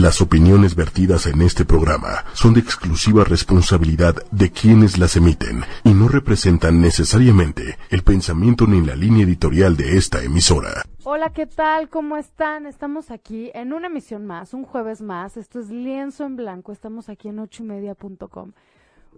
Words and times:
Las 0.00 0.20
opiniones 0.20 0.74
vertidas 0.74 1.26
en 1.26 1.40
este 1.40 1.64
programa 1.64 2.24
son 2.32 2.52
de 2.54 2.58
exclusiva 2.58 3.22
responsabilidad 3.22 4.16
de 4.32 4.50
quienes 4.50 4.98
las 4.98 5.14
emiten 5.14 5.62
y 5.84 5.94
no 5.94 6.08
representan 6.08 6.80
necesariamente 6.80 7.78
el 7.90 8.02
pensamiento 8.02 8.66
ni 8.66 8.84
la 8.84 8.96
línea 8.96 9.22
editorial 9.22 9.76
de 9.76 9.96
esta 9.96 10.20
emisora. 10.24 10.82
Hola, 11.04 11.30
¿qué 11.30 11.46
tal? 11.46 11.88
¿Cómo 11.90 12.16
están? 12.16 12.66
Estamos 12.66 13.12
aquí 13.12 13.52
en 13.54 13.72
una 13.72 13.86
emisión 13.86 14.26
más, 14.26 14.52
un 14.52 14.64
jueves 14.64 15.00
más. 15.00 15.36
Esto 15.36 15.60
es 15.60 15.70
Lienzo 15.70 16.24
en 16.24 16.34
Blanco. 16.34 16.72
Estamos 16.72 17.08
aquí 17.08 17.28
en 17.28 17.38
ochoymedia.com. 17.38 18.50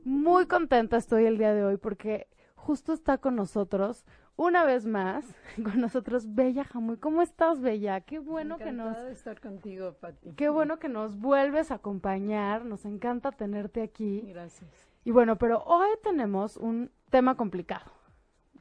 Muy 0.05 0.45
contenta 0.45 0.99
estoy 0.99 1.25
el 1.25 1.39
día 1.39 1.55
de 1.55 1.65
hoy 1.65 1.79
porque 1.79 2.27
justo 2.55 2.93
está 2.93 3.17
con 3.17 3.35
nosotros 3.35 4.05
una 4.37 4.65
vez 4.65 4.87
más 4.87 5.25
con 5.63 5.81
nosotros 5.81 6.35
Bella 6.35 6.65
Jamuy. 6.65 6.99
¿Cómo 6.99 7.23
estás, 7.23 7.61
Bella? 7.61 8.01
Qué 8.03 8.19
bueno 8.19 8.59
que 8.59 8.73
nos 8.73 8.97
de 8.97 9.13
estar 9.13 9.41
contigo, 9.41 9.95
Pati. 9.95 10.33
Qué 10.35 10.49
bueno 10.49 10.79
que 10.79 10.89
nos 10.89 11.19
vuelves 11.19 11.71
a 11.71 11.77
acompañar. 11.77 12.65
Nos 12.65 12.85
encanta 12.85 13.33
tenerte 13.33 13.83
aquí. 13.83 14.21
Gracias. 14.29 14.71
Y 15.05 15.11
bueno, 15.11 15.37
pero 15.37 15.63
hoy 15.65 15.89
tenemos 16.03 16.57
un 16.57 16.91
tema 17.11 17.37
complicado. 17.37 17.91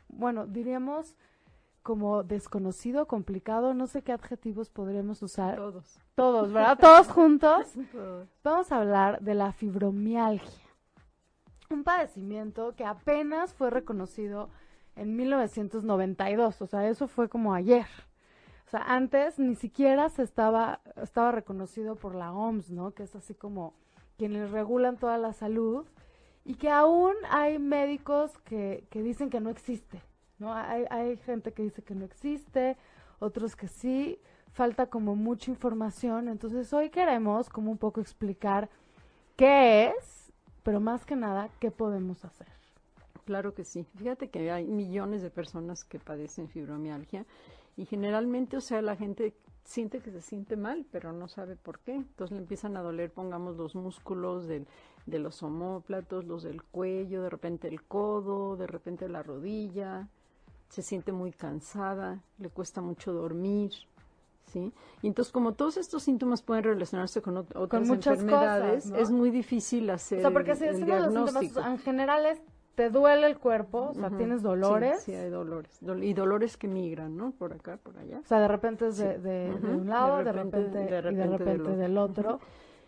Bueno, 0.08 0.48
diríamos 0.48 1.16
como 1.84 2.24
desconocido, 2.24 3.08
complicado, 3.08 3.76
no 3.76 3.86
sé 3.86 4.02
qué 4.02 4.12
adjetivos 4.12 4.70
podríamos 4.72 5.22
usar. 5.22 5.56
Todos. 5.56 6.00
Todos, 6.16 6.52
¿verdad? 6.52 6.80
Todos 6.80 7.08
juntos. 7.12 7.74
Todos. 7.92 8.28
Vamos 8.44 8.72
a 8.72 8.78
hablar 8.78 9.22
de 9.22 9.36
la 9.36 9.52
fibromialgia. 9.52 10.64
Un 11.70 11.84
padecimiento 11.84 12.76
que 12.76 12.86
apenas 12.86 13.54
fue 13.54 13.70
reconocido 13.70 14.50
en 14.96 15.16
1992, 15.16 16.62
o 16.62 16.68
sea, 16.68 16.88
eso 16.88 17.08
fue 17.08 17.30
como 17.30 17.54
ayer. 17.54 17.88
O 18.68 18.70
sea, 18.70 18.82
antes 18.88 19.38
ni 19.38 19.56
siquiera 19.56 20.10
se 20.10 20.24
estaba, 20.24 20.82
estaba 21.02 21.32
reconocido 21.32 21.96
por 21.96 22.16
la 22.16 22.34
OMS, 22.34 22.72
¿no? 22.72 22.92
Que 22.92 23.04
es 23.04 23.16
así 23.16 23.36
como 23.36 23.74
quienes 24.18 24.52
regulan 24.52 24.98
toda 24.98 25.18
la 25.18 25.34
salud 25.34 25.86
y 26.44 26.56
que 26.56 26.70
aún 26.70 27.14
hay 27.30 27.60
médicos 27.60 28.38
que, 28.40 28.88
que 28.90 29.02
dicen 29.04 29.30
que 29.30 29.40
no 29.40 29.50
existe, 29.50 30.02
¿no? 30.40 30.54
Hay, 30.54 30.86
hay 30.90 31.18
gente 31.18 31.52
que 31.52 31.64
dice 31.64 31.84
que 31.84 31.96
no 31.96 32.06
existe, 32.06 32.78
otros 33.20 33.56
que 33.56 33.68
sí, 33.68 34.20
falta 34.52 34.88
como 34.88 35.16
mucha 35.16 35.52
información, 35.52 36.30
entonces 36.30 36.72
hoy 36.72 36.90
queremos 36.90 37.50
como 37.50 37.72
un 37.72 37.78
poco 37.78 38.00
explicar 38.00 38.70
qué 39.36 39.88
es, 39.88 40.32
pero 40.64 40.80
más 40.80 41.06
que 41.06 41.16
nada, 41.16 41.50
qué 41.60 41.72
podemos 41.72 42.24
hacer. 42.24 42.55
Claro 43.26 43.54
que 43.54 43.64
sí. 43.66 43.86
Fíjate 43.98 44.30
que 44.30 44.52
hay 44.52 44.66
millones 44.66 45.22
de 45.22 45.30
personas 45.30 45.84
que 45.84 46.00
padecen 46.00 46.48
fibromialgia 46.48 47.26
y 47.76 47.86
generalmente, 47.86 48.58
o 48.58 48.62
sea, 48.62 48.82
la 48.82 48.96
gente 48.96 49.34
siente 49.64 50.00
que 50.00 50.12
se 50.12 50.22
siente 50.22 50.56
mal, 50.56 50.86
pero 50.92 51.12
no 51.12 51.28
sabe 51.28 51.56
por 51.56 51.80
qué. 51.80 51.96
Entonces 51.96 52.34
le 52.34 52.42
empiezan 52.42 52.78
a 52.78 52.82
doler, 52.82 53.12
pongamos, 53.12 53.58
los 53.58 53.76
músculos 53.76 54.48
del, 54.48 54.68
de 55.06 55.20
los 55.20 55.42
homóplatos, 55.44 56.24
los 56.26 56.44
del 56.44 56.64
cuello, 56.64 57.24
de 57.24 57.30
repente 57.30 57.68
el 57.68 57.82
codo, 57.84 58.56
de 58.56 58.68
repente 58.68 59.10
la 59.10 59.24
rodilla, 59.24 60.08
se 60.70 60.82
siente 60.82 61.12
muy 61.12 61.32
cansada, 61.32 62.22
le 62.38 62.50
cuesta 62.50 62.82
mucho 62.82 63.12
dormir. 63.12 63.72
¿Sí? 64.54 64.72
Y 65.02 65.08
entonces, 65.08 65.34
como 65.34 65.54
todos 65.54 65.76
estos 65.76 66.04
síntomas 66.04 66.44
pueden 66.44 66.64
relacionarse 66.64 67.20
con 67.20 67.38
ot 67.38 67.56
otras 67.56 67.82
Con 67.82 67.88
muchas 67.88 68.20
enfermedades, 68.20 68.84
cosas, 68.84 68.92
¿no? 68.92 68.98
es 68.98 69.10
muy 69.10 69.32
difícil 69.32 69.90
hacer 69.90 70.20
O 70.20 70.22
sea, 70.22 70.32
porque 70.32 70.52
el, 70.52 70.58
si 70.58 70.64
el 70.66 70.74
decimos 70.74 71.00
los 71.00 71.12
diagnóstico. 71.12 71.42
síntomas 71.42 71.72
en 71.72 71.80
general 71.80 72.26
es, 72.28 72.42
te 72.76 72.90
duele 72.90 73.28
el 73.28 73.38
cuerpo, 73.40 73.90
o 73.90 73.94
sea, 73.94 74.10
tienes 74.10 74.42
dolores. 74.44 75.02
Sí, 75.02 75.12
sí, 75.12 75.18
hay 75.18 75.30
dolores. 75.30 75.82
Dol- 75.82 76.04
y 76.04 76.14
dolores 76.14 76.58
que 76.58 76.68
migran, 76.68 77.16
¿no? 77.16 77.32
Por 77.32 77.54
acá, 77.54 77.78
por 77.78 77.98
allá. 77.98 78.20
O 78.20 78.28
sea, 78.28 78.40
de 78.40 78.48
repente 78.48 78.88
es 78.88 78.98
de, 78.98 79.16
Sí. 79.16 79.22
de- 79.22 79.30
de 79.50 79.52
Ujú. 79.56 79.68
un 79.82 79.90
lado, 79.90 80.18
de 80.18 80.24
De 80.26 80.32
repente, 80.34 80.82
y 80.82 80.86
de 80.86 81.02
repente 81.02 81.44
del 81.46 81.78
del 81.78 81.98
otro. 81.98 82.40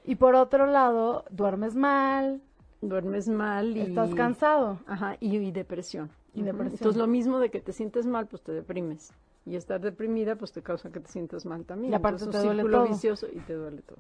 Y 0.04 0.16
por 0.16 0.36
otro 0.36 0.66
lado, 0.68 1.26
duermes 1.32 1.76
mal, 1.76 2.42
Duermes 2.82 3.28
mal 3.28 3.76
y... 3.76 3.82
estás 3.82 4.14
cansado. 4.14 4.80
Ajá, 4.86 5.18
y, 5.20 5.36
y 5.38 5.52
depresión. 5.52 6.12
Y 6.36 6.44
depresión. 6.44 6.74
Entonces, 6.74 6.98
lo 7.00 7.08
mismo 7.08 7.40
de 7.40 7.50
que 7.50 7.60
te 7.60 7.72
sientes 7.74 8.06
mal, 8.06 8.28
pues 8.28 8.44
te 8.44 8.52
deprimes. 8.52 9.12
Y 9.48 9.56
estar 9.56 9.82
deprimida, 9.82 10.36
pues 10.36 10.52
te 10.52 10.62
causa 10.62 10.92
que 10.92 11.00
te 11.00 11.10
sientas 11.10 11.46
mal 11.46 11.66
también. 11.66 11.92
Y 11.92 11.96
aparte 11.96 12.24
Entonces, 12.26 12.44
te 12.44 12.48
un 12.50 12.56
duele 12.58 12.70
todo. 12.78 12.88
vicioso 12.88 13.28
y 13.34 13.40
te 13.40 13.54
duele 13.54 13.82
todo. 13.82 13.98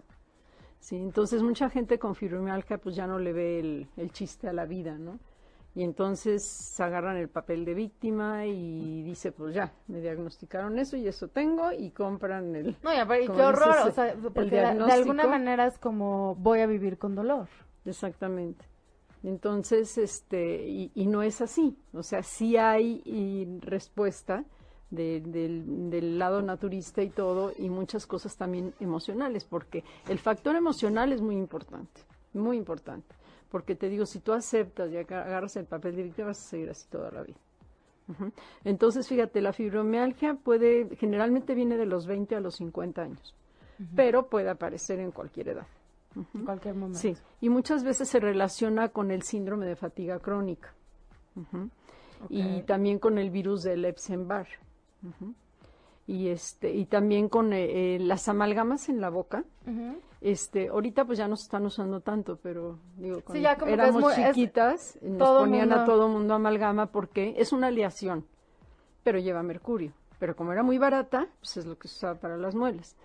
Sí, 0.79 0.95
entonces 0.97 1.41
mucha 1.41 1.69
gente 1.71 1.97
con 1.97 2.13
fibromialgia 2.15 2.77
pues 2.77 2.95
ya 2.95 3.07
no 3.07 3.17
le 3.17 3.33
ve 3.33 3.59
el, 3.59 3.87
el 3.97 4.11
chiste 4.11 4.47
a 4.47 4.53
la 4.53 4.65
vida, 4.65 4.97
¿no? 4.99 5.17
Y 5.77 5.83
entonces 5.83 6.43
se 6.43 6.81
agarran 6.81 7.17
el 7.17 7.29
papel 7.29 7.63
de 7.63 7.75
víctima 7.75 8.47
y 8.47 9.03
dice, 9.03 9.31
pues 9.31 9.53
ya, 9.53 9.73
me 9.87 10.01
diagnosticaron 10.01 10.79
eso 10.79 10.97
y 10.97 11.07
eso 11.07 11.27
tengo 11.27 11.71
y 11.71 11.91
compran 11.91 12.55
el... 12.55 12.75
No, 12.81 12.91
y, 12.91 12.97
aparte- 12.97 13.27
qué 13.27 13.41
horror, 13.43 13.75
dices, 13.75 13.85
o 13.85 13.91
sea, 13.91 14.15
porque 14.33 14.49
de, 14.49 14.73
de 14.85 14.91
alguna 14.91 15.27
manera 15.27 15.67
es 15.67 15.77
como 15.77 16.33
voy 16.33 16.61
a 16.61 16.65
vivir 16.65 16.97
con 16.97 17.13
dolor. 17.13 17.47
Exactamente. 17.85 18.65
Entonces, 19.23 19.99
este, 19.99 20.67
y, 20.67 20.91
y 20.95 21.05
no 21.05 21.21
es 21.21 21.41
así. 21.41 21.77
O 21.93 22.01
sea, 22.01 22.23
sí 22.23 22.57
hay 22.57 23.03
y 23.05 23.59
respuesta 23.59 24.45
de- 24.89 25.21
del, 25.21 25.91
del 25.91 26.17
lado 26.17 26.41
naturista 26.41 27.03
y 27.03 27.09
todo, 27.11 27.51
y 27.55 27.69
muchas 27.69 28.07
cosas 28.07 28.35
también 28.35 28.73
emocionales, 28.79 29.43
porque 29.45 29.83
el 30.09 30.17
factor 30.17 30.55
emocional 30.55 31.13
es 31.13 31.21
muy 31.21 31.35
importante, 31.37 32.01
muy 32.33 32.57
importante. 32.57 33.13
Porque 33.49 33.75
te 33.75 33.89
digo, 33.89 34.05
si 34.05 34.19
tú 34.19 34.33
aceptas 34.33 34.91
y 34.91 34.97
aga- 34.97 35.23
agarras 35.23 35.55
el 35.55 35.65
papel 35.65 35.95
de 35.95 36.03
víctima, 36.03 36.27
vas 36.27 36.39
a 36.39 36.49
seguir 36.49 36.69
así 36.69 36.87
toda 36.89 37.11
la 37.11 37.21
vida. 37.23 37.37
Entonces, 38.63 39.07
fíjate, 39.07 39.41
la 39.41 39.51
fibromialgia 39.53 40.35
puede, 40.35 40.95
generalmente 40.95 41.53
viene 41.55 41.75
de 41.77 41.85
los 41.85 42.07
20 42.07 42.35
a 42.35 42.39
los 42.39 42.55
50 42.55 43.01
años, 43.01 43.35
pero 43.95 44.27
puede 44.27 44.49
aparecer 44.49 44.99
en 44.99 45.11
cualquier 45.11 45.49
edad. 45.49 45.67
En 46.33 46.45
cualquier 46.45 46.73
momento. 46.75 46.97
Sí, 46.99 47.15
y 47.41 47.49
muchas 47.49 47.83
veces 47.83 48.07
se 48.09 48.19
relaciona 48.19 48.89
con 48.89 49.11
el 49.11 49.23
síndrome 49.23 49.65
de 49.65 49.75
fatiga 49.75 50.19
crónica 50.19 50.73
y 52.29 52.61
también 52.63 52.97
con 52.99 53.17
el 53.17 53.29
virus 53.29 53.63
del 53.63 53.85
Epstein-Barr. 53.85 54.47
Y 56.07 56.29
este 56.29 56.73
y 56.73 56.85
también 56.85 57.27
con 57.29 57.51
eh, 57.53 57.95
eh, 57.95 57.99
las 57.99 58.27
amalgamas 58.29 58.87
en 58.89 59.01
la 59.01 59.09
boca. 59.09 59.43
Este, 60.19 60.69
ahorita 60.69 61.05
pues 61.05 61.17
ya 61.19 61.27
no 61.27 61.35
se 61.35 61.43
están 61.43 61.65
usando 61.65 62.01
tanto, 62.01 62.37
pero 62.41 62.79
digo, 62.97 63.21
cuando 63.23 63.41
ya 63.43 63.55
como 63.57 63.71
éramos 63.71 64.01
muy- 64.01 64.13
es- 64.13 64.35
chiquitas, 64.35 64.97
nos 65.01 65.29
ponían 65.29 65.71
a 65.71 65.85
todo 65.85 66.07
mundo 66.07 66.33
amalgama 66.33 66.87
porque 66.87 67.35
es 67.37 67.53
una 67.53 67.67
aleación, 67.67 68.25
pero 69.03 69.19
lleva 69.19 69.43
mercurio. 69.43 69.93
Pero 70.19 70.35
como 70.35 70.51
era 70.53 70.63
muy 70.63 70.79
barata, 70.79 71.27
pues 71.39 71.57
es 71.57 71.65
lo 71.67 71.77
que 71.77 71.87
se 71.87 71.95
usaba 71.97 72.15
para 72.19 72.37
las 72.37 72.55
muelas. 72.55 72.95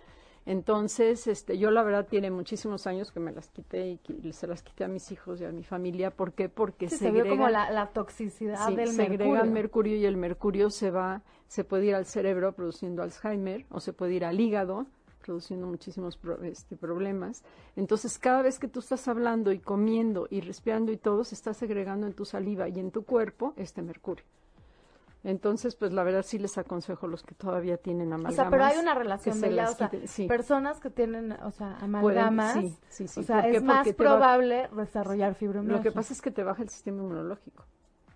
Entonces, 0.45 1.27
este, 1.27 1.57
yo 1.57 1.71
la 1.71 1.83
verdad 1.83 2.05
tiene 2.09 2.29
muchísimos 2.29 2.85
años 2.87 3.11
que 3.11 3.19
me 3.21 3.31
las 3.31 3.49
quité 3.49 3.97
y 4.21 4.33
se 4.33 4.45
las 4.47 4.61
quité 4.61 4.83
a 4.83 4.87
mis 4.89 5.09
hijos 5.11 5.39
y 5.39 5.45
a 5.45 5.51
mi 5.51 5.63
familia. 5.63 6.11
¿Por 6.11 6.33
qué? 6.33 6.49
Porque 6.49 6.89
Sí, 6.89 6.97
se 6.97 7.11
vio 7.11 7.27
como 7.29 7.47
la, 7.47 7.69
la 7.71 7.87
toxicidad 7.91 8.67
Sí, 8.67 8.75
del 8.75 8.89
segregan 8.89 9.19
mercurio. 9.33 9.51
mercurio 9.53 9.95
y 9.95 10.05
el 10.05 10.17
mercurio 10.17 10.69
se 10.69 10.91
va, 10.91 11.21
se 11.47 11.63
puede 11.63 11.85
ir 11.85 11.95
al 11.95 12.05
cerebro 12.05 12.51
produciendo 12.53 13.03
Alzheimer 13.03 13.65
o 13.69 13.79
se 13.79 13.93
puede 13.93 14.15
ir 14.15 14.25
al 14.25 14.37
hígado 14.39 14.85
produciendo 15.23 15.65
muchísimos 15.65 16.17
pro- 16.17 16.41
este, 16.43 16.75
problemas. 16.75 17.43
Entonces, 17.75 18.19
cada 18.19 18.41
vez 18.43 18.59
que 18.59 18.67
tú 18.67 18.79
estás 18.79 19.07
hablando 19.07 19.51
y 19.51 19.59
comiendo 19.59 20.27
y 20.29 20.41
respirando 20.41 20.91
y 20.91 20.97
todo, 20.97 21.23
se 21.23 21.33
está 21.35 21.53
segregando 21.53 22.05
en 22.05 22.13
tu 22.13 22.25
saliva 22.25 22.67
y 22.69 22.79
en 22.79 22.91
tu 22.91 23.03
cuerpo 23.03 23.53
este 23.55 23.81
mercurio. 23.81 24.25
Entonces, 25.25 25.75
pues 25.77 25.93
la 25.93 26.03
verdad 26.03 26.23
sí 26.25 26.37
les 26.37 26.57
aconsejo 26.57 27.05
a 27.05 27.09
los 27.09 27.23
que 27.23 27.33
todavía 27.33 27.77
tienen 27.77 28.11
O 28.11 28.15
amalgamas. 28.15 28.35
sea, 28.35 28.49
pero 28.49 28.65
hay 28.65 28.77
una 28.77 28.93
relación 28.93 29.39
de 29.39 29.47
o 29.63 29.67
sea, 29.73 29.89
sí. 30.05 30.27
personas 30.27 30.81
que 30.81 30.89
tienen, 30.89 31.31
o 31.31 31.51
sea, 31.51 31.77
Pueden- 31.79 31.83
amalgamas, 31.95 32.53
sí, 32.55 32.77
sí, 32.89 33.07
sí. 33.07 33.19
o 33.21 33.23
sea, 33.23 33.47
es 33.47 33.63
más 33.63 33.87
va- 33.87 33.93
probable 33.93 34.69
desarrollar 34.75 35.33
fibromialgia. 35.35 35.77
Lo 35.77 35.81
que 35.81 35.91
pasa 35.93 36.11
es 36.11 36.21
que 36.21 36.29
te 36.29 36.43
baja 36.43 36.61
el 36.61 36.67
sistema 36.69 36.97
inmunológico. 37.01 37.63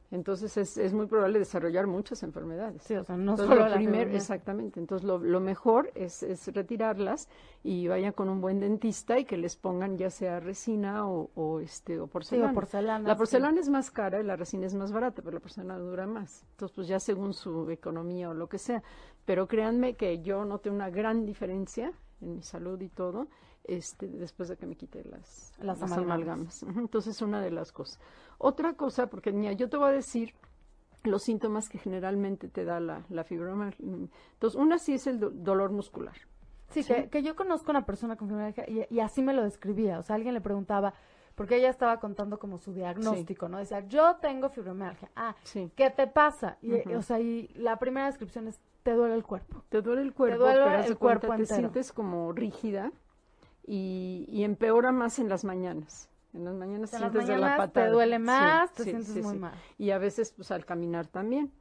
Entonces 0.10 0.56
es, 0.56 0.78
es 0.78 0.94
muy 0.94 1.06
probable 1.06 1.38
desarrollar 1.40 1.86
muchas 1.86 2.24
enfermedades. 2.24 2.82
Sí, 2.84 2.96
o 2.96 3.04
sea, 3.04 3.18
no 3.18 3.32
Entonces, 3.32 3.46
solo 3.48 3.56
lo 3.64 3.68
la 3.70 3.76
primer- 3.76 3.86
fibromialgia. 3.94 4.18
exactamente. 4.18 4.80
Entonces, 4.80 5.06
lo, 5.06 5.18
lo 5.18 5.40
mejor 5.42 5.92
es, 5.96 6.24
es 6.24 6.48
retirarlas 6.54 7.28
y 7.64 7.88
vayan 7.90 8.14
con 8.14 8.30
un 8.30 8.40
buen 8.40 8.60
dentista 8.62 9.20
y 9.20 9.26
que 9.26 9.36
les 9.36 9.58
pongan 9.58 9.98
ya 9.98 10.10
sea 10.10 10.40
resina 10.40 11.08
o, 11.10 11.30
o, 11.36 11.60
este, 11.60 12.00
o 12.00 12.06
Sí, 12.06 12.10
porcelana. 12.12 12.52
o 12.52 12.56
porcelana. 12.56 13.08
La 13.08 13.16
sí. 13.16 13.18
porcelana 13.18 13.60
es 13.60 13.70
más 13.70 13.92
cara 13.92 14.22
y 14.22 14.24
la 14.24 14.38
resina 14.38 14.66
es 14.66 14.74
más 14.76 14.92
barata, 14.94 15.22
pero 15.22 15.34
la 15.36 15.42
porcelana 15.42 15.78
dura 15.78 16.08
más. 16.08 16.46
Entonces, 16.52 16.74
pues 16.76 16.88
ya 16.88 17.00
según 17.02 17.34
su 17.34 17.70
economía 17.70 18.30
o 18.30 18.34
lo 18.34 18.48
que 18.48 18.60
sea. 18.60 18.82
Pero 19.28 19.48
créanme 19.48 19.96
que 19.96 20.22
yo 20.24 20.44
noté 20.46 20.70
una 20.72 20.90
gran 20.90 21.26
diferencia 21.26 21.92
en 22.22 22.36
mi 22.38 22.42
salud 22.42 22.82
y 22.82 22.88
todo 22.90 23.28
este, 23.66 24.08
después 24.08 24.48
de 24.50 24.56
que 24.56 24.66
me 24.66 24.76
quité 24.76 25.04
las, 25.04 25.54
Las 25.60 25.80
las 25.82 25.92
amalgamas. 25.92 26.64
amalgamas. 26.64 26.78
Entonces, 26.80 27.22
una 27.22 27.42
de 27.42 27.52
las 27.52 27.72
cosas. 27.74 28.00
Otra 28.38 28.74
cosa, 28.76 29.08
porque 29.08 29.32
mira, 29.34 29.52
yo 29.52 29.70
te 29.70 29.76
voy 29.78 29.90
a 29.90 29.92
decir 29.92 30.34
los 31.04 31.24
síntomas 31.24 31.68
que 31.70 31.78
generalmente 31.78 32.48
te 32.48 32.64
da 32.66 32.80
la, 32.80 33.04
la 33.10 33.24
fibromialgia. 33.26 33.86
Entonces, 33.86 34.60
una 34.60 34.80
sí 34.80 34.94
es 34.94 35.06
el 35.08 35.20
do- 35.20 35.30
dolor 35.30 35.72
muscular. 35.72 36.16
Sí, 36.70 36.82
Sí. 36.84 36.94
Que, 36.94 37.10
que 37.10 37.22
yo 37.22 37.36
conozco 37.36 37.70
una 37.72 37.86
persona 37.86 38.16
con 38.16 38.30
fibromialgia 38.30 38.66
y, 38.70 38.86
y 38.90 39.00
así 39.02 39.22
me 39.22 39.34
lo 39.34 39.44
describía. 39.44 40.00
O 40.00 40.04
sea, 40.04 40.16
alguien 40.16 40.34
le 40.34 40.42
preguntaba, 40.42 40.94
porque 41.38 41.56
ella 41.58 41.70
estaba 41.70 42.00
contando 42.00 42.40
como 42.40 42.58
su 42.58 42.74
diagnóstico, 42.74 43.48
¿no? 43.48 43.60
Decía, 43.60 43.88
yo 43.88 44.16
tengo 44.16 44.50
fibromialgia. 44.50 45.10
Ah, 45.16 45.36
Sí. 45.44 45.72
¿qué 45.76 45.92
te 45.92 46.08
pasa? 46.08 46.58
Y, 46.64 46.74
o 46.94 47.02
sea, 47.04 47.20
y 47.20 47.48
la 47.56 47.78
primera 47.78 48.08
descripción 48.08 48.48
es, 48.48 48.60
te 48.82 48.92
duele 48.94 49.14
el 49.14 49.24
cuerpo. 49.24 49.64
Te 49.70 49.82
duele 49.84 50.02
el 50.02 50.14
cuerpo, 50.14 50.40
duele 50.40 50.60
pero 50.64 50.70
el 50.80 50.98
cuenta, 50.98 50.98
cuerpo 51.28 51.28
te 51.36 51.42
entero. 51.44 51.56
sientes 51.60 51.94
como 51.94 52.32
rígida 52.34 52.92
y, 53.66 54.26
y 54.30 54.44
empeora 54.44 54.92
más 54.92 55.20
en 55.20 55.30
las 55.30 55.44
mañanas. 55.46 56.10
En 56.34 56.44
las 56.46 56.56
mañanas 56.56 56.92
En 56.94 57.02
las 57.02 57.12
sientes 57.12 57.28
de 57.30 57.38
la 57.38 57.58
patada. 57.58 57.86
te 57.88 57.92
duele 57.92 58.18
Sí, 58.18 58.22
más, 58.24 58.74
te 58.74 58.84
sientes 58.84 59.24
muy 59.24 59.38
mal. 59.38 59.54
Y 59.78 59.92
a 59.92 59.98
veces, 60.00 60.32
pues, 60.34 60.50
al 60.52 60.66
caminar 60.66 61.08
también. 61.08 61.52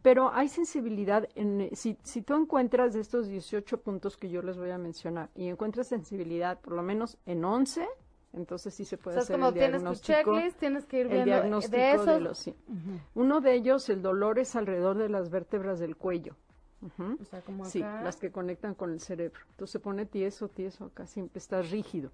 Pero 0.00 0.32
hay 0.32 0.48
sensibilidad, 0.48 1.28
en, 1.34 1.68
si, 1.76 1.98
si 2.02 2.22
tú 2.22 2.34
encuentras 2.34 2.94
de 2.94 3.00
estos 3.00 3.28
18 3.28 3.82
puntos 3.82 4.16
que 4.16 4.30
yo 4.30 4.40
les 4.40 4.56
voy 4.56 4.70
a 4.70 4.78
mencionar 4.78 5.28
y 5.34 5.48
encuentras 5.48 5.86
sensibilidad 5.86 6.58
por 6.60 6.72
lo 6.72 6.82
menos 6.82 7.18
en 7.26 7.44
11, 7.44 7.86
entonces 8.34 8.74
sí 8.74 8.84
se 8.84 8.96
O 8.96 8.98
puede 8.98 9.14
sea, 9.14 9.22
es 9.22 9.26
hacer 9.30 9.36
como 9.36 9.48
el 9.48 9.54
tienes 9.54 9.70
tu 9.72 9.78
diagnóstico. 9.78 10.34
checklist, 10.34 10.58
tienes 10.58 10.84
que 10.86 10.96
ir 11.00 11.06
el 11.06 11.12
viendo 11.12 11.24
diagnóstico 11.32 11.76
de 11.76 11.82
de, 11.82 11.92
esos. 11.94 12.22
los... 12.22 12.38
sí. 12.38 12.54
Uno 13.14 13.40
de 13.40 13.54
ellos, 13.54 13.88
el 13.88 14.02
dolor, 14.02 14.38
es 14.38 14.54
alrededor 14.56 14.98
de 14.98 15.08
las 15.08 15.30
vértebras 15.30 15.78
del 15.78 15.96
cuello. 15.96 16.34
O 16.98 17.24
sea, 17.24 17.40
como 17.40 17.64
Sí, 17.64 17.82
acá. 17.82 18.02
las 18.02 18.16
que 18.16 18.30
conectan 18.30 18.74
con 18.74 18.92
el 18.92 19.00
cerebro. 19.00 19.40
Entonces 19.52 19.72
se 19.72 19.80
pone 19.80 20.04
tieso, 20.04 20.48
tieso, 20.48 20.84
acá 20.86 21.06
siempre 21.06 21.38
está 21.38 21.62
rígido. 21.62 22.10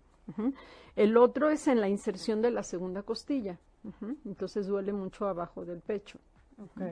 El 0.95 1.17
otro 1.17 1.51
es 1.51 1.67
en 1.67 1.81
la 1.81 1.89
inserción 1.89 2.41
de 2.41 2.53
la 2.53 2.63
segunda 2.63 3.03
costilla. 3.03 3.59
Entonces 4.25 4.67
duele 4.69 4.93
mucho 4.93 5.27
abajo 5.27 5.65
del 5.65 5.81
pecho. 5.81 6.19
Ok. 6.63 6.83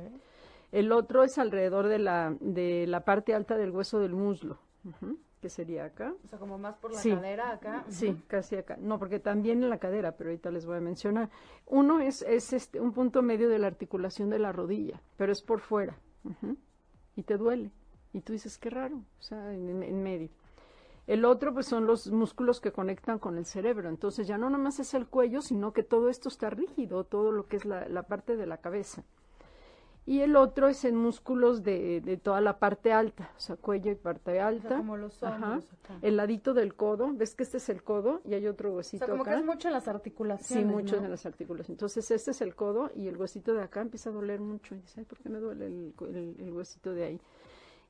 El 0.72 0.90
otro 0.92 1.22
es 1.22 1.38
alrededor 1.38 1.86
de 1.86 1.98
la, 1.98 2.34
de 2.40 2.86
la 2.88 3.04
parte 3.04 3.32
alta 3.34 3.56
del 3.56 3.70
hueso 3.70 4.00
del 4.00 4.12
muslo, 4.12 4.58
ujú, 4.84 5.16
que 5.40 5.48
sería 5.48 5.84
acá. 5.84 6.14
O 6.24 6.28
sea, 6.28 6.38
como 6.38 6.58
más 6.58 6.76
por 6.76 6.92
la 6.92 6.98
Sí. 6.98 7.10
cadera 7.10 7.52
acá. 7.52 7.84
Sí, 7.88 8.16
casi 8.26 8.56
acá. 8.56 8.76
No, 8.80 8.98
porque 8.98 9.20
también 9.20 9.62
en 9.62 9.70
la 9.70 9.78
cadera, 9.78 10.12
pero 10.16 10.30
ahorita 10.30 10.50
les 10.50 10.66
voy 10.66 10.76
a 10.76 10.80
mencionar. 10.80 11.30
Uno 11.66 12.00
es, 12.00 12.22
es 12.22 12.52
este, 12.52 12.80
un 12.80 12.92
punto 12.92 13.22
medio 13.22 13.48
de 13.48 13.58
la 13.58 13.66
articulación 13.68 14.30
de 14.30 14.38
la 14.38 14.52
rodilla, 14.52 15.00
pero 15.16 15.32
es 15.32 15.42
por 15.42 15.60
fuera. 15.60 15.98
Y 17.16 17.22
te 17.22 17.36
duele. 17.36 17.70
Y 18.12 18.20
tú 18.20 18.32
dices, 18.32 18.58
qué 18.58 18.70
raro, 18.70 18.96
o 18.96 19.22
sea, 19.22 19.52
en, 19.54 19.82
en 19.82 20.02
medio. 20.02 20.30
El 21.06 21.24
otro, 21.24 21.54
pues, 21.54 21.66
son 21.66 21.86
los 21.86 22.10
músculos 22.10 22.60
que 22.60 22.70
conectan 22.72 23.18
con 23.18 23.38
el 23.38 23.46
cerebro. 23.46 23.88
Entonces, 23.88 24.26
ya 24.26 24.36
no 24.38 24.50
nomás 24.50 24.78
es 24.78 24.92
el 24.94 25.06
cuello, 25.06 25.40
sino 25.40 25.72
que 25.72 25.82
todo 25.82 26.08
esto 26.10 26.28
está 26.28 26.50
rígido, 26.50 27.04
todo 27.04 27.32
lo 27.32 27.46
que 27.46 27.56
es 27.56 27.64
la, 27.64 27.88
la 27.88 28.02
parte 28.02 28.36
de 28.36 28.46
la 28.46 28.58
cabeza. 28.58 29.04
Y 30.08 30.22
el 30.22 30.36
otro 30.36 30.68
es 30.68 30.86
en 30.86 30.96
músculos 30.96 31.62
de, 31.62 32.00
de 32.00 32.16
toda 32.16 32.40
la 32.40 32.58
parte 32.58 32.92
alta, 32.94 33.30
o 33.36 33.40
sea, 33.40 33.56
cuello 33.56 33.90
y 33.92 33.94
parte 33.94 34.30
O 34.30 34.34
sea, 34.34 34.46
alta. 34.48 34.76
como 34.78 34.96
los 34.96 35.22
hombros 35.22 35.70
acá. 35.70 35.98
El 36.00 36.16
ladito 36.16 36.54
del 36.54 36.74
codo, 36.74 37.12
ves 37.12 37.34
que 37.34 37.42
este 37.42 37.58
es 37.58 37.68
el 37.68 37.82
codo 37.82 38.22
y 38.24 38.32
hay 38.32 38.46
otro 38.46 38.72
O 38.72 38.76
huesito 38.76 39.04
sea, 39.04 39.12
como 39.12 39.22
que 39.22 39.30
acá. 39.30 39.40
es 39.40 39.44
mucho 39.44 39.68
en 39.68 39.74
las 39.74 39.84
Sí, 39.84 39.90
articulaciones. 39.90 40.66
mucho 40.66 40.96
¿no? 40.96 41.04
en 41.04 41.10
las 41.10 41.26
articulaciones. 41.26 41.76
Entonces, 41.76 42.10
este 42.10 42.30
es 42.30 42.40
el 42.40 42.54
codo 42.54 42.90
y 42.96 43.06
el 43.06 43.18
huesito 43.18 43.52
de 43.52 43.62
acá 43.62 43.82
empieza 43.82 44.08
a 44.08 44.14
doler 44.14 44.40
mucho. 44.40 44.74
Y 44.74 44.78
dice, 44.78 45.00
ay, 45.00 45.04
¿por 45.04 45.18
qué 45.18 45.28
me 45.28 45.40
duele 45.40 45.66
el, 45.66 45.92
el- 46.00 46.36
el 46.38 46.52
huesito 46.54 46.94
de 46.94 47.04
ahí? 47.04 47.20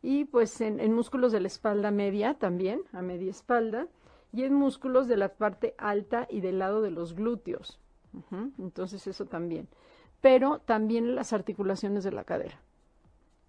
Y 0.03 0.25
pues 0.25 0.61
en, 0.61 0.81
en 0.81 0.93
músculos 0.95 1.31
de 1.31 1.39
la 1.39 1.47
espalda 1.47 1.93
media 1.93 2.35
también, 2.35 2.81
a 2.93 3.01
media 3.01 3.31
espalda, 3.31 3.87
y 4.33 4.43
en 4.43 4.55
músculos 4.55 5.07
de 5.07 5.17
la 5.17 5.29
parte 5.29 5.75
alta 5.79 6.27
y 6.29 6.41
del 6.41 6.59
lado 6.59 6.83
de 6.83 6.91
los 6.91 7.15
glúteos. 7.15 7.79
Entonces, 8.59 9.07
eso 9.07 9.27
también. 9.27 9.69
Pero 10.21 10.59
también 10.61 11.15
las 11.15 11.33
articulaciones 11.33 12.05
de 12.05 12.13
la 12.13 12.25
cadera. 12.25 12.61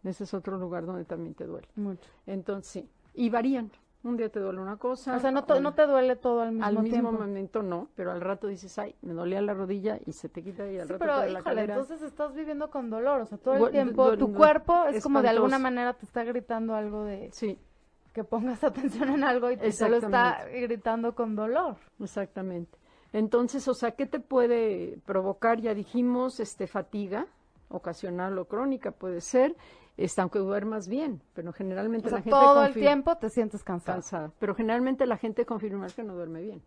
Ese 0.03 0.23
es 0.23 0.33
otro 0.33 0.57
lugar 0.57 0.85
donde 0.85 1.03
también 1.05 1.33
te 1.33 1.45
duele. 1.45 1.67
Mucho. 1.75 2.09
Entonces, 2.25 2.71
sí. 2.71 2.89
Y 3.13 3.29
varían. 3.29 3.71
Un 4.01 4.15
día 4.15 4.29
te 4.29 4.39
duele 4.39 4.61
una 4.61 4.77
cosa. 4.77 5.17
O 5.17 5.19
sea, 5.19 5.29
no, 5.29 5.43
te 5.43 5.85
duele 5.85 6.15
todo 6.15 6.39
al 6.41 6.51
mismo 6.53 6.65
al 6.65 6.73
mismo 6.75 6.89
tiempo. 6.89 7.11
momento 7.11 7.61
no, 7.63 7.89
pero 7.95 8.11
al 8.13 8.21
rato 8.21 8.47
dices, 8.47 8.79
ay, 8.79 8.95
me 9.01 9.11
dolía 9.13 9.41
la 9.41 9.53
rodilla 9.53 9.99
y 10.05 10.13
se 10.13 10.29
te 10.29 10.41
quita 10.41 10.71
y 10.71 10.77
al 10.79 10.87
Sí, 10.87 10.93
rato 10.93 10.99
pero 10.99 11.11
te 11.15 11.17
duele 11.17 11.33
la 11.33 11.39
híjole, 11.41 11.55
cadera. 11.55 11.73
entonces 11.73 12.01
estás 12.03 12.33
viviendo 12.33 12.69
con 12.69 12.89
dolor, 12.89 13.19
o 13.19 13.25
sea, 13.25 13.37
todo 13.37 13.55
el 13.55 13.59
Du- 13.59 13.71
tiempo 13.71 14.17
tu 14.17 14.31
cuerpo 14.33 14.85
es 14.85 15.03
como 15.03 15.21
de 15.21 15.27
alguna 15.27 15.59
manera 15.59 15.93
te 15.95 16.05
está 16.05 16.23
gritando 16.23 16.75
algo 16.75 17.03
de 17.03 17.29
Sí, 17.33 17.59
que 18.13 18.23
pongas 18.23 18.63
atención 19.03 19.09
en 19.09 19.25
algo 19.25 19.51
y 19.51 19.57
te 19.57 19.69
solo 19.73 19.97
está 19.97 20.45
gritando 20.49 21.13
con 21.13 21.35
dolor. 21.35 21.75
exactamente. 21.99 22.77
Entonces, 23.13 23.67
o 23.67 23.73
sea, 23.73 23.91
¿qué 23.91 24.05
te 24.05 24.19
puede 24.19 24.99
provocar? 25.05 25.59
Ya 25.61 25.73
dijimos, 25.73 26.39
este, 26.39 26.67
fatiga, 26.67 27.27
ocasional 27.69 28.37
o 28.37 28.45
crónica 28.45 28.91
puede 28.91 29.21
ser, 29.21 29.55
este, 29.97 30.21
aunque 30.21 30.39
duermas 30.39 30.87
bien, 30.87 31.21
pero 31.33 31.51
generalmente 31.53 32.07
O 32.07 32.09
sea, 32.09 32.19
la 32.19 32.23
gente 32.23 32.39
todo 32.39 32.65
el 32.65 32.73
tiempo 32.73 33.15
te 33.17 33.29
sientes 33.29 33.63
cansado. 33.63 33.97
cansada. 33.97 34.31
Pero 34.39 34.55
generalmente 34.55 35.05
la 35.05 35.17
gente 35.17 35.45
confirma 35.45 35.87
que 35.87 36.03
no 36.03 36.15
duerme 36.15 36.41
bien, 36.41 36.61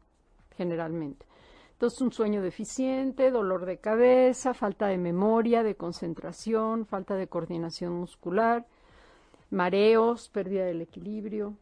generalmente. 0.57 1.27
Entonces, 1.73 2.01
un 2.01 2.13
sueño 2.13 2.43
deficiente, 2.43 3.31
dolor 3.31 3.65
de 3.65 3.79
cabeza, 3.79 4.55
falta 4.55 4.87
de 4.87 4.99
memoria, 4.99 5.63
de 5.65 5.75
concentración, 5.75 6.87
falta 6.87 7.17
de 7.17 7.27
coordinación 7.27 7.93
muscular, 7.95 8.67
mareos, 9.51 10.29
pérdida 10.29 10.65
del 10.65 10.81
equilibrio. 10.81 11.55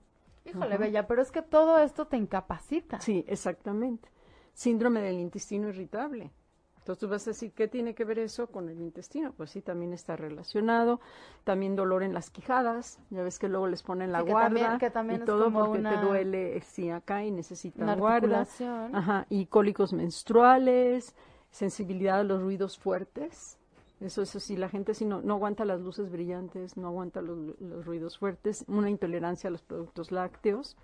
Híjole, 0.45 0.75
Ajá. 0.75 0.85
Bella, 0.85 1.07
pero 1.07 1.23
es 1.23 1.31
que 1.31 1.43
todo 1.43 1.79
esto 1.79 2.07
te 2.07 2.17
incapacita. 2.17 3.01
Sí, 3.01 3.25
exactamente. 3.29 4.09
Síndrome 4.55 5.01
del 5.01 5.19
intestino 5.19 5.69
irritable. 5.69 6.31
Entonces 6.79 6.99
tú 7.01 7.09
vas 7.09 7.27
a 7.27 7.31
decir, 7.31 7.53
¿qué 7.53 7.69
tiene 7.69 7.95
que 7.95 8.05
ver 8.05 8.19
eso 8.19 8.47
con 8.49 8.69
el 8.69 8.81
intestino? 8.81 9.33
Pues 9.37 9.51
sí, 9.51 9.61
también 9.61 9.93
está 9.93 10.17
relacionado. 10.17 11.01
También 11.45 11.77
dolor 11.77 12.03
en 12.03 12.15
las 12.15 12.31
quijadas. 12.31 12.99
Ya 13.11 13.23
ves 13.23 13.39
que 13.39 13.49
luego 13.49 13.67
les 13.67 13.83
ponen 13.83 14.13
la 14.13 14.21
Sí, 14.21 14.25
que 14.27 14.31
guarda 14.33 14.47
también- 14.49 14.79
que 14.79 14.91
también 14.91 15.21
y 15.21 15.23
es 15.23 15.27
todo 15.27 15.45
como 15.45 15.61
porque 15.67 15.79
una- 15.81 16.01
te 16.01 16.07
duele 16.07 16.57
eh, 16.57 16.63
sí, 16.63 16.91
acá 16.91 17.23
y 17.25 17.29
Una 17.29 17.37
necesitan 17.37 17.99
guarda. 17.99 18.47
Ajá, 18.95 19.27
y 19.29 19.47
cólicos 19.47 19.93
menstruales, 19.93 21.15
sensibilidad 21.51 22.21
a 22.21 22.25
los 22.25 22.41
ruidos 22.43 22.79
fuertes. 22.79 23.59
Eso, 24.01 24.23
eso 24.23 24.41
sí, 24.41 24.57
la 24.57 24.71
gente 24.71 24.95
sí 24.95 25.05
no, 25.05 25.21
no 25.21 25.35
aguanta 25.35 25.67
las 25.67 25.81
luces 25.81 26.11
brillantes, 26.11 26.79
no 26.79 26.89
aguanta 26.89 27.21
los, 27.21 27.61
los 27.61 27.85
ruidos 27.85 28.17
fuertes, 28.19 28.65
una 28.67 28.89
intolerancia 28.89 29.49
a 29.49 29.51
los 29.51 29.61
productos 29.61 30.11
lácteos, 30.11 30.79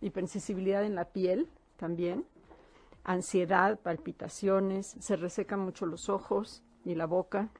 hipersensibilidad 0.00 0.84
en 0.84 0.96
la 0.96 1.04
piel 1.04 1.48
también, 1.76 2.24
ansiedad, 3.06 3.78
palpitaciones, 3.78 4.96
se 4.98 5.16
resecan 5.16 5.60
mucho 5.60 5.86
los 5.86 6.08
ojos 6.08 6.62
y 6.84 6.96
la 6.96 7.06
boca, 7.06 7.50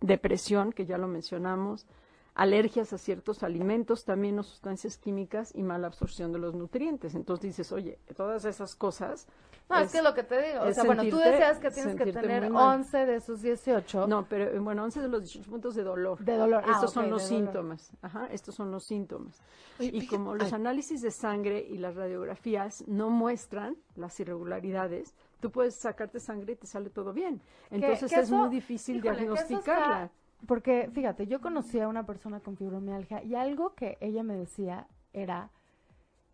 depresión, 0.00 0.72
que 0.72 0.86
ya 0.86 0.96
lo 0.96 1.08
mencionamos, 1.08 1.86
alergias 2.34 2.92
a 2.92 2.98
ciertos 2.98 3.42
alimentos, 3.42 4.04
también 4.04 4.38
o 4.38 4.42
sustancias 4.42 4.96
químicas 4.96 5.52
y 5.54 5.62
mala 5.62 5.86
absorción 5.88 6.32
de 6.32 6.38
los 6.38 6.54
nutrientes. 6.54 7.14
Entonces 7.14 7.42
dices, 7.56 7.72
oye, 7.72 7.98
todas 8.16 8.44
esas 8.46 8.74
cosas. 8.74 9.26
No, 9.68 9.76
es, 9.78 9.86
es- 9.86 9.92
que 9.92 9.98
es 9.98 10.04
lo 10.04 10.14
que 10.14 10.22
te 10.24 10.40
digo. 10.42 10.64
O 10.64 10.72
sea, 10.72 10.84
bueno, 10.84 11.02
tú 11.02 11.10
sentirte- 11.18 11.30
decías 11.30 11.58
que 11.58 11.70
tienes 11.70 11.92
que 11.94 11.98
sentirte 12.04 12.20
tener 12.20 12.42
muy 12.44 12.52
mal. 12.52 12.78
11 12.80 13.06
de 13.06 13.16
esos 13.16 13.42
18 13.42 14.06
No, 14.06 14.24
pero 14.28 14.44
eh, 14.50 14.58
bueno, 14.58 14.82
11 14.84 15.00
de 15.02 15.08
los 15.08 15.20
18 15.22 15.50
puntos 15.50 15.74
de 15.74 15.82
dolor. 15.84 16.18
de 16.18 16.36
dolor. 16.36 16.64
Ah, 16.66 16.72
Estos 16.72 16.92
son 16.92 17.10
los 17.10 17.22
dolor. 17.28 17.44
síntomas. 17.44 17.90
Ajá, 18.02 18.26
estos 18.32 18.54
son 18.54 18.70
los 18.70 18.84
síntomas. 18.84 19.40
Oye, 19.78 19.88
y 19.92 20.00
fíjate- 20.00 20.16
como 20.16 20.34
los 20.34 20.48
ay. 20.52 20.54
análisis 20.54 21.00
de 21.02 21.10
sangre 21.10 21.60
y 21.68 21.78
las 21.78 21.94
radiografías 21.96 22.82
no 22.88 23.08
muestran 23.10 23.76
las 23.94 24.18
irregularidades, 24.20 25.14
tú 25.40 25.50
puedes 25.50 25.74
sacarte 25.74 26.18
sangre 26.18 26.54
y 26.54 26.56
te 26.56 26.66
sale 26.66 26.90
todo 26.90 27.12
bien. 27.12 27.40
Entonces 27.70 28.10
que 28.10 28.20
es 28.20 28.26
eso- 28.28 28.36
muy 28.36 28.48
difícil 28.48 28.96
híjole, 28.96 29.16
que 29.16 29.24
eso 29.24 29.32
está- 29.34 29.46
diagnosticarla. 29.48 30.10
Porque, 30.46 30.90
fíjate, 30.92 31.26
yo 31.26 31.40
conocí 31.40 31.78
a 31.80 31.88
una 31.88 32.04
persona 32.04 32.40
con 32.40 32.56
fibromialgia 32.56 33.22
y 33.22 33.34
algo 33.34 33.74
que 33.74 33.96
ella 34.00 34.22
me 34.22 34.34
decía 34.34 34.86
era 35.12 35.50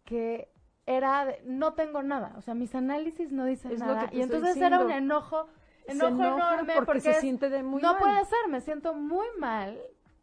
que 0.05 0.49
era, 0.87 1.27
de, 1.27 1.43
no 1.45 1.75
tengo 1.75 2.03
nada, 2.03 2.33
o 2.39 2.41
sea, 2.41 2.55
mis 2.55 2.75
análisis 2.75 3.31
no 3.31 3.45
dicen 3.45 3.73
Es 3.73 3.81
nada. 3.81 4.09
y 4.11 4.23
entonces 4.23 4.57
era 4.57 4.83
un 4.83 4.91
enojo, 4.91 5.47
Se 5.85 5.93
enojo 5.93 6.23
enorme 6.25 6.75
porque 6.87 7.01
se 7.01 7.11
es, 7.11 7.19
siente 7.19 7.51
de 7.51 7.63
muy 7.63 7.83
no 7.83 7.93
mal. 7.93 8.01
puede 8.01 8.25
ser, 8.25 8.49
me 8.49 8.63
siento 8.63 8.95
muy 8.95 9.27
mal 9.39 9.79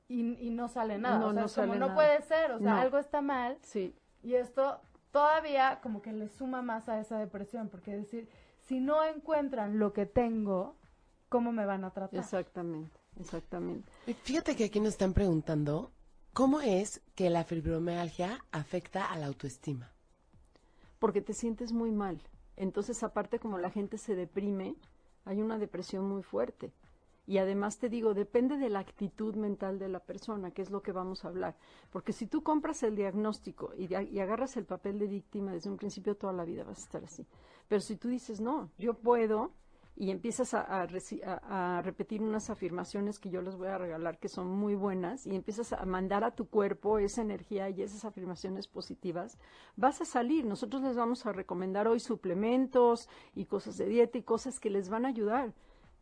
y, 0.07 0.33
y 0.43 0.49
no 0.49 0.67
sale 0.67 0.97
nada. 0.97 1.31
No, 1.31 1.45
o 1.45 1.47
sea, 1.47 1.65
no 1.67 1.73
como, 1.73 1.79
no 1.79 1.87
nada. 1.87 1.93
puede 1.95 2.21
ser, 2.23 2.51
o 2.53 2.59
sea, 2.59 2.73
No. 2.75 2.81
algo 2.81 2.97
está 2.97 3.21
mal 3.21 3.57
Sí, 3.61 3.93
y 4.23 4.33
esto 4.33 4.79
todavía 5.11 5.79
como 5.83 6.01
que 6.01 6.11
le 6.11 6.27
suma 6.29 6.63
más 6.63 6.89
a 6.89 6.99
esa 6.99 7.19
depresión, 7.19 7.69
porque 7.69 7.95
decir, 7.95 8.27
si 8.61 8.79
no 8.79 9.03
encuentran 9.03 9.77
lo 9.77 9.93
que 9.93 10.07
tengo, 10.07 10.75
¿cómo 11.29 11.51
me 11.51 11.67
van 11.67 11.83
a 11.83 11.91
tratar? 11.91 12.19
exactamente, 12.19 12.99
exactamente. 13.19 13.89
Fíjate 14.23 14.55
que 14.55 14.65
aquí 14.65 14.79
nos 14.79 14.89
están 14.89 15.13
preguntando 15.13 15.91
cómo 16.33 16.61
es 16.61 17.01
que 17.15 17.29
la 17.29 17.43
fibromialgia 17.43 18.43
afecta 18.51 19.05
a 19.11 19.17
la 19.17 19.27
autoestima. 19.27 19.91
porque 20.99 21.21
te 21.21 21.33
sientes 21.33 21.71
muy 21.71 21.91
mal. 21.91 22.21
Entonces, 22.55 23.03
aparte, 23.03 23.37
como 23.39 23.57
la 23.57 23.69
gente 23.69 23.97
se 23.97 24.15
deprime, 24.15 24.75
hay 25.25 25.41
una 25.41 25.59
depresión 25.59 26.07
muy 26.07 26.23
fuerte. 26.23 26.71
Y 27.27 27.37
además 27.39 27.77
te 27.79 27.89
digo, 27.89 28.13
depende 28.13 28.57
de 28.57 28.69
la 28.69 28.79
actitud 28.79 29.35
mental 29.35 29.77
de 29.79 29.89
la 29.89 29.99
persona, 29.99 30.51
que 30.51 30.61
es 30.61 30.69
lo 30.69 30.81
que 30.81 30.91
vamos 30.91 31.25
a 31.25 31.27
hablar. 31.27 31.57
Porque 31.91 32.13
si 32.13 32.27
tú 32.27 32.43
compras 32.43 32.81
el 32.83 32.95
diagnóstico 32.95 33.73
y 33.77 33.93
agarras 34.19 34.57
el 34.57 34.65
papel 34.65 34.99
de 34.99 35.07
víctima 35.07 35.51
desde 35.51 35.69
un 35.69 35.77
principio, 35.77 36.15
toda 36.15 36.33
la 36.33 36.45
vida 36.45 36.63
vas 36.63 36.79
a 36.79 36.83
estar 36.83 37.03
así. 37.03 37.25
Pero 37.67 37.81
si 37.81 37.95
tú 37.97 38.07
dices, 38.09 38.39
no, 38.39 38.69
yo 38.77 38.93
puedo, 38.93 39.51
y 39.95 40.11
empiezas 40.11 40.53
a, 40.53 40.85
repetir 41.81 42.21
unas 42.21 42.49
afirmaciones 42.49 43.19
que 43.19 43.29
yo 43.29 43.41
les 43.41 43.55
voy 43.55 43.67
a 43.67 43.77
regalar 43.77 44.19
que 44.19 44.27
son 44.27 44.47
muy 44.47 44.75
buenas, 44.75 45.25
y 45.25 45.35
empiezas 45.35 45.73
a 45.73 45.85
mandar 45.85 46.23
a 46.23 46.35
tu 46.35 46.47
cuerpo 46.47 46.99
esa 46.99 47.21
energía 47.21 47.69
y 47.69 47.81
esas 47.81 48.03
afirmaciones 48.03 48.67
positivas, 48.67 49.37
vas 49.75 50.01
a 50.01 50.05
salir. 50.05 50.45
Nosotros 50.45 50.81
les 50.81 50.95
vamos 50.95 51.25
a 51.25 51.31
recomendar 51.31 51.87
hoy 51.87 51.99
suplementos 51.99 53.09
y 53.33 53.45
cosas 53.45 53.77
de 53.77 53.85
dieta 53.85 54.17
y 54.17 54.23
cosas 54.23 54.59
que 54.59 54.69
les 54.69 54.89
van 54.89 55.05
a 55.05 55.09
ayudar 55.09 55.53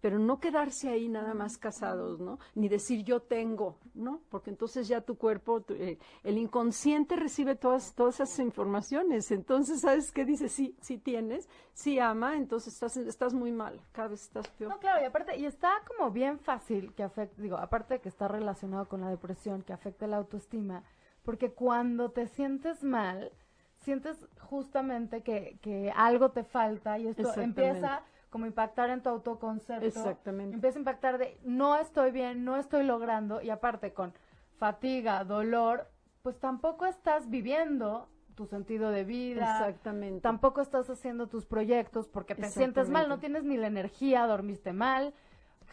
pero 0.03 0.19
no 0.19 0.41
quedarse 0.41 0.89
ahí 0.89 1.07
nada 1.07 1.33
más 1.33 1.57
casados, 1.57 2.19
¿no? 2.19 2.37
Ni 2.55 2.67
decir 2.67 3.05
yo 3.05 3.21
tengo, 3.21 3.77
¿no? 3.93 4.19
Porque 4.29 4.49
entonces 4.49 4.89
ya 4.89 4.99
tu 4.99 5.17
cuerpo, 5.17 5.61
tu- 5.61 5.75
eh, 5.75 5.97
el 6.25 6.37
inconsciente 6.37 7.15
recibe 7.15 7.55
todas, 7.55 7.93
todas 7.95 8.15
esas 8.19 8.37
informaciones, 8.39 9.31
entonces, 9.31 9.79
¿sabes 9.79 10.11
qué 10.11 10.25
dice? 10.25 10.49
Sí, 10.49 10.75
sí 10.81 10.97
tienes, 10.97 11.47
sí 11.73 11.99
ama, 11.99 12.35
entonces 12.35 12.73
estás, 12.73 12.97
estás 12.97 13.33
muy 13.33 13.53
mal, 13.53 13.79
cada 13.93 14.09
vez 14.09 14.23
estás 14.23 14.49
peor. 14.49 14.73
No, 14.73 14.79
claro, 14.79 15.01
y 15.01 15.05
aparte, 15.05 15.37
y 15.37 15.45
está 15.45 15.71
como 15.87 16.11
bien 16.11 16.37
fácil 16.37 16.93
que 16.95 17.03
afecte, 17.03 17.41
digo, 17.41 17.55
aparte 17.55 17.93
de 17.93 18.01
que 18.01 18.09
está 18.09 18.27
relacionado 18.27 18.89
con 18.89 18.99
la 18.99 19.09
depresión, 19.09 19.61
que 19.61 19.71
afecte 19.71 20.05
la 20.07 20.17
autoestima, 20.17 20.83
porque 21.23 21.53
cuando 21.53 22.11
te 22.11 22.27
sientes 22.27 22.83
mal, 22.83 23.31
sientes 23.79 24.17
justamente 24.41 25.21
que, 25.23 25.59
que 25.61 25.93
algo 25.95 26.31
te 26.31 26.43
falta 26.43 26.99
y 26.99 27.07
esto 27.07 27.21
empieza 27.45 28.03
como 28.33 28.47
impactar 28.47 28.89
en 28.89 29.03
tu 29.03 29.09
autoconcepto. 29.09 29.85
Exactamente. 29.85 30.55
Empieza 30.55 30.79
a 30.79 30.81
impactar 30.81 31.19
de 31.19 31.37
no 31.43 31.75
estoy 31.75 32.09
bien, 32.09 32.43
no 32.43 32.57
estoy 32.57 32.83
logrando, 32.83 33.43
y 33.43 33.51
aparte 33.51 33.93
con 33.93 34.11
fatiga, 34.57 35.23
dolor, 35.23 35.87
pues 36.23 36.39
tampoco 36.39 36.87
estás 36.87 37.29
viviendo 37.29 38.09
tu 38.33 38.47
sentido 38.47 38.89
de 38.89 39.03
vida. 39.03 39.59
Exactamente. 39.59 40.21
Tampoco 40.21 40.61
estás 40.61 40.89
haciendo 40.89 41.27
tus 41.27 41.45
proyectos 41.45 42.07
porque 42.07 42.33
te 42.33 42.49
sientes 42.49 42.89
mal, 42.89 43.07
no 43.07 43.19
tienes 43.19 43.43
ni 43.43 43.55
la 43.55 43.67
energía, 43.67 44.25
dormiste 44.25 44.73
mal. 44.73 45.13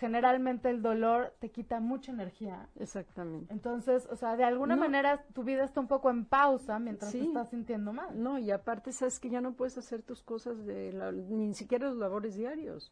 Generalmente 0.01 0.71
el 0.71 0.81
dolor 0.81 1.35
te 1.41 1.51
quita 1.51 1.79
mucha 1.79 2.11
energía. 2.11 2.67
Exactamente. 2.77 3.53
Entonces, 3.53 4.09
o 4.11 4.17
sea, 4.17 4.35
de 4.35 4.45
alguna 4.45 4.75
No. 4.75 4.81
manera 4.81 5.25
tu 5.35 5.45
vida 5.45 5.63
está 5.63 5.79
un 5.79 5.89
poco 5.89 6.09
en 6.09 6.25
pausa 6.25 6.79
mientras 6.79 7.13
te 7.13 7.21
estás 7.21 7.51
sintiendo 7.51 7.93
mal. 7.93 8.21
No, 8.23 8.39
y 8.39 8.51
aparte 8.51 8.93
sabes 8.93 9.21
que 9.21 9.29
ya 9.29 9.43
no 9.43 9.53
puedes 9.53 9.77
hacer 9.77 10.01
tus 10.03 10.23
cosas 10.23 10.65
de 10.65 10.95
la- 10.95 11.13
ni 11.13 11.53
siquiera 11.53 11.87
los 11.89 11.99
labores 11.99 12.35
diarios. 12.35 12.91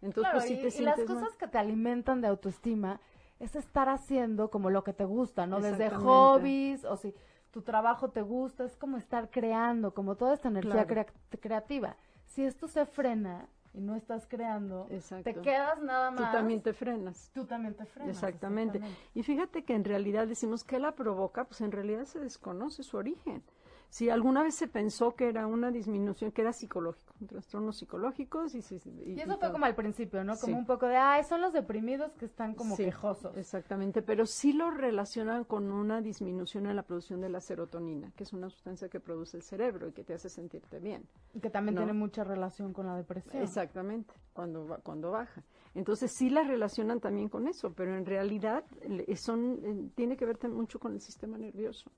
Entonces, 0.00 0.30
Claro, 0.32 0.38
pues 0.38 0.72
sí 0.72 0.78
y, 0.80 0.82
las 0.82 0.96
mal. 0.96 1.06
cosas 1.06 1.36
que 1.36 1.46
te 1.46 1.58
alimentan 1.58 2.22
de 2.22 2.28
autoestima 2.28 3.00
es 3.38 3.54
estar 3.54 3.90
haciendo 3.90 4.50
como 4.50 4.70
lo 4.70 4.82
que 4.82 4.94
te 4.94 5.04
gusta, 5.04 5.46
¿no? 5.46 5.60
Desde 5.60 5.90
hobbies 5.90 6.86
o 6.86 6.96
si 6.96 7.14
tu 7.50 7.60
trabajo 7.60 8.08
te 8.12 8.22
gusta, 8.22 8.64
es 8.64 8.76
como 8.78 8.96
estar 8.96 9.28
creando, 9.30 9.92
como 9.92 10.14
toda 10.16 10.32
esta 10.32 10.48
energía 10.48 10.86
Claro. 10.86 10.88
crea- 10.88 11.06
creativa. 11.38 11.96
Si 12.24 12.44
esto 12.44 12.66
se 12.66 12.86
frena 12.86 13.46
y 13.76 13.80
no 13.82 13.94
estás 13.94 14.26
creando, 14.26 14.86
Exacto. 14.90 15.24
te 15.24 15.40
quedas 15.40 15.80
nada 15.82 16.14
Tú 16.16 16.22
más. 16.22 16.32
también 16.32 16.62
te 16.62 16.72
frenas. 16.72 17.30
Tú 17.34 17.44
también 17.44 17.74
te 17.74 17.84
frenas. 17.84 18.16
Exactamente. 18.16 18.80
Y 19.14 19.22
fíjate 19.22 19.64
que 19.64 19.74
en 19.74 19.84
realidad 19.84 20.26
decimos 20.26 20.64
que 20.64 20.78
la 20.78 20.92
provoca, 20.92 21.44
pues 21.44 21.60
en 21.60 21.72
realidad 21.72 22.04
se 22.06 22.18
desconoce 22.18 22.82
su 22.82 22.96
origen. 22.96 23.42
Si 23.96 24.10
alguna 24.10 24.42
vez 24.42 24.54
se 24.54 24.68
pensó 24.68 25.14
que 25.14 25.26
era 25.26 25.46
una 25.46 25.70
disminución, 25.70 26.30
que 26.30 26.42
era 26.42 26.52
psicológico, 26.52 27.14
trastornos 27.26 27.78
psicológicos 27.78 28.54
y, 28.54 28.58
y- 28.58 29.18
eso 29.18 29.38
fue 29.38 29.50
como 29.50 29.64
al 29.64 29.74
principio, 29.74 30.22
¿no? 30.22 30.36
Como 30.36 30.52
Sí. 30.52 30.58
un 30.58 30.66
poco 30.66 30.84
de, 30.86 30.96
ay, 30.98 31.24
son 31.24 31.40
los 31.40 31.54
deprimidos 31.54 32.12
que 32.18 32.26
están 32.26 32.54
como 32.54 32.76
Sí, 32.76 32.84
quejosos. 32.84 33.34
Exactamente, 33.38 34.02
pero 34.02 34.26
sí 34.26 34.52
lo 34.52 34.70
relacionan 34.70 35.44
con 35.44 35.72
una 35.72 36.02
disminución 36.02 36.66
en 36.66 36.76
la 36.76 36.82
producción 36.82 37.22
de 37.22 37.30
la 37.30 37.40
serotonina, 37.40 38.12
que 38.16 38.24
es 38.24 38.34
una 38.34 38.50
sustancia 38.50 38.90
que 38.90 39.00
produce 39.00 39.38
el 39.38 39.42
cerebro 39.42 39.88
y 39.88 39.92
que 39.92 40.04
te 40.04 40.12
hace 40.12 40.28
sentirte 40.28 40.78
bien. 40.78 41.08
Y 41.32 41.40
que 41.40 41.48
también 41.48 41.76
No. 41.76 41.80
tiene 41.80 41.94
mucha 41.94 42.22
relación 42.22 42.74
con 42.74 42.84
la 42.84 42.96
depresión. 42.98 43.42
Exactamente, 43.42 44.12
cuando, 44.34 44.78
cuando 44.82 45.10
baja. 45.10 45.42
Entonces 45.74 46.12
sí 46.12 46.28
la 46.28 46.42
relacionan 46.42 47.00
también 47.00 47.30
con 47.30 47.48
eso, 47.48 47.72
pero 47.72 47.96
en 47.96 48.04
realidad 48.04 48.62
son, 49.16 49.58
eh, 49.64 49.88
tiene 49.94 50.18
que 50.18 50.26
ver 50.26 50.38
mucho 50.50 50.78
con 50.78 50.92
el 50.92 51.00
sistema 51.00 51.38
nervioso. 51.38 51.90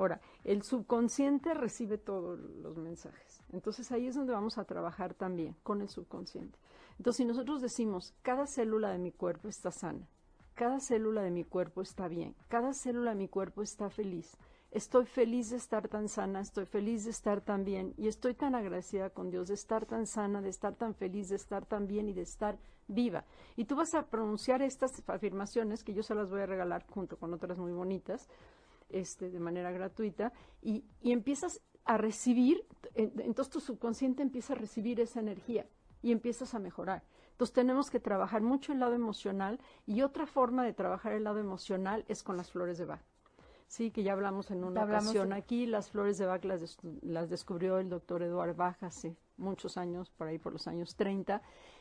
Ahora, 0.00 0.18
el 0.44 0.62
subconsciente 0.62 1.52
recibe 1.52 1.98
todos 1.98 2.40
los 2.40 2.78
mensajes. 2.78 3.42
Entonces 3.52 3.92
ahí 3.92 4.06
es 4.06 4.14
donde 4.14 4.32
vamos 4.32 4.56
a 4.56 4.64
trabajar 4.64 5.12
también, 5.12 5.54
con 5.62 5.82
el 5.82 5.90
subconsciente. 5.90 6.58
Entonces 6.96 7.18
si 7.18 7.24
nosotros 7.26 7.60
decimos, 7.60 8.14
cada 8.22 8.46
célula 8.46 8.92
de 8.92 8.98
mi 8.98 9.12
cuerpo 9.12 9.48
está 9.48 9.70
sana, 9.70 10.08
cada 10.54 10.80
célula 10.80 11.20
de 11.20 11.30
mi 11.30 11.44
cuerpo 11.44 11.82
está 11.82 12.08
bien, 12.08 12.34
cada 12.48 12.72
célula 12.72 13.10
de 13.10 13.16
mi 13.16 13.28
cuerpo 13.28 13.60
está 13.60 13.90
feliz, 13.90 14.38
estoy 14.70 15.04
feliz 15.04 15.50
de 15.50 15.58
estar 15.58 15.86
tan 15.86 16.08
sana, 16.08 16.40
estoy 16.40 16.64
feliz 16.64 17.04
de 17.04 17.10
estar 17.10 17.42
tan 17.42 17.66
bien 17.66 17.92
y 17.98 18.08
estoy 18.08 18.32
tan 18.32 18.54
agradecida 18.54 19.10
con 19.10 19.30
Dios 19.30 19.48
de 19.48 19.54
estar 19.54 19.84
tan 19.84 20.06
sana, 20.06 20.40
de 20.40 20.48
estar 20.48 20.76
tan 20.76 20.94
feliz, 20.94 21.28
de 21.28 21.36
estar 21.36 21.66
tan 21.66 21.86
bien 21.86 22.08
y 22.08 22.14
de 22.14 22.22
estar 22.22 22.58
viva. 22.88 23.26
Y 23.54 23.66
tú 23.66 23.76
vas 23.76 23.92
a 23.94 24.06
pronunciar 24.06 24.62
estas 24.62 24.92
afirmaciones 25.06 25.84
que 25.84 25.92
yo 25.92 26.02
se 26.02 26.14
las 26.14 26.30
voy 26.30 26.40
a 26.40 26.46
regalar 26.46 26.86
junto 26.88 27.18
con 27.18 27.34
otras 27.34 27.58
muy 27.58 27.72
bonitas 27.72 28.30
este, 28.92 29.30
de 29.30 29.40
manera 29.40 29.70
gratuita 29.70 30.32
y, 30.62 30.84
y 31.00 31.12
empiezas 31.12 31.60
a 31.84 31.96
recibir, 31.96 32.64
en- 32.94 33.12
entonces 33.20 33.50
tu 33.52 33.60
subconsciente 33.60 34.22
empieza 34.22 34.52
a 34.52 34.56
recibir 34.56 35.00
esa 35.00 35.20
energía 35.20 35.66
y 36.02 36.12
empiezas 36.12 36.54
a 36.54 36.58
mejorar. 36.58 37.02
Entonces 37.32 37.54
tenemos 37.54 37.90
que 37.90 38.00
trabajar 38.00 38.42
mucho 38.42 38.72
el 38.72 38.80
lado 38.80 38.94
emocional 38.94 39.58
y 39.86 40.02
otra 40.02 40.26
forma 40.26 40.62
de 40.64 40.72
trabajar 40.74 41.12
el 41.12 41.24
lado 41.24 41.38
emocional 41.38 42.04
es 42.08 42.22
con 42.22 42.36
las 42.36 42.50
flores 42.50 42.78
de 42.78 42.84
Bach. 42.84 43.00
Sí, 43.66 43.90
que 43.92 44.02
ya 44.02 44.12
hablamos 44.14 44.50
en 44.50 44.64
una 44.64 44.82
Hablamos 44.82 45.04
ocasión 45.06 45.28
de- 45.30 45.36
aquí, 45.36 45.64
las 45.66 45.90
flores 45.90 46.18
de 46.18 46.26
Bach 46.26 46.44
las, 46.44 46.60
des- 46.60 46.78
las 47.02 47.30
descubrió 47.30 47.78
el 47.78 47.88
doctor 47.88 48.22
Eduard 48.22 48.54
Bach 48.56 48.82
hace 48.82 49.16
muchos 49.36 49.76
años, 49.76 50.10
por 50.10 50.26
ahí 50.26 50.38
por 50.38 50.52
los 50.52 50.66
años 50.66 50.96
30, 50.96 51.40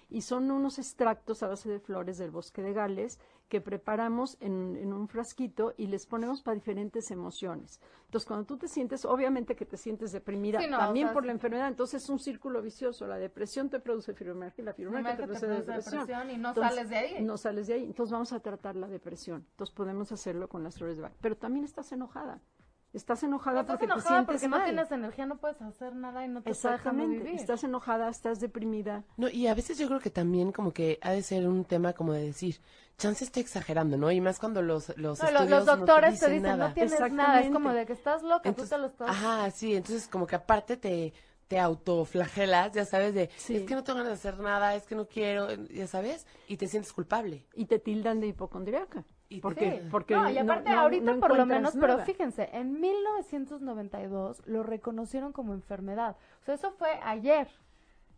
y 0.10 0.22
son 0.22 0.50
unos 0.51 0.80
extractos 0.80 1.44
a 1.44 1.48
base 1.48 1.70
de 1.70 1.80
flores 1.80 2.18
del 2.18 2.32
bosque 2.32 2.62
de 2.62 2.74
Gales 2.74 3.20
que 3.48 3.62
preparamos 3.62 4.38
en, 4.42 4.75
en 4.75 4.94
un 4.94 5.08
frasquito 5.08 5.74
y 5.78 5.88
les 5.88 6.06
ponemos 6.06 6.42
para 6.42 6.56
diferentes 6.56 7.10
emociones. 7.12 7.80
Entonces, 8.06 8.28
cuando 8.28 8.46
tú 8.46 8.58
te 8.58 8.68
sientes, 8.68 9.06
obviamente 9.06 9.56
que 9.56 9.66
te 9.66 9.78
sientes 9.78 10.12
deprimida, 10.12 10.60
Sí, 10.60 10.68
no, 10.68 10.78
también 10.78 11.08
o 11.08 11.10
sea, 11.10 11.13
por 11.13 11.25
la 11.25 11.32
enfermedad, 11.32 11.68
entonces 11.68 12.04
es 12.04 12.10
un 12.10 12.20
círculo 12.20 12.62
vicioso. 12.62 13.08
La 13.08 13.18
depresión 13.18 13.70
te 13.70 13.80
produce 13.80 14.13
fibromialgia 14.13 14.62
y 14.62 14.66
la 14.66 14.74
fibromialgia 14.74 15.16
te 15.16 15.24
produce 15.24 15.46
produce 15.46 15.66
depresión. 15.66 16.08
depresión 16.08 16.32
y 16.32 16.38
no 16.38 16.50
Entonces, 16.50 16.75
sales 16.75 16.89
de 16.89 16.96
ahí. 16.96 17.24
No 17.24 17.38
sales 17.38 17.68
de 17.68 17.74
ahí. 17.74 17.84
Entonces 17.86 18.12
vamos 18.12 18.34
a 18.34 18.39
tratar 18.39 18.75
la 18.75 18.88
depresión. 18.88 19.46
Entonces 19.51 19.75
podemos 19.75 20.12
hacerlo 20.12 20.48
con 20.50 20.63
las 20.63 20.78
flores 20.78 20.98
de 20.98 21.04
Bach. 21.04 21.13
Pero 21.22 21.38
también 21.38 21.66
estás 21.66 21.92
enojada. 21.92 22.42
Estás 22.91 23.22
enojada 23.22 23.62
Estás 23.62 23.74
porque 23.77 23.86
te 23.88 23.93
enojada 23.93 24.15
sientes 24.25 24.41
porque 24.41 24.48
no 24.48 24.63
tienes 24.63 24.91
energía, 24.91 25.25
no 25.27 25.38
puedes 25.38 25.62
hacer 25.62 25.96
nada 25.96 26.25
y 26.25 26.27
no 26.27 26.41
te 26.41 26.50
está 26.50 26.72
dejando 26.72 27.03
Exactamente. 27.03 27.24
vivir. 27.24 27.39
Estás 27.39 27.63
enojada, 27.63 28.10
estás 28.10 28.39
deprimida. 28.39 29.03
No, 29.15 29.29
y 29.29 29.46
a 29.46 29.53
veces 29.53 29.77
yo 29.77 29.88
creo 29.88 30.00
que 30.00 30.10
también 30.10 30.51
como 30.51 30.74
que 30.74 30.98
ha 31.03 31.12
de 31.12 31.22
ser 31.22 31.48
un 31.48 31.65
tema 31.65 31.93
como 31.93 32.13
de 32.13 32.24
decir, 32.25 32.60
chance 32.98 33.24
estoy 33.24 33.41
exagerando, 33.43 33.96
¿no? 33.96 34.10
Y 34.12 34.19
más 34.22 34.39
cuando 34.39 34.63
los, 34.63 34.89
los 34.98 35.19
No, 35.22 35.25
lo- 35.31 35.39
estudios 35.39 35.50
los 35.60 35.65
no 35.67 35.75
doctores 35.77 36.19
te 36.19 36.25
dicen 36.31 36.31
dicen, 36.34 36.58
nada. 36.58 36.67
no 36.69 36.74
tienes 36.74 36.91
nada, 36.93 37.05
es 37.05 37.12
Exactamente. 37.12 37.53
como 37.53 37.74
de 37.74 37.86
que 37.86 37.93
estás 37.93 38.24
loca, 38.24 38.50
Entonces, 38.50 38.69
tú 38.69 38.75
te 38.75 38.81
lo 38.81 38.88
estás... 38.88 39.10
Ajá, 39.12 39.51
sí, 39.51 39.75
entonces 39.75 40.08
como 40.08 40.25
que 40.25 40.36
aparte 40.36 40.75
te, 40.75 41.13
te 41.48 41.60
autoflagelas, 41.60 42.72
ya 42.74 42.86
sabes, 42.86 43.13
de, 43.13 43.29
Sí. 43.38 43.55
es 43.58 43.63
que 43.67 43.75
no 43.75 43.84
tengo 43.84 44.00
ganas 44.00 44.19
de 44.22 44.29
hacer 44.29 44.39
nada, 44.41 44.74
es 44.74 44.88
que 44.88 44.96
no 44.96 45.08
quiero, 45.08 45.53
ya 45.65 45.86
sabes, 45.86 46.25
y 46.48 46.58
te 46.58 46.67
sientes 46.67 46.91
culpable. 46.91 47.46
Y 47.53 47.65
te 47.65 47.77
tildan 47.77 48.19
de 48.19 48.27
hipocondriaca. 48.29 49.05
Y 49.32 49.42
porque, 49.42 49.80
Sí. 49.84 49.88
porque 49.92 50.16
no, 50.16 50.28
y 50.30 50.38
aparte 50.40 50.72
no- 50.72 50.80
ahorita 50.80 51.14
no 51.14 51.20
por 51.20 51.38
lo 51.38 51.46
menos, 51.46 51.74
pero 51.76 51.94
nada. 51.94 52.06
fíjense, 52.06 52.50
en 52.52 52.80
1992 52.82 54.42
lo 54.48 54.64
reconocieron 54.64 55.32
como 55.34 55.54
enfermedad. 55.54 56.16
O 56.42 56.46
sea, 56.46 56.56
eso 56.56 56.72
fue 56.72 56.90
ayer, 57.04 57.48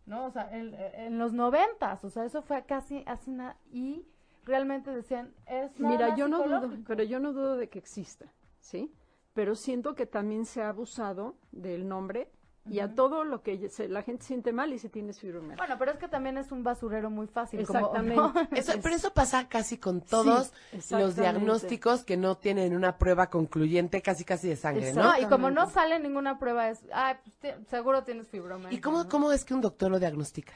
¿no? 0.06 0.24
O 0.26 0.30
sea, 0.30 0.44
el- 0.52 0.74
en 0.74 1.18
los 1.18 1.32
noventas, 1.32 2.02
o 2.04 2.10
sea, 2.10 2.24
eso 2.24 2.42
fue 2.42 2.64
casi 2.64 3.02
hace 3.06 3.30
una... 3.30 3.56
Y 3.70 4.06
realmente 4.44 4.90
decían, 4.90 5.34
es 5.46 5.78
nada 5.78 5.94
Mira, 5.94 6.16
yo 6.16 6.28
no 6.28 6.42
dudo, 6.42 6.70
pero 6.86 7.02
yo 7.04 7.20
no 7.20 7.32
dudo 7.32 7.56
de 7.56 7.68
que 7.68 7.78
exista, 7.78 8.26
¿sí? 8.60 8.90
Pero 9.34 9.54
siento 9.54 9.94
que 9.94 10.06
también 10.06 10.46
se 10.46 10.62
ha 10.62 10.70
abusado 10.70 11.36
del 11.52 11.86
nombre 11.88 12.30
y 12.70 12.78
a 12.78 12.94
todo 12.94 13.24
lo 13.24 13.42
que 13.42 13.68
se- 13.68 13.88
la 13.88 14.02
gente 14.02 14.24
siente 14.24 14.52
mal 14.52 14.72
y 14.72 14.78
se 14.78 14.88
tiene 14.88 15.12
fibromialgia. 15.12 15.56
Bueno, 15.56 15.76
pero 15.78 15.90
es 15.92 15.98
que 15.98 16.08
también 16.08 16.38
es 16.38 16.52
un 16.52 16.62
basurero 16.62 17.10
muy 17.10 17.26
fácil. 17.26 17.66
como-. 17.66 17.92
¿no? 18.02 18.32
Eso, 18.52 18.72
pero 18.82 18.94
eso 18.94 19.12
pasa 19.12 19.48
casi 19.48 19.78
con 19.78 20.00
todos 20.00 20.52
los 20.90 21.16
diagnósticos 21.16 22.04
que 22.04 22.16
no 22.16 22.36
tienen 22.36 22.74
una 22.76 22.98
prueba 22.98 23.28
concluyente 23.30 24.00
casi 24.02 24.24
casi 24.24 24.48
de 24.48 24.56
sangre, 24.56 24.92
¿no? 24.92 25.02
No, 25.02 25.18
y 25.18 25.26
como 25.26 25.50
no 25.50 25.68
sale 25.68 25.98
ninguna 25.98 26.38
prueba, 26.38 26.68
es, 26.70 26.80
ay, 26.92 27.16
pues 27.40 27.54
seguro 27.68 28.04
tienes 28.04 28.28
fibromialgia. 28.28 28.76
¿Y 28.78 28.80
cómo, 28.80 29.04
¿no? 29.04 29.08
cómo 29.10 29.32
es 29.32 29.44
que 29.44 29.54
un 29.54 29.60
doctor 29.60 29.90
lo 29.90 29.98
diagnostica? 29.98 30.52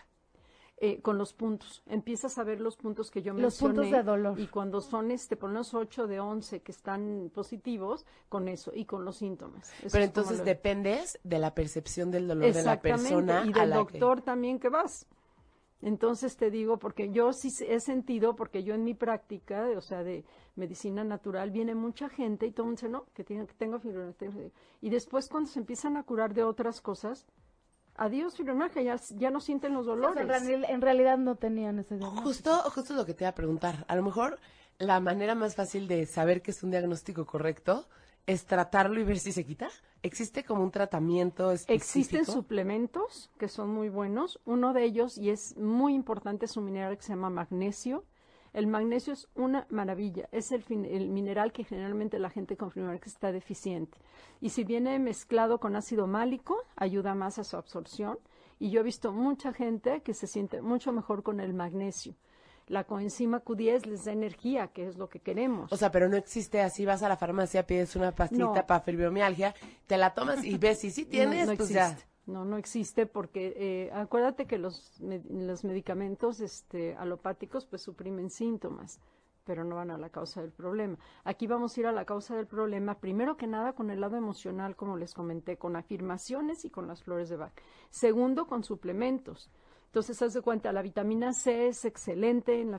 Eh, 0.78 1.00
con 1.00 1.16
los 1.16 1.32
puntos. 1.32 1.82
Empiezas 1.86 2.36
a 2.36 2.44
ver 2.44 2.60
los 2.60 2.76
puntos 2.76 3.10
que 3.10 3.22
yo 3.22 3.32
Los 3.32 3.40
mencioné. 3.62 3.74
puntos 3.76 3.90
de 3.92 4.02
dolor. 4.02 4.38
Y 4.38 4.46
cuando 4.48 4.82
son, 4.82 5.10
este, 5.10 5.34
por 5.34 5.48
unos 5.48 5.72
8 5.72 6.06
de 6.06 6.20
11 6.20 6.60
que 6.60 6.70
están 6.70 7.30
positivos, 7.34 8.04
con 8.28 8.46
eso, 8.46 8.72
y 8.74 8.84
con 8.84 9.02
los 9.02 9.16
síntomas. 9.16 9.72
Eso 9.80 9.88
Pero 9.90 10.04
entonces 10.04 10.38
lo- 10.40 10.44
dependes 10.44 11.18
de 11.24 11.38
la 11.38 11.54
percepción 11.54 12.10
del 12.10 12.28
dolor 12.28 12.52
de 12.52 12.62
la 12.62 12.78
persona 12.82 13.44
y 13.46 13.58
a 13.58 13.62
del 13.62 13.70
que- 13.70 13.74
doctor 13.98 14.20
también 14.20 14.58
que 14.58 14.68
vas. 14.68 15.06
Entonces 15.80 16.36
te 16.36 16.50
digo, 16.50 16.78
porque 16.78 17.10
yo 17.10 17.32
sí 17.32 17.50
se- 17.50 17.72
he 17.74 17.80
sentido, 17.80 18.36
porque 18.36 18.62
yo 18.62 18.74
en 18.74 18.84
mi 18.84 18.92
práctica, 18.92 19.64
de- 19.64 19.76
o 19.78 19.80
sea, 19.82 20.02
de 20.02 20.24
medicina 20.56 21.04
natural, 21.04 21.50
viene 21.52 21.74
mucha 21.74 22.10
gente 22.10 22.46
y 22.46 22.50
todo 22.50 22.66
mundo 22.66 22.80
dice, 22.80 22.88
no, 22.90 23.06
que, 23.14 23.24
tiene, 23.24 23.46
que 23.46 23.54
tengo 23.54 23.78
fibromialgia". 23.78 24.50
Y 24.82 24.90
después 24.90 25.28
cuando 25.28 25.48
se 25.50 25.58
empiezan 25.58 25.96
a 25.96 26.02
curar 26.02 26.34
de 26.34 26.42
otras 26.44 26.80
cosas, 26.82 27.26
adiós 27.98 28.36
fibromialgia, 28.36 28.82
ya, 28.82 28.96
ya 29.16 29.30
no 29.30 29.40
sienten 29.40 29.74
los 29.74 29.86
O 29.86 29.96
sea, 29.96 30.12
dolores. 30.12 30.42
en 30.68 30.80
realidad 30.80 31.18
no 31.18 31.36
tenían 31.36 31.78
ese 31.78 31.96
diagnóstico. 31.96 32.26
Justo, 32.28 32.70
justo 32.70 32.94
lo 32.94 33.04
que 33.06 33.14
te 33.14 33.24
iba 33.24 33.30
a 33.30 33.34
preguntar. 33.34 33.84
A 33.88 33.96
lo 33.96 34.02
mejor 34.02 34.38
la 34.78 35.00
manera 35.00 35.34
más 35.34 35.54
fácil 35.54 35.88
de 35.88 36.06
saber 36.06 36.42
que 36.42 36.50
es 36.50 36.62
un 36.62 36.70
diagnóstico 36.70 37.24
correcto 37.26 37.86
es 38.26 38.44
tratarlo 38.44 39.00
y 39.00 39.04
ver 39.04 39.18
si 39.18 39.32
se 39.32 39.44
quita? 39.44 39.68
¿Existe 40.02 40.44
como 40.44 40.62
un 40.62 40.70
tratamiento 40.70 41.52
específico? 41.52 42.16
Existen 42.16 42.24
suplementos 42.24 43.30
que 43.38 43.48
son 43.48 43.70
muy 43.70 43.88
buenos. 43.88 44.40
Uno 44.44 44.72
de 44.72 44.84
ellos, 44.84 45.16
y 45.16 45.30
es 45.30 45.56
muy 45.56 45.94
importante, 45.94 46.46
es 46.46 46.56
un 46.56 46.64
mineral 46.64 46.96
que 46.96 47.02
se 47.04 47.10
llama 47.10 47.30
magnesio. 47.30 48.04
El 48.56 48.66
magnesio 48.66 49.12
es 49.12 49.28
una 49.34 49.66
maravilla. 49.68 50.28
Es 50.32 50.50
el, 50.50 50.62
fin- 50.62 50.86
el 50.86 51.10
mineral 51.10 51.52
que 51.52 51.62
generalmente 51.62 52.18
la 52.18 52.30
gente 52.30 52.56
con 52.56 52.70
fibromialgia 52.70 53.10
está 53.12 53.30
deficiente. 53.30 53.98
Y 54.40 54.48
si 54.48 54.64
viene 54.64 54.98
mezclado 54.98 55.60
con 55.60 55.76
ácido 55.76 56.06
málico, 56.06 56.56
ayuda 56.74 57.14
más 57.14 57.38
a 57.38 57.44
su 57.44 57.56
absorción. 57.58 58.18
Y 58.58 58.70
yo 58.70 58.80
he 58.80 58.82
visto 58.82 59.12
mucha 59.12 59.52
gente 59.52 60.00
que 60.00 60.14
se 60.14 60.26
siente 60.26 60.62
mucho 60.62 60.90
mejor 60.90 61.22
con 61.22 61.38
el 61.40 61.52
magnesio. 61.52 62.14
La 62.66 62.84
coenzima 62.84 63.44
Q10 63.44 63.84
les 63.84 64.06
da 64.06 64.12
energía, 64.12 64.68
que 64.68 64.86
es 64.88 64.96
lo 64.96 65.08
que 65.10 65.20
queremos. 65.20 65.70
O 65.70 65.76
sea, 65.76 65.92
pero 65.92 66.08
no 66.08 66.16
existe 66.16 66.62
así, 66.62 66.86
vas 66.86 67.02
a 67.02 67.08
la 67.10 67.16
farmacia, 67.18 67.66
pides 67.66 67.94
una 67.94 68.10
pastita 68.12 68.42
No. 68.44 68.66
para 68.66 68.80
fibromialgia, 68.80 69.54
te 69.86 69.98
la 69.98 70.14
tomas 70.14 70.42
y 70.44 70.56
ves 70.56 70.80
si 70.80 70.90
sí 70.90 71.04
tienes, 71.04 71.46
no, 71.46 71.52
no 71.52 71.56
pues 71.58 71.70
existe. 71.70 72.00
ya. 72.00 72.15
No, 72.26 72.44
no 72.44 72.56
existe 72.56 73.06
porque 73.06 73.54
eh, 73.56 73.90
acuérdate 73.92 74.46
que 74.46 74.58
los, 74.58 75.00
los 75.00 75.64
medicamentos 75.64 76.40
este, 76.40 76.96
alopáticos 76.96 77.66
pues 77.66 77.82
suprimen 77.82 78.30
síntomas, 78.30 79.00
pero 79.44 79.62
no 79.62 79.76
van 79.76 79.92
a 79.92 79.98
la 79.98 80.10
causa 80.10 80.42
del 80.42 80.50
problema. 80.50 80.98
Aquí 81.22 81.46
vamos 81.46 81.76
a 81.76 81.80
ir 81.80 81.86
a 81.86 81.92
la 81.92 82.04
causa 82.04 82.34
del 82.34 82.48
problema, 82.48 82.98
primero 82.98 83.36
que 83.36 83.46
nada 83.46 83.74
con 83.74 83.90
el 83.90 84.00
lado 84.00 84.16
emocional, 84.16 84.74
como 84.74 84.96
les 84.96 85.14
comenté, 85.14 85.56
con 85.56 85.76
afirmaciones 85.76 86.64
y 86.64 86.70
con 86.70 86.88
las 86.88 87.04
flores 87.04 87.28
de 87.28 87.36
Bach. 87.36 87.52
Segundo, 87.90 88.48
con 88.48 88.64
suplementos. 88.64 89.48
Entonces, 89.96 90.20
haz 90.20 90.34
de 90.34 90.42
cuenta, 90.42 90.74
la 90.74 90.82
vitamina 90.82 91.32
C 91.32 91.68
es 91.68 91.86
excelente 91.86 92.60
en 92.60 92.70
la 92.70 92.78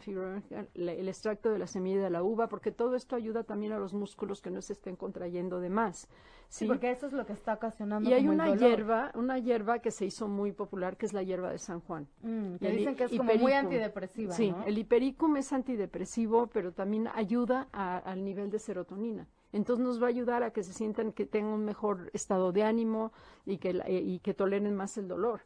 la- 0.76 0.92
el 0.94 1.08
extracto 1.10 1.50
de 1.50 1.58
la 1.58 1.66
semilla 1.66 2.00
de 2.04 2.12
la 2.12 2.22
uva, 2.22 2.48
porque 2.48 2.72
todo 2.72 2.94
esto 2.96 3.16
ayuda 3.16 3.44
también 3.44 3.72
a 3.74 3.80
los 3.80 3.96
músculos 3.96 4.40
que 4.40 4.52
no 4.52 4.62
se 4.62 4.74
estén 4.74 4.96
contrayendo 4.96 5.60
de 5.60 5.70
más. 5.72 6.08
Sí, 6.48 6.66
¿sí? 6.66 6.68
porque 6.68 6.92
eso 6.92 7.08
es 7.08 7.14
lo 7.14 7.26
que 7.26 7.34
está 7.34 7.56
ocasionando 7.56 8.08
Y 8.08 8.14
hay 8.14 8.20
como 8.22 8.34
el 8.34 8.36
una 8.36 8.50
dolor. 8.50 8.70
hierba, 8.70 9.12
una 9.16 9.40
hierba 9.40 9.80
que 9.80 9.90
se 9.90 10.06
hizo 10.06 10.28
muy 10.28 10.52
popular, 10.52 10.96
que 10.96 11.08
es 11.08 11.14
la 11.14 11.24
hierba 11.24 11.50
de 11.50 11.58
San 11.58 11.80
Juan. 11.82 12.08
Mm, 12.22 12.58
que 12.58 12.68
El 12.70 12.78
dicen 12.78 12.96
que 12.96 13.04
es 13.06 13.18
como 13.18 13.34
muy 13.34 13.52
antidepresiva, 13.54 14.34
Sí, 14.34 14.52
¿no? 14.52 14.64
el 14.66 14.78
hipericum 14.78 15.38
es 15.38 15.52
antidepresivo, 15.54 16.46
pero 16.54 16.72
también 16.72 17.08
ayuda 17.16 17.68
a- 17.74 17.98
al 17.98 18.24
nivel 18.24 18.52
de 18.52 18.60
serotonina. 18.60 19.28
Entonces 19.54 19.84
nos 19.84 20.00
va 20.00 20.06
a 20.06 20.10
ayudar 20.10 20.44
a 20.44 20.52
que 20.52 20.62
se 20.62 20.72
sientan 20.72 21.14
que 21.14 21.26
tengan 21.26 21.54
un 21.54 21.66
mejor 21.66 22.12
estado 22.14 22.52
de 22.52 22.62
ánimo 22.62 23.12
y 23.44 23.58
que, 23.58 23.72
eh, 23.88 24.02
y 24.04 24.20
que 24.20 24.36
toleren 24.36 24.76
más 24.76 25.00
el 25.00 25.08
dolor. 25.08 25.42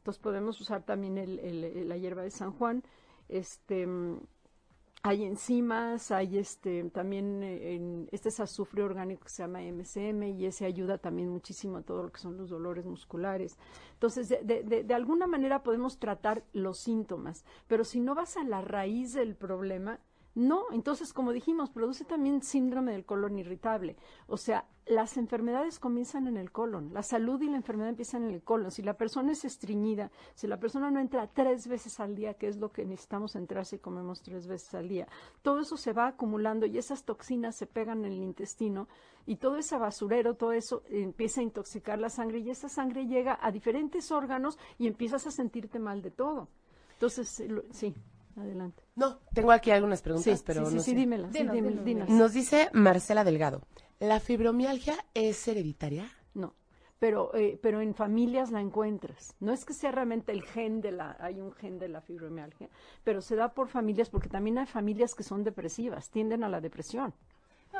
Entonces 0.00 0.22
podemos 0.22 0.60
usar 0.60 0.82
también 0.84 1.18
el- 1.18 1.38
el- 1.40 1.88
la 1.88 1.96
hierba 1.96 2.22
de 2.22 2.30
San 2.30 2.52
Juan. 2.52 2.82
Este, 3.28 3.86
hay 5.02 5.24
enzimas, 5.24 6.10
hay 6.10 6.36
este 6.38 6.84
también 6.90 7.42
eh, 7.42 7.74
en, 7.74 8.08
este 8.12 8.28
es 8.28 8.38
azufre 8.38 8.82
orgánico 8.82 9.24
que 9.24 9.30
se 9.30 9.42
llama 9.42 9.62
MSM 9.62 10.28
y 10.28 10.44
ese 10.44 10.66
ayuda 10.66 10.98
también 10.98 11.30
muchísimo 11.30 11.78
a 11.78 11.82
todo 11.82 12.02
lo 12.02 12.12
que 12.12 12.20
son 12.20 12.36
los 12.36 12.50
dolores 12.50 12.84
musculares. 12.84 13.56
Entonces, 13.94 14.28
de, 14.28 14.62
de, 14.62 14.84
de 14.84 14.94
alguna 14.94 15.26
manera 15.26 15.62
podemos 15.62 15.98
tratar 15.98 16.44
los 16.52 16.78
síntomas, 16.78 17.44
pero 17.66 17.84
si 17.84 18.00
no 18.00 18.14
vas 18.14 18.36
a 18.36 18.44
la 18.44 18.60
raíz 18.60 19.14
del 19.14 19.34
problema, 19.36 20.00
no, 20.34 20.64
entonces 20.72 21.12
como 21.12 21.32
dijimos, 21.32 21.70
produce 21.70 22.04
también 22.04 22.42
síndrome 22.42 22.92
del 22.92 23.04
colon 23.04 23.38
irritable. 23.38 23.96
O 24.28 24.36
sea, 24.36 24.66
las 24.86 25.16
enfermedades 25.16 25.78
comienzan 25.78 26.26
en 26.26 26.36
el 26.36 26.52
colon, 26.52 26.92
la 26.92 27.02
salud 27.02 27.40
y 27.42 27.48
la 27.48 27.56
enfermedad 27.56 27.90
empiezan 27.90 28.24
en 28.24 28.30
el 28.30 28.42
colon. 28.42 28.70
Si 28.70 28.82
la 28.82 28.94
persona 28.94 29.32
es 29.32 29.44
estreñida, 29.44 30.10
si 30.34 30.46
la 30.46 30.58
persona 30.58 30.90
no 30.90 31.00
entra 31.00 31.26
tres 31.26 31.66
veces 31.66 31.98
al 32.00 32.14
día, 32.14 32.34
que 32.34 32.48
es 32.48 32.56
lo 32.56 32.70
que 32.70 32.84
necesitamos 32.84 33.34
entrar 33.36 33.66
si 33.66 33.78
comemos 33.78 34.22
tres 34.22 34.46
veces 34.46 34.72
al 34.74 34.88
día, 34.88 35.08
todo 35.42 35.60
eso 35.60 35.76
se 35.76 35.92
va 35.92 36.08
acumulando 36.08 36.66
y 36.66 36.78
esas 36.78 37.04
toxinas 37.04 37.56
se 37.56 37.66
pegan 37.66 38.04
en 38.04 38.12
el 38.12 38.22
intestino 38.22 38.88
y 39.26 39.36
todo 39.36 39.56
ese 39.56 39.78
basurero, 39.78 40.34
todo 40.34 40.52
eso 40.52 40.82
empieza 40.88 41.40
a 41.40 41.44
intoxicar 41.44 41.98
la 41.98 42.08
sangre 42.08 42.38
y 42.38 42.50
esa 42.50 42.68
sangre 42.68 43.06
llega 43.06 43.38
a 43.40 43.50
diferentes 43.50 44.10
órganos 44.10 44.58
y 44.78 44.86
empiezas 44.86 45.26
a 45.26 45.30
sentirte 45.30 45.78
mal 45.78 46.02
de 46.02 46.10
todo. 46.10 46.48
Entonces, 46.94 47.42
sí, 47.70 47.94
adelante. 48.36 48.82
No, 48.96 49.18
tengo 49.34 49.52
aquí 49.52 49.70
algunas 49.70 50.00
Sí, 50.00 50.04
preguntas, 50.04 50.42
pero 50.46 50.64
sí, 50.66 50.70
sí, 50.70 50.76
no 50.76 50.82
sí, 50.82 50.90
sé. 50.90 50.96
dímelas, 50.96 51.32
sí. 51.32 52.12
Nos 52.12 52.32
dice 52.32 52.68
Marcela 52.72 53.24
Delgado, 53.24 53.62
¿la 53.98 54.20
fibromialgia 54.20 54.94
es 55.14 55.46
hereditaria? 55.48 56.10
No, 56.34 56.54
pero, 56.98 57.34
eh, 57.34 57.58
pero 57.62 57.80
en 57.80 57.94
familias 57.94 58.50
la 58.50 58.60
encuentras. 58.60 59.34
No 59.40 59.52
es 59.52 59.64
que 59.64 59.72
sea 59.72 59.90
realmente 59.90 60.32
el 60.32 60.42
gen 60.42 60.80
de 60.80 60.92
la, 60.92 61.16
hay 61.20 61.40
un 61.40 61.52
gen 61.52 61.78
de 61.78 61.88
la 61.88 62.00
fibromialgia, 62.00 62.68
pero 63.04 63.20
se 63.20 63.36
da 63.36 63.54
por 63.54 63.68
familias 63.68 64.10
porque 64.10 64.28
también 64.28 64.58
hay 64.58 64.66
familias 64.66 65.14
que 65.14 65.22
son 65.22 65.44
depresivas, 65.44 66.10
tienden 66.10 66.44
a 66.44 66.48
la 66.48 66.60
depresión. 66.60 67.14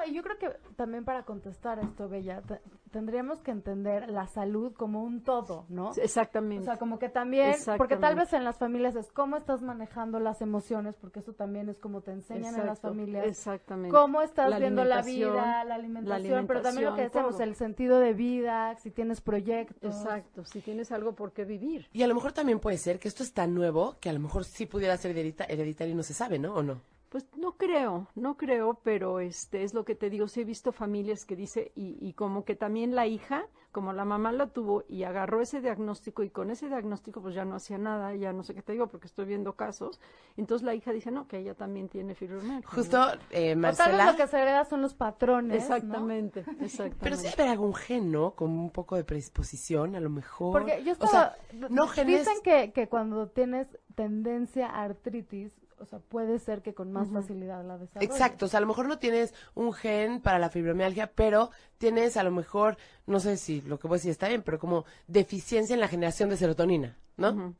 No, 0.01 0.07
y 0.11 0.15
yo 0.15 0.23
creo 0.23 0.39
que 0.39 0.49
también 0.77 1.05
para 1.05 1.25
contestar 1.25 1.79
esto, 1.79 2.09
Bella, 2.09 2.41
te- 2.43 2.61
tendríamos 2.91 3.41
que 3.43 3.51
entender 3.51 4.09
la 4.09 4.27
salud 4.27 4.73
como 4.75 5.03
un 5.03 5.23
todo, 5.23 5.67
¿no? 5.69 5.93
Exactamente. 5.97 6.63
O 6.63 6.65
sea, 6.65 6.77
como 6.79 6.99
que 6.99 7.09
también, 7.09 7.55
porque 7.77 7.97
tal 7.97 8.15
vez 8.17 8.33
en 8.33 8.45
las 8.45 8.57
familias 8.59 8.97
es 8.97 9.13
cómo 9.13 9.37
estás 9.37 9.63
manejando 9.63 10.19
las 10.21 10.41
emociones, 10.43 10.97
porque 10.97 11.21
eso 11.21 11.33
también 11.35 11.69
es 11.69 11.79
como 11.79 12.01
te 12.01 12.13
enseñan 12.13 12.55
en 12.55 12.67
las 12.67 12.79
Exacto, 12.79 12.89
familias. 12.89 13.27
Exactamente. 13.27 13.91
Cómo 13.95 14.23
estás 14.23 14.51
La 14.51 14.59
viendo 14.59 14.85
la 14.85 15.03
vida, 15.03 15.65
la 15.65 15.75
alimentación, 15.75 16.47
pero 16.47 16.63
también 16.63 16.87
lo 16.89 16.95
que 16.97 17.03
decíamos, 17.03 17.37
todo. 17.37 17.45
el 17.45 17.55
sentido 17.57 17.99
de 18.01 18.15
vida, 18.15 18.75
si 18.77 18.91
tienes 18.91 19.21
proyectos. 19.21 19.95
Exacto, 19.95 20.45
si 20.45 20.61
tienes 20.61 20.93
algo 20.93 21.15
por 21.15 21.33
qué 21.33 21.45
vivir. 21.45 21.89
Y 21.93 22.03
a 22.03 22.07
lo 22.07 22.15
mejor 22.15 22.33
también 22.33 22.59
puede 22.61 22.79
ser 22.79 22.99
que 22.99 23.09
esto 23.09 23.23
es 23.23 23.33
tan 23.33 23.55
nuevo 23.55 23.97
que 24.01 24.09
a 24.09 24.13
lo 24.13 24.21
mejor 24.21 24.45
sí 24.45 24.67
pudiera 24.67 24.97
ser 24.97 25.15
heredita- 25.17 25.47
hereditario 25.49 25.93
y 25.93 25.97
no 25.97 26.03
se 26.03 26.15
sabe, 26.15 26.39
¿no? 26.39 26.55
¿O 26.55 26.63
no? 26.63 26.81
Pues 27.11 27.27
no 27.37 27.57
creo, 27.57 28.07
no 28.15 28.37
creo, 28.37 28.75
pero 28.85 29.19
este 29.19 29.65
es 29.65 29.75
lo 29.75 29.85
que 29.85 29.97
te 29.97 30.11
digo, 30.11 30.29
sí 30.29 30.43
he 30.43 30.45
visto 30.45 30.71
familias 30.71 31.25
que 31.27 31.35
dice 31.35 31.73
y, 31.75 31.97
y 32.01 32.13
como 32.13 32.45
que 32.45 32.55
también 32.55 32.95
la 32.95 33.09
hija, 33.09 33.47
como 33.73 33.93
la 33.93 34.05
mamá 34.05 34.31
la 34.31 34.47
tuvo 34.47 34.85
y 34.89 35.03
agarró 35.03 35.41
ese 35.41 35.61
diagnóstico 35.61 36.23
y 36.23 36.31
con 36.31 36.51
ese 36.53 36.69
diagnóstico 36.69 37.21
pues 37.21 37.35
ya 37.35 37.45
no 37.45 37.57
hacía 37.57 37.79
nada, 37.79 38.15
ya 38.15 38.33
no 38.33 38.45
sé 38.45 38.55
qué 38.55 38.63
te 38.63 38.73
digo 38.73 38.87
porque 38.87 39.09
estoy 39.09 39.25
viendo 39.25 39.55
casos, 39.55 40.01
entonces 40.37 40.65
la 40.65 40.73
hija 40.73 40.93
dice 40.93 41.11
no, 41.11 41.27
que 41.27 41.39
ella 41.39 41.55
también 41.55 41.89
tiene 41.89 42.15
fibromialgia. 42.15 42.69
¿no? 42.71 42.77
Justo, 42.77 42.99
eh, 43.31 43.57
O 43.57 43.61
tal 43.61 43.61
vez 43.61 43.79
Marcela... 43.79 44.13
lo 44.13 44.17
que 44.17 44.27
se 44.29 44.39
hereda 44.41 44.65
son 44.65 44.81
los 44.81 44.95
patrones. 44.95 45.69
¿no? 45.69 45.75
Exactamente, 45.75 46.41
exactamente. 46.61 46.97
Pero 47.01 47.17
sí 47.17 47.25
debe 47.25 47.43
haber 47.43 47.49
algún 47.49 47.75
gen, 47.75 48.13
¿no? 48.13 48.37
Con 48.37 48.51
un 48.51 48.71
poco 48.71 48.95
de 48.95 49.03
predisposición, 49.03 49.97
a 49.97 50.01
lo 50.01 50.11
mejor. 50.11 50.53
Porque 50.53 50.85
yo 50.85 50.93
O 50.93 51.07
sea, 51.09 51.37
estaba, 51.51 51.69
no 51.71 51.89
genes... 51.89 52.21
dicen 52.21 52.41
que, 52.45 52.73
que 52.73 52.89
cuando 52.89 53.27
tienes 53.29 53.67
tendencia 53.97 54.69
a 54.69 54.85
artritis, 54.85 55.60
o 55.81 55.87
sea, 55.87 55.99
puede 55.99 56.39
ser 56.39 56.63
que 56.63 56.75
con 56.75 56.93
más 56.93 57.09
facilidad 57.11 57.65
la 57.65 57.79
desarrolles. 57.79 58.11
Exacto, 58.11 58.47
o 58.47 58.49
sea, 58.49 58.59
a 58.59 58.61
lo 58.61 58.67
mejor 58.67 58.87
no 58.87 58.99
tienes 58.99 59.35
un 59.55 59.73
gen 59.73 60.21
para 60.21 60.39
la 60.39 60.51
fibromialgia, 60.51 61.11
pero 61.15 61.51
tienes 61.79 62.17
a 62.17 62.23
lo 62.23 62.31
mejor, 62.31 62.77
no 63.07 63.19
sé 63.21 63.37
si 63.37 63.61
lo 63.63 63.79
que 63.79 63.89
voy 63.89 63.97
a 63.97 63.99
decir 63.99 64.11
está 64.11 64.29
bien, 64.29 64.43
pero 64.43 64.59
como 64.59 64.85
deficiencia 65.07 65.75
en 65.75 65.81
la 65.81 65.89
generación 65.89 66.29
de 66.29 66.37
serotonina, 66.37 66.97
¿no? 67.17 67.55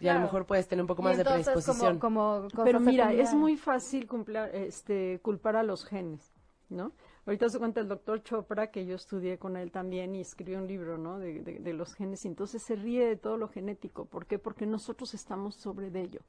Y 0.00 0.08
a 0.08 0.14
lo 0.14 0.20
mejor 0.20 0.44
puedes 0.46 0.68
tener 0.68 0.82
un 0.82 0.88
poco 0.88 1.02
Y 1.02 1.04
más 1.04 1.16
de 1.16 1.24
predisposición. 1.24 1.98
Como, 1.98 2.48
Pero 2.64 2.80
mira, 2.80 3.12
es 3.12 3.32
muy 3.34 3.56
fácil 3.56 4.06
cumplir- 4.08 4.50
este, 4.52 5.18
culpar 5.22 5.56
a 5.56 5.62
los 5.62 5.84
genes, 5.84 6.32
¿no? 6.68 6.92
Ahorita 7.26 7.48
se 7.48 7.58
cuenta 7.58 7.80
el 7.80 7.88
doctor 7.88 8.22
Chopra, 8.22 8.70
que 8.70 8.84
yo 8.84 8.96
estudié 8.96 9.38
con 9.38 9.56
él 9.56 9.70
también 9.70 10.14
y 10.14 10.20
escribió 10.20 10.58
un 10.58 10.66
libro, 10.66 10.98
¿no? 10.98 11.18
De, 11.18 11.40
de- 11.42 11.58
de 11.58 11.72
los 11.72 11.94
genes. 11.94 12.24
Y 12.26 12.28
entonces 12.28 12.62
se 12.62 12.76
ríe 12.76 13.06
de 13.06 13.16
todo 13.16 13.38
lo 13.38 13.48
genético. 13.48 14.04
¿Por 14.04 14.26
qué? 14.26 14.38
Porque 14.38 14.66
nosotros 14.66 15.14
estamos 15.14 15.54
sobre 15.54 15.90
de 15.90 16.02
ello. 16.02 16.20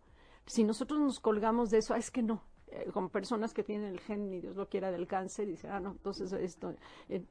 Si 0.46 0.64
nosotros 0.64 1.00
nos 1.00 1.20
colgamos 1.20 1.70
de 1.72 1.80
eso, 1.80 1.94
ah, 1.94 1.98
es 1.98 2.12
que 2.12 2.22
no. 2.22 2.44
Eh, 2.68 2.90
con 2.92 3.10
personas 3.10 3.54
que 3.54 3.64
tienen 3.64 3.88
el 3.88 4.00
gen, 4.00 4.30
ni 4.30 4.42
Dios 4.42 4.56
lo 4.56 4.68
quiera, 4.70 4.92
del 4.92 5.08
cáncer, 5.08 5.48
y 5.48 5.52
dicen, 5.52 5.72
ah, 5.72 5.80
no, 5.80 5.92
entonces 5.92 6.32
esto. 6.34 6.74
eh, 7.10 7.24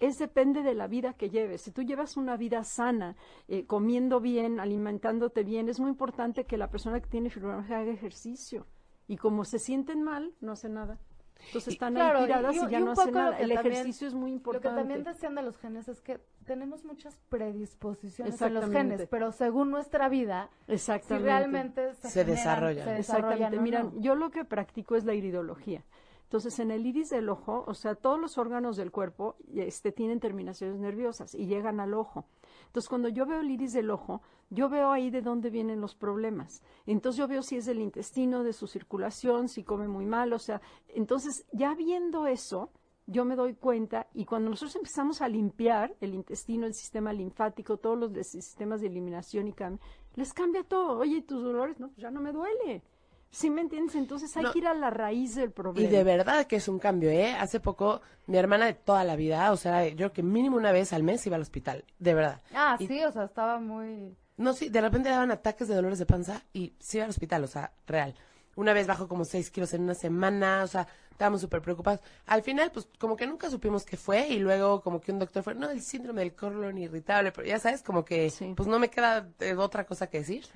es 0.00 0.18
depende 0.18 0.62
de 0.62 0.74
la 0.74 0.86
vida 0.86 1.14
que 1.14 1.28
lleves. 1.28 1.62
Si 1.62 1.72
tú 1.72 1.82
llevas 1.82 2.16
una 2.16 2.36
vida 2.36 2.62
sana, 2.62 3.16
eh, 3.48 3.66
comiendo 3.66 4.20
bien, 4.20 4.60
alimentándote 4.60 5.42
bien, 5.42 5.68
es 5.68 5.80
muy 5.80 5.90
importante 5.90 6.44
que 6.44 6.56
la 6.56 6.70
persona 6.70 7.00
que 7.00 7.08
tiene 7.08 7.30
fibromialgia 7.30 7.80
haga 7.80 7.92
ejercicio. 7.92 8.66
Y 9.08 9.16
como 9.16 9.44
se 9.44 9.58
sienten 9.58 10.02
mal, 10.02 10.34
no 10.40 10.52
hace 10.52 10.68
nada. 10.68 11.00
Entonces 11.46 11.74
están 11.74 11.94
Claro, 11.94 12.18
ahí 12.18 12.26
tiradas 12.26 12.54
y, 12.54 12.58
y- 12.58 12.60
ya 12.70 12.78
y 12.78 12.82
no 12.82 12.86
un 12.86 12.92
hacen 12.98 13.14
lo 13.14 13.20
nada. 13.20 13.36
que 13.36 13.42
El 13.44 13.54
también- 13.54 13.72
ejercicio 13.74 14.08
es 14.08 14.14
muy 14.14 14.30
Lo 14.30 14.36
importante. 14.36 14.68
que 14.68 14.74
también 14.74 15.04
decían 15.04 15.34
de 15.34 15.42
los 15.42 15.56
genes 15.58 15.88
es 15.88 16.00
que 16.00 16.20
tenemos 16.44 16.84
muchas 16.84 17.18
predisposiciones 17.28 18.40
en 18.42 18.54
los 18.54 18.62
Exactamente. 18.64 18.94
genes, 18.96 19.08
pero 19.10 19.32
según 19.32 19.70
nuestra 19.70 20.08
vida, 20.08 20.50
si 20.66 20.72
Exactamente. 20.72 21.24
realmente 21.28 21.94
se, 21.94 22.08
Se 22.08 22.24
generan- 22.24 22.26
desarrollan. 22.36 22.84
se 22.84 22.98
Exactamente. 22.98 23.34
desarrollan 23.44 23.62
Mira, 23.62 23.82
no. 23.84 23.92
yo 24.00 24.14
lo 24.14 24.30
que 24.30 24.44
practico 24.44 24.96
es 24.96 25.04
la 25.04 25.14
iridología. 25.14 25.84
Entonces, 26.28 26.58
en 26.58 26.70
el 26.70 26.84
iris 26.84 27.08
del 27.08 27.30
ojo, 27.30 27.64
o 27.66 27.72
sea, 27.72 27.94
todos 27.94 28.20
los 28.20 28.36
órganos 28.36 28.76
del 28.76 28.90
cuerpo 28.90 29.36
este, 29.54 29.92
tienen 29.92 30.20
terminaciones 30.20 30.78
nerviosas 30.78 31.34
y 31.34 31.46
llegan 31.46 31.80
al 31.80 31.94
ojo. 31.94 32.26
Entonces, 32.66 32.86
cuando 32.90 33.08
yo 33.08 33.24
veo 33.24 33.40
el 33.40 33.50
iris 33.50 33.72
del 33.72 33.90
ojo, 33.90 34.20
yo 34.50 34.68
veo 34.68 34.90
ahí 34.90 35.08
de 35.08 35.22
dónde 35.22 35.48
vienen 35.48 35.80
los 35.80 35.94
problemas. 35.94 36.62
Entonces, 36.84 37.18
yo 37.18 37.28
veo 37.28 37.40
si 37.40 37.56
es 37.56 37.64
del 37.64 37.80
intestino, 37.80 38.44
de 38.44 38.52
su 38.52 38.66
circulación, 38.66 39.48
si 39.48 39.64
come 39.64 39.88
muy 39.88 40.04
mal, 40.04 40.34
o 40.34 40.38
sea, 40.38 40.60
entonces, 40.88 41.46
ya 41.50 41.74
viendo 41.74 42.26
eso, 42.26 42.72
yo 43.06 43.24
me 43.24 43.34
doy 43.34 43.54
cuenta 43.54 44.06
y 44.12 44.26
cuando 44.26 44.50
nosotros 44.50 44.76
empezamos 44.76 45.22
a 45.22 45.28
limpiar 45.28 45.96
el 46.02 46.12
intestino, 46.12 46.66
el 46.66 46.74
sistema 46.74 47.10
linfático, 47.14 47.78
todos 47.78 47.98
los 47.98 48.26
sistemas 48.26 48.82
de 48.82 48.88
eliminación 48.88 49.48
y 49.48 49.54
cambio, 49.54 49.80
les 50.14 50.34
cambia 50.34 50.62
todo. 50.62 50.98
Oye, 50.98 51.16
¿y 51.16 51.22
tus 51.22 51.42
dolores? 51.42 51.80
No, 51.80 51.88
pues 51.88 52.02
ya 52.02 52.10
no 52.10 52.20
me 52.20 52.32
duele. 52.32 52.82
¿Sí 53.30 53.50
me 53.50 53.60
entiendes? 53.60 53.94
Entonces 53.94 54.34
hay 54.36 54.44
No. 54.44 54.52
que 54.52 54.58
ir 54.60 54.66
a 54.66 54.74
la 54.74 54.90
raíz 54.90 55.34
del 55.34 55.50
problema. 55.52 55.86
Y 55.86 55.90
de 55.92 56.02
verdad 56.02 56.46
que 56.46 56.56
es 56.56 56.66
un 56.68 56.78
cambio, 56.78 57.10
¿eh? 57.10 57.32
Hace 57.34 57.60
poco, 57.60 58.00
mi 58.26 58.38
hermana 58.38 58.66
de 58.66 58.74
toda 58.74 59.04
la 59.04 59.16
vida, 59.16 59.52
o 59.52 59.56
sea, 59.56 59.86
yo 59.88 60.12
que 60.12 60.22
mínimo 60.22 60.56
una 60.56 60.72
vez 60.72 60.92
al 60.92 61.02
mes 61.02 61.26
iba 61.26 61.36
al 61.36 61.42
hospital, 61.42 61.84
de 61.98 62.14
verdad. 62.14 62.40
Ah, 62.54 62.76
Y- 62.78 62.86
sí, 62.86 63.02
o 63.04 63.12
sea, 63.12 63.24
estaba 63.24 63.60
muy... 63.60 64.16
No, 64.38 64.52
sí, 64.54 64.68
de 64.70 64.80
repente 64.80 65.08
daban 65.10 65.30
ataques 65.30 65.68
de 65.68 65.74
dolores 65.74 65.98
de 65.98 66.06
panza 66.06 66.42
y 66.52 66.72
se 66.78 66.98
iba 66.98 67.04
al 67.04 67.10
hospital, 67.10 67.44
o 67.44 67.48
sea, 67.48 67.72
real. 67.86 68.14
Una 68.56 68.72
vez 68.72 68.86
bajó 68.86 69.08
como 69.08 69.24
6 69.24 69.50
kilos 69.50 69.74
en 69.74 69.82
una 69.82 69.94
semana, 69.94 70.62
o 70.64 70.66
sea, 70.66 70.86
estábamos 71.10 71.40
súper 71.40 71.60
preocupados. 71.60 72.00
Al 72.26 72.42
final, 72.42 72.70
pues, 72.72 72.88
como 72.98 73.14
que 73.16 73.26
nunca 73.26 73.50
supimos 73.50 73.84
qué 73.84 73.96
fue 73.96 74.28
y 74.28 74.38
luego 74.38 74.80
como 74.80 75.00
que 75.00 75.12
un 75.12 75.18
doctor 75.18 75.42
fue, 75.42 75.54
no, 75.54 75.68
el 75.70 75.82
síndrome 75.82 76.22
del 76.22 76.34
colon 76.34 76.78
irritable, 76.78 77.30
pero 77.32 77.46
ya 77.46 77.58
sabes, 77.58 77.82
como 77.82 78.04
que, 78.04 78.30
Sí. 78.30 78.54
pues 78.56 78.68
no 78.68 78.78
me 78.78 78.88
queda 78.90 79.28
eh, 79.40 79.54
otra 79.54 79.84
cosa 79.84 80.08
que 80.08 80.18
decir. 80.20 80.46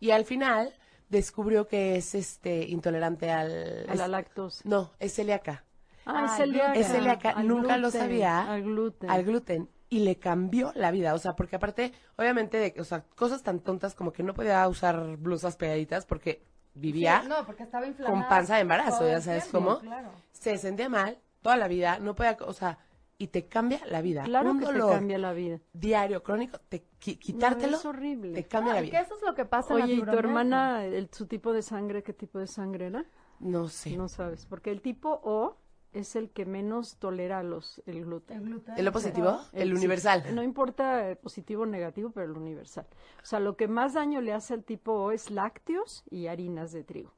Y 0.00 0.10
al 0.12 0.24
final 0.24 0.72
descubrió 1.08 1.66
que 1.66 1.96
es, 1.96 2.14
este, 2.14 2.64
intolerante 2.68 3.30
al... 3.30 3.86
A 3.88 3.94
la 3.94 4.04
es- 4.04 4.10
lactosa. 4.10 4.62
no, 4.64 4.92
es 4.98 5.14
celíaca. 5.14 5.64
Ah, 6.06 6.24
es 6.26 6.30
Ah, 6.32 6.36
celíaca. 6.38 6.74
Es 6.74 6.86
celíaca, 6.88 7.30
Al 7.30 7.46
nunca 7.48 7.76
lo 7.76 7.90
sabía. 7.90 8.50
Al 8.50 8.62
gluten. 8.62 9.10
al 9.10 9.24
gluten 9.24 9.68
y 9.90 10.00
le 10.00 10.18
cambió 10.18 10.72
la 10.74 10.90
vida, 10.90 11.14
o 11.14 11.18
sea, 11.18 11.34
porque 11.34 11.56
aparte, 11.56 11.92
obviamente, 12.16 12.58
de, 12.58 12.78
o 12.80 12.84
sea, 12.84 13.04
cosas 13.16 13.42
tan 13.42 13.60
tontas 13.60 13.94
como 13.94 14.12
que 14.12 14.22
no 14.22 14.34
podía 14.34 14.66
usar 14.68 15.16
blusas 15.16 15.56
pegaditas 15.56 16.04
porque 16.04 16.42
vivía, 16.74 17.22
Sí, 17.22 17.28
no, 17.28 17.44
porque 17.46 17.62
estaba 17.62 17.86
inflamada. 17.86 18.20
con 18.20 18.28
panza 18.28 18.56
de 18.56 18.60
embarazo, 18.62 19.08
ya 19.08 19.20
sabes 19.22 19.48
tiempo, 19.48 19.58
cómo. 19.76 19.80
Claro. 19.80 20.10
se 20.32 20.58
sentía 20.58 20.88
mal 20.90 21.18
toda 21.40 21.56
la 21.56 21.68
vida, 21.68 21.98
no 22.00 22.14
podía, 22.14 22.36
o 22.44 22.52
sea, 22.52 22.78
y 23.18 23.26
te 23.28 23.46
cambia 23.48 23.80
la 23.86 24.00
vida. 24.00 24.22
Claro 24.22 24.52
Un 24.52 24.60
que 24.60 24.66
dolor 24.66 24.90
te 24.90 24.94
cambia 24.96 25.18
la 25.18 25.32
vida. 25.32 25.60
diario, 25.72 26.22
crónico, 26.22 26.58
te, 26.68 26.84
qui- 27.00 27.18
quitártelo, 27.18 27.72
No, 27.72 27.76
es 27.78 27.84
horrible. 27.84 28.32
te 28.32 28.44
cambia 28.46 28.74
la 28.74 28.78
Ah, 28.78 28.82
que 28.82 28.90
vida. 28.90 29.00
eso 29.00 29.16
es 29.16 29.22
lo 29.22 29.34
que 29.34 29.44
pasa 29.44 29.74
en 29.74 29.78
la 29.80 29.84
Oye, 29.86 29.94
¿y 29.94 30.02
tu 30.02 30.10
hermana, 30.16 30.84
el- 30.84 31.10
su 31.12 31.26
tipo 31.26 31.52
de 31.52 31.62
sangre, 31.62 32.02
qué 32.04 32.12
tipo 32.12 32.38
de 32.38 32.46
sangre 32.46 32.86
era? 32.86 33.04
No 33.40 33.68
sé. 33.68 33.96
No 33.96 34.08
sabes, 34.08 34.46
porque 34.46 34.70
el 34.70 34.80
tipo 34.82 35.20
O 35.24 35.56
es 35.92 36.14
el 36.16 36.30
que 36.30 36.44
menos 36.44 36.96
tolera 36.98 37.42
los, 37.42 37.82
el 37.86 38.04
gluten. 38.04 38.38
El 38.38 38.44
gluten. 38.44 38.74
¿El 38.78 38.92
positivo? 38.92 39.40
El 39.52 39.70
sí. 39.70 39.74
universal. 39.74 40.24
No 40.34 40.42
importa 40.42 41.10
eh, 41.10 41.16
positivo 41.16 41.62
o 41.62 41.66
negativo, 41.66 42.10
pero 42.10 42.26
el 42.26 42.36
universal. 42.36 42.86
O 43.22 43.26
sea, 43.26 43.40
lo 43.40 43.56
que 43.56 43.66
más 43.68 43.94
daño 43.94 44.20
le 44.20 44.32
hace 44.32 44.54
al 44.54 44.62
tipo 44.64 44.92
O 44.92 45.10
es 45.12 45.30
lácteos 45.30 46.04
y 46.10 46.26
harinas 46.28 46.70
de 46.72 46.84
trigo. 46.84 47.12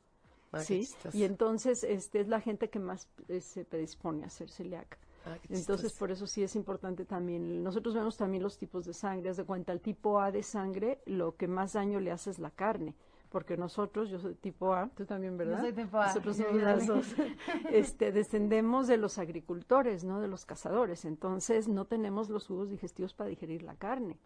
Ah, 0.52 0.60
¿sí? 0.60 0.88
Y 1.12 1.24
entonces 1.24 1.84
este 1.84 2.20
es 2.20 2.28
la 2.28 2.40
gente 2.40 2.70
que 2.70 2.78
más 2.78 3.08
eh, 3.28 3.40
se 3.40 3.64
predispone 3.64 4.24
a 4.24 4.30
ser 4.30 4.50
celíaca. 4.50 4.98
Ah, 5.26 5.36
Entonces, 5.50 5.92
por 5.92 6.10
eso 6.10 6.26
sí 6.26 6.42
es 6.42 6.56
importante 6.56 7.04
también. 7.04 7.62
Nosotros 7.62 7.94
vemos 7.94 8.16
también 8.16 8.42
los 8.42 8.56
tipos 8.56 8.84
de 8.86 8.94
sangre. 8.94 9.32
De 9.34 9.44
cuenta, 9.44 9.72
el 9.72 9.80
tipo 9.80 10.20
A 10.20 10.32
de 10.32 10.42
sangre, 10.42 11.00
lo 11.04 11.36
que 11.36 11.46
más 11.46 11.74
daño 11.74 12.00
le 12.00 12.10
hace 12.10 12.30
es 12.30 12.38
la 12.38 12.50
carne. 12.50 12.94
Porque 13.28 13.56
nosotros, 13.56 14.08
yo 14.10 14.18
soy 14.18 14.34
tipo 14.34 14.74
A, 14.74 14.88
tú 14.88 15.04
también, 15.04 15.36
¿verdad? 15.36 15.60
soy 15.60 15.72
tipo 15.72 15.98
A, 15.98 16.06
Nosotros 16.06 16.38
yo 16.38 16.44
somos 16.46 16.62
las 16.62 16.86
dos. 16.86 17.06
Este, 17.70 18.12
descendemos 18.12 18.88
de 18.88 18.96
los 18.96 19.18
agricultores, 19.18 20.04
¿no? 20.04 20.20
De 20.20 20.26
los 20.26 20.46
cazadores. 20.46 21.04
Entonces, 21.04 21.68
no 21.68 21.84
tenemos 21.84 22.28
los 22.28 22.46
jugos 22.46 22.70
digestivos 22.70 23.14
para 23.14 23.30
digerir 23.30 23.62
la 23.62 23.74
carne. 23.76 24.18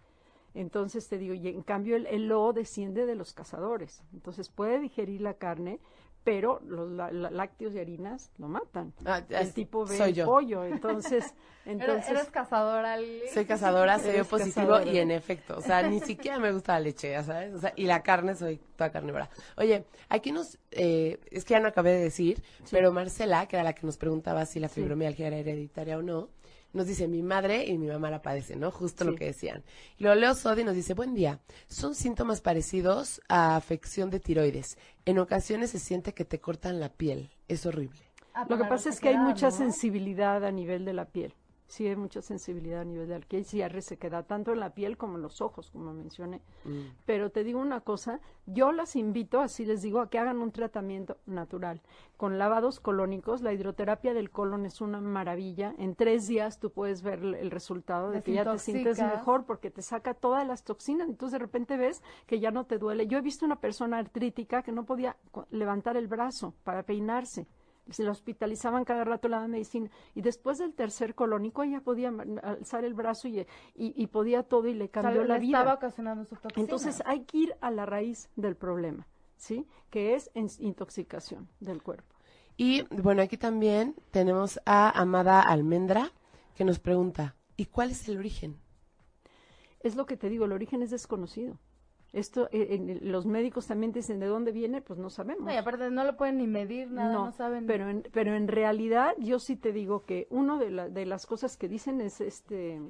Entonces, 0.55 1.09
te 1.09 1.19
digo, 1.19 1.35
y 1.35 1.49
en 1.49 1.63
cambio, 1.63 1.97
el, 1.97 2.07
el 2.07 2.31
O 2.33 2.53
desciende 2.53 3.07
de 3.07 3.17
los 3.17 3.35
cazadores. 3.35 4.05
Entonces, 4.13 4.49
puede 4.49 4.79
digerir 4.79 5.21
la 5.21 5.35
carne, 5.35 5.81
pero 6.25 6.61
los 6.67 6.91
la- 6.91 7.11
la- 7.13 7.31
lácteos 7.31 7.75
y 7.75 7.79
harinas 7.79 8.31
lo 8.39 8.49
matan. 8.49 8.93
Ah, 9.05 9.23
El 9.29 9.47
es- 9.49 9.55
tipo 9.55 9.85
ve 9.85 9.97
soy 9.97 10.09
el 10.11 10.15
yo. 10.15 10.25
pollo, 10.25 10.65
entonces, 10.65 11.25
¿Eres, 11.67 11.81
entonces 11.81 12.09
eres 12.11 12.31
cazadora? 12.31 12.97
Soy 13.33 13.45
cazadora, 13.45 13.99
soy 13.99 14.23
positivo 14.25 14.67
cazadora. 14.73 14.85
y 14.93 14.99
en 14.99 15.11
efecto, 15.11 15.57
o 15.59 15.61
sea, 15.61 15.83
ni 15.83 16.01
siquiera 16.01 16.39
me 16.39 16.51
gusta 16.53 16.73
la 16.75 16.81
leche, 16.81 17.11
ya 17.11 17.23
sabes, 17.23 17.55
o 17.55 17.59
sea, 17.61 17.73
y 17.77 17.85
la 17.85 18.03
carne 18.03 18.35
soy 18.35 18.59
toda 18.77 18.91
carnívora. 18.91 19.29
Oye, 19.57 19.85
aquí 20.09 20.33
nos, 20.33 20.59
eh, 20.71 21.19
es 21.31 21.45
que 21.45 21.53
ya 21.53 21.61
no 21.61 21.69
acabé 21.69 21.93
de 21.93 22.01
decir, 22.05 22.43
pero 22.71 22.91
Marcela, 22.93 23.47
que 23.47 23.57
era 23.57 23.63
la 23.63 23.75
que 23.75 23.87
nos 23.87 23.97
preguntaba 23.99 24.47
si 24.47 24.61
la 24.61 24.69
Sí. 24.69 24.81
fibromialgia 24.81 25.27
era 25.27 25.37
hereditaria 25.37 25.99
o 25.99 26.03
no, 26.03 26.29
nos 26.75 26.87
dice, 26.87 27.09
mi 27.09 27.23
madre 27.23 27.65
y 27.65 27.79
mi 27.79 27.87
mamá 27.87 28.11
la 28.11 28.21
padecen, 28.21 28.61
¿no? 28.61 28.71
Justo 28.71 29.05
lo 29.05 29.15
que 29.15 29.27
decían. 29.27 29.63
Y 29.97 30.03
luego 30.03 30.21
Leo 30.21 30.35
Sodi 30.35 30.65
nos 30.65 30.75
dice, 30.75 30.93
buen 30.95 31.15
día, 31.15 31.41
son 31.69 31.95
síntomas 31.95 32.41
parecidos 32.41 33.23
a 33.29 33.57
afección 33.57 34.11
de 34.11 34.21
tiroides. 34.21 34.77
En 35.07 35.19
ocasiones 35.19 35.71
se 35.71 35.79
siente 35.79 36.13
que 36.13 36.25
te 36.25 36.41
cortan 36.41 36.81
la 36.81 36.91
piel, 36.91 37.31
es 37.49 37.65
horrible. 37.65 38.01
Ah, 38.35 38.47
Lo 38.49 38.59
que 38.59 38.65
pasa 38.65 38.89
es 38.91 39.01
que 39.01 39.09
hay 39.11 39.17
mucha 39.17 39.51
¿no? 39.51 39.57
sensibilidad 39.57 40.45
a 40.45 40.51
nivel 40.51 40.85
de 40.85 40.93
la 40.93 41.07
piel. 41.07 41.33
Sí, 41.67 41.87
hay 41.89 41.97
mucha 41.97 42.21
sensibilidad 42.21 42.83
a 42.83 42.85
nivel 42.85 43.09
de 43.09 43.19
la 43.19 43.27
piel. 43.27 43.45
Sí, 43.45 43.63
hay 43.63 43.69
resequedad, 43.69 44.27
tanto 44.27 44.53
en 44.53 44.61
la 44.61 44.75
piel 44.75 44.97
como 44.97 45.17
en 45.17 45.23
los 45.23 45.41
ojos, 45.41 45.71
como 45.71 45.93
mencioné. 45.93 46.43
Mm. 46.65 46.81
Pero 47.07 47.31
te 47.31 47.43
digo 47.43 47.59
una 47.59 47.81
cosa, 47.81 48.21
yo 48.47 48.71
las 48.71 48.97
invito, 48.97 49.41
así 49.41 49.65
les 49.65 49.83
digo, 49.83 50.01
a 50.01 50.11
que 50.11 50.19
hagan 50.19 50.39
un 50.39 50.53
tratamiento 50.53 51.17
natural. 51.27 51.81
Con 52.17 52.39
lavados 52.39 52.81
colónicos, 52.81 53.41
la 53.41 53.53
hidroterapia 53.53 54.15
del 54.15 54.31
colon 54.31 54.67
es 54.67 54.81
una 54.81 55.01
maravilla. 55.01 55.75
En 55.79 55.95
tres 55.95 56.27
días 56.27 56.59
tú 56.59 56.71
puedes 56.71 57.03
ver 57.03 57.21
el 57.25 57.51
resultado 57.51 58.11
de 58.11 58.23
que 58.23 58.35
ya 58.35 58.45
te 58.45 58.59
sientes 58.59 58.99
mejor 58.99 59.45
porque 59.47 59.71
te 59.71 59.83
saca 59.83 60.15
todas 60.15 60.47
las 60.47 60.65
toxinas. 60.65 61.09
Entonces 61.09 61.33
de 61.33 61.39
repente 61.39 61.77
ves 61.77 62.03
que 62.27 62.41
ya 62.41 62.51
no 62.51 62.67
te 62.67 62.79
duele. 62.79 63.07
Yo 63.07 63.19
he 63.19 63.23
visto 63.23 63.45
una 63.45 63.61
persona 63.61 63.99
artrítica 63.99 64.63
que 64.63 64.73
no 64.73 64.85
podía 64.85 65.17
levantar 65.51 65.97
el 65.97 66.07
brazo 66.07 66.55
para 66.63 66.85
peinarse. 66.85 67.47
Se 67.91 68.03
la 68.03 68.11
hospitalizaban 68.13 68.85
cada 68.85 69.05
rato, 69.05 69.29
le 69.29 69.37
daban 69.37 69.51
medicina. 69.51 69.91
Y 70.15 70.23
después 70.23 70.59
del 70.59 70.73
tercer 70.75 71.15
colónico, 71.15 71.63
ella 71.63 71.81
podía 71.81 72.13
alzar 72.43 72.85
el 72.85 72.95
brazo 72.95 73.29
y, 73.29 73.41
y, 73.41 73.47
y 73.75 74.07
podía 74.07 74.43
todo 74.43 74.69
y 74.69 74.75
le 74.75 74.89
O 74.95 75.01
sea, 75.01 75.03
cambió 75.03 75.23
le 75.23 75.29
la 75.29 75.39
vida. 75.39 75.59
estaba 75.59 75.75
ocasionando 75.75 76.25
su 76.25 76.37
toxina. 76.37 76.63
Entonces 76.63 77.03
hay 77.07 77.25
que 77.25 77.39
ir 77.39 77.55
a 77.61 77.71
la 77.71 77.85
raíz 77.87 78.31
del 78.37 78.57
problema, 78.57 79.07
¿sí? 79.37 79.67
Que 79.91 80.15
es 80.15 80.31
intoxicación 80.35 81.49
del 81.61 81.83
cuerpo. 81.83 82.15
Y 82.57 82.83
bueno, 83.03 83.21
aquí 83.23 83.37
también 83.37 83.97
tenemos 84.11 84.61
a 84.65 84.91
Amada 85.01 85.43
Almendra 85.43 86.13
que 86.55 86.65
nos 86.65 86.79
pregunta, 86.79 87.35
¿y 87.57 87.67
cuál 87.67 87.91
es 87.91 88.09
el 88.09 88.17
origen? 88.17 88.57
Es 89.81 89.97
lo 89.97 90.07
que 90.07 90.17
te 90.17 90.29
digo, 90.31 90.45
el 90.47 90.53
origen 90.53 90.83
es 90.83 90.91
desconocido. 90.91 91.59
Esto, 92.15 92.49
eh, 92.53 92.69
en- 92.71 93.11
los 93.13 93.27
médicos 93.27 93.67
también 93.67 93.93
dicen 93.93 94.21
de 94.21 94.27
dónde 94.27 94.53
viene, 94.53 94.81
pues 94.81 94.99
no 94.99 95.11
sabemos. 95.11 95.45
No, 95.45 95.53
y 95.53 95.57
aparte 95.57 95.91
no 95.91 96.05
lo 96.05 96.17
pueden 96.17 96.39
ni 96.39 96.47
medir, 96.47 96.91
nada, 96.91 97.13
no, 97.13 97.33
saben. 97.33 97.67
Pero 97.67 97.89
en, 97.91 98.03
pero 98.13 98.35
en 98.35 98.49
realidad 98.49 99.15
yo 99.19 99.39
sí 99.39 99.57
te 99.57 99.73
digo 99.73 100.05
que 100.05 100.27
una 100.31 100.59
de, 100.59 100.71
la- 100.71 100.89
de 100.89 101.05
las 101.07 101.27
cosas 101.27 101.57
que 101.57 101.69
dicen 101.69 102.01
es 102.01 102.21
este 102.21 102.81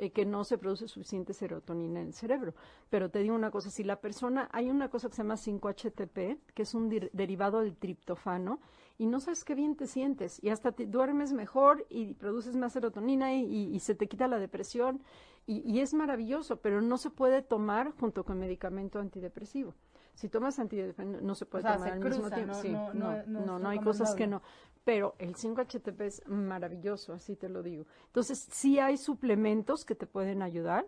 eh, 0.00 0.10
que 0.12 0.24
no 0.24 0.44
se 0.44 0.58
produce 0.58 0.86
suficiente 0.86 1.34
serotonina 1.34 2.00
en 2.00 2.06
el 2.06 2.12
cerebro. 2.14 2.54
Pero 2.88 3.10
te 3.10 3.18
digo 3.18 3.34
una 3.34 3.50
cosa, 3.50 3.68
si 3.68 3.82
la 3.82 3.96
persona, 4.00 4.48
hay 4.52 4.70
una 4.70 4.88
cosa 4.90 5.08
que 5.08 5.16
se 5.16 5.22
llama 5.22 5.36
5-HTP, 5.36 6.38
que 6.54 6.62
es 6.62 6.72
un 6.74 6.88
dir- 6.88 7.10
derivado 7.12 7.60
del 7.62 7.74
triptofano, 7.74 8.60
y 8.96 9.06
no 9.06 9.18
sabes 9.18 9.44
qué 9.44 9.56
bien 9.56 9.74
te 9.74 9.88
sientes, 9.88 10.38
y 10.42 10.50
hasta 10.50 10.70
te 10.70 10.86
duermes 10.86 11.32
mejor 11.32 11.84
y 11.88 12.14
produces 12.14 12.54
más 12.54 12.74
serotonina 12.74 13.34
y, 13.34 13.44
y- 13.44 13.74
y 13.74 13.80
se 13.80 13.96
te 13.96 14.06
quita 14.06 14.28
la 14.28 14.38
depresión, 14.38 15.00
y, 15.48 15.68
y 15.68 15.80
es 15.80 15.94
maravilloso, 15.94 16.60
pero 16.60 16.80
no 16.80 16.96
se 16.98 17.10
puede 17.10 17.42
tomar 17.42 17.92
junto 17.98 18.22
con 18.24 18.38
medicamento 18.38 19.00
antidepresivo. 19.00 19.74
Si 20.14 20.28
tomas 20.28 20.58
antidepresivo, 20.58 21.20
no 21.22 21.34
se 21.34 21.46
puede 21.46 21.62
sea, 21.62 21.74
tomar 21.74 21.88
se 21.88 21.92
al 21.94 22.00
mismo 22.00 22.28
tiempo. 22.30 22.52
no- 22.54 22.60
Sí, 22.60 22.68
no- 22.70 23.12
no, 23.26 23.40
no- 23.46 23.58
no 23.58 23.68
hay 23.70 23.78
cosas 23.84 24.14
que 24.16 24.26
no. 24.26 24.42
Pero 24.84 25.14
el 25.18 25.34
5-HTP 25.36 26.00
es 26.06 26.22
maravilloso, 26.28 27.12
así 27.12 27.34
te 27.36 27.48
lo 27.48 27.62
digo. 27.62 27.86
Entonces, 28.06 28.46
sí 28.50 28.78
hay 28.78 28.96
suplementos 28.96 29.84
que 29.84 29.94
te 29.94 30.06
pueden 30.06 30.42
ayudar, 30.42 30.86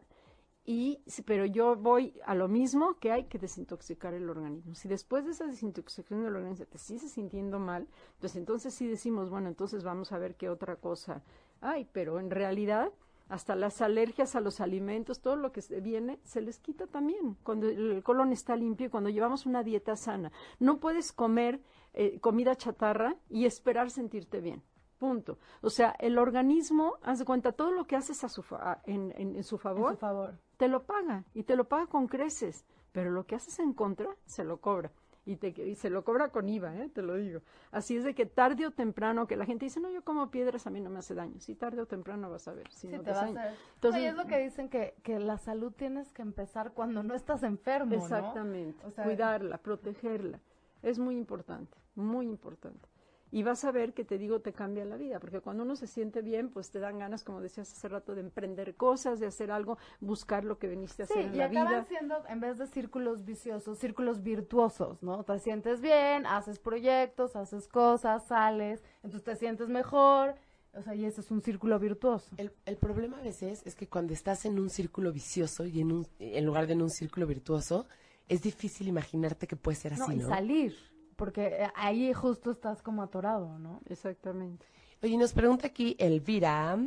y, 0.65 1.03
pero 1.27 1.47
yo 1.47 1.75
voy 1.77 2.21
a 2.25 2.35
lo 2.35 2.47
mismo 2.47 2.99
que 2.99 3.11
hay 3.13 3.25
que 3.25 3.39
desintoxicar 3.39 4.15
el 4.15 4.29
organismo. 4.29 4.75
Si 4.75 4.89
después 4.89 5.25
de 5.25 5.33
esa 5.33 5.47
desintoxicación 5.47 6.23
del 6.23 6.37
organismo 6.37 6.67
te 6.67 6.79
sigues 6.79 7.11
sintiendo 7.13 7.59
mal, 7.59 7.89
pues 8.21 8.37
entonces 8.37 8.75
sí 8.75 8.87
decimos, 8.87 9.31
bueno, 9.31 9.49
entonces 9.49 9.83
vamos 9.85 10.13
a 10.13 10.19
ver 10.19 10.35
qué 10.37 10.49
otra 10.49 10.77
cosa 10.77 11.23
hay, 11.61 11.87
pero 11.93 12.21
en 12.21 12.31
realidad 12.31 12.93
hasta 13.31 13.55
las 13.57 13.81
alergias 13.81 14.37
a 14.37 14.41
los 14.41 14.61
alimentos, 14.61 15.21
todo 15.23 15.37
lo 15.37 15.53
que 15.53 15.63
se 15.63 15.81
viene, 15.81 16.19
se 16.25 16.41
les 16.43 16.59
quita 16.59 16.87
también 16.87 17.37
cuando 17.43 17.69
el 17.69 18.03
colon 18.03 18.33
está 18.33 18.57
limpio 18.57 18.87
y 18.89 18.91
cuando 18.91 19.09
llevamos 19.09 19.47
una 19.47 19.63
dieta 19.63 19.97
sana. 19.97 20.31
No 20.59 20.79
puedes 20.81 21.13
comer 21.13 21.61
eh, 21.95 22.21
comida 22.21 22.55
chatarra 22.57 23.17
y 23.29 23.47
esperar 23.47 23.91
sentirte 23.91 24.41
bien. 24.41 24.63
Punto. 24.99 25.39
O 25.63 25.71
sea, 25.71 25.97
el 25.99 26.19
organismo, 26.19 26.99
haz 27.03 27.21
de 27.21 27.25
cuenta, 27.25 27.53
todo 27.53 27.71
lo 27.73 27.87
que 27.87 27.97
haces 27.97 28.23
a 28.23 28.29
su 28.29 28.43
fa- 28.43 28.83
en, 28.85 29.13
en- 29.17 29.35
en 29.37 29.45
su 29.45 29.55
En 29.55 29.61
favor, 29.61 29.93
su 29.93 29.97
favor. 29.99 30.39
te 30.59 30.69
lo 30.69 30.85
paga 30.85 31.25
y 31.33 31.45
te 31.45 31.57
lo 31.57 31.65
paga 31.69 31.87
con 31.87 32.07
creces, 32.07 32.67
pero 32.93 33.11
lo 33.11 33.25
que 33.25 33.35
haces 33.37 33.59
en 33.61 33.73
contra 33.73 34.09
se 34.27 34.45
lo 34.45 34.61
cobra. 34.61 34.93
Y, 35.27 35.37
te, 35.37 35.49
y 35.49 35.75
se 35.75 35.91
lo 35.91 36.03
cobra 36.03 36.31
con 36.31 36.49
IVA, 36.49 36.77
¿eh? 36.79 36.89
te 36.89 37.03
lo 37.03 37.15
digo. 37.17 37.41
Así 37.71 37.97
es 37.97 38.05
de 38.05 38.15
que 38.15 38.25
tarde 38.27 38.67
o 38.67 38.71
temprano, 38.71 39.27
que 39.27 39.37
la 39.37 39.45
gente 39.45 39.67
dice, 39.67 39.79
no, 39.79 39.91
yo 39.91 40.03
como 40.03 40.31
piedras, 40.31 40.67
a 40.67 40.71
mí 40.71 40.81
no 40.81 40.89
me 40.91 40.99
hace 40.99 41.15
daño. 41.15 41.39
Sí, 41.41 41.55
tarde 41.55 41.83
o 41.83 41.87
temprano 41.87 42.31
vas 42.31 42.49
a 42.49 42.53
ver. 42.55 42.69
Si 42.71 42.89
Sí, 42.89 42.97
no 42.97 43.03
te 43.03 43.13
va 43.13 43.21
a 43.21 43.25
hacer. 43.25 43.55
Entonces- 43.75 44.03
es 44.05 44.15
lo 44.17 44.27
que 44.27 44.39
dicen 44.39 44.69
que, 44.69 44.95
que 45.03 45.19
la 45.21 45.37
salud 45.39 45.73
tienes 45.73 46.13
que 46.13 46.23
empezar 46.23 46.73
cuando 46.73 47.03
no 47.03 47.15
estás 47.15 47.43
enfermo, 47.43 47.91
¿no? 47.91 47.97
Exactamente. 48.03 48.85
O 48.87 48.91
sea- 48.91 49.05
Cuidarla, 49.05 49.59
protegerla. 49.59 50.41
Es 50.83 50.99
muy 50.99 51.17
importante, 51.17 51.77
muy 51.95 52.27
importante. 52.27 52.89
Y 53.33 53.43
vas 53.43 53.65
a 53.65 53.71
ver 53.73 53.95
que 53.95 54.05
te 54.05 54.19
digo, 54.19 54.41
te 54.41 54.53
cambia 54.53 54.85
la 54.85 54.97
vida, 54.97 55.21
porque 55.21 55.41
cuando 55.41 55.63
uno 55.63 55.77
se 55.77 55.87
siente 55.87 56.23
bien, 56.23 56.49
pues 56.51 56.71
te 56.71 56.79
dan 56.81 56.99
ganas, 56.99 57.23
como 57.25 57.41
decías 57.41 57.73
hace 57.73 57.89
rato, 57.89 58.15
de 58.15 58.21
emprender 58.23 58.75
cosas, 58.75 59.21
de 59.21 59.27
hacer 59.27 59.51
algo, 59.51 59.79
buscar 60.01 60.45
lo 60.45 60.59
que 60.59 60.69
viniste 60.69 61.03
a 61.03 61.05
hacer 61.05 61.27
en 61.27 61.35
y 61.35 61.39
la 61.39 61.47
acaban 61.47 61.69
vida. 61.73 61.85
siendo, 61.87 62.15
en 62.29 62.41
vez 62.41 62.59
de 62.59 62.67
círculos 62.67 63.25
viciosos, 63.25 63.79
círculos 63.79 64.23
virtuosos, 64.23 65.03
¿no? 65.03 65.23
Te 65.25 65.39
sientes 65.39 65.81
bien, 65.81 66.27
haces 66.27 66.59
proyectos, 66.59 67.37
haces 67.37 67.69
cosas, 67.69 68.27
sales, 68.27 68.83
entonces 69.03 69.23
te 69.23 69.37
sientes 69.37 69.69
mejor, 69.69 70.35
o 70.73 70.83
sea, 70.83 70.95
y 70.95 71.05
ese 71.05 71.21
es 71.21 71.31
un 71.31 71.43
círculo 71.43 71.79
virtuoso. 71.79 72.31
El, 72.37 72.53
el 72.65 72.77
problema 72.77 73.19
a 73.19 73.23
veces 73.23 73.63
es 73.65 73.75
que 73.75 73.89
cuando 73.89 74.13
estás 74.13 74.45
en 74.45 74.59
un 74.59 74.71
círculo 74.71 75.13
vicioso 75.13 75.67
y 75.67 75.81
en, 75.81 75.93
un, 75.93 76.07
en 76.19 76.45
lugar 76.47 76.67
de 76.67 76.75
en 76.75 76.83
un 76.83 76.91
círculo 76.91 77.27
virtuoso, 77.27 77.87
es 78.29 78.43
difícil 78.43 78.87
imaginarte 78.87 79.47
que 79.49 79.57
puede 79.57 79.77
ser 79.77 79.95
así, 79.95 80.03
No, 80.03 80.23
¿no? 80.23 80.29
y 80.29 80.31
salir, 80.31 80.77
porque 81.21 81.49
eh, 81.49 81.71
ahí 81.75 82.15
justo 82.15 82.51
estás 82.51 82.81
como 82.81 83.03
atorado, 83.03 83.59
¿no? 83.59 83.83
Exactamente. 83.91 84.65
Oye, 85.03 85.19
nos 85.19 85.35
pregunta 85.35 85.67
aquí 85.67 85.95
Elvira 85.99 86.79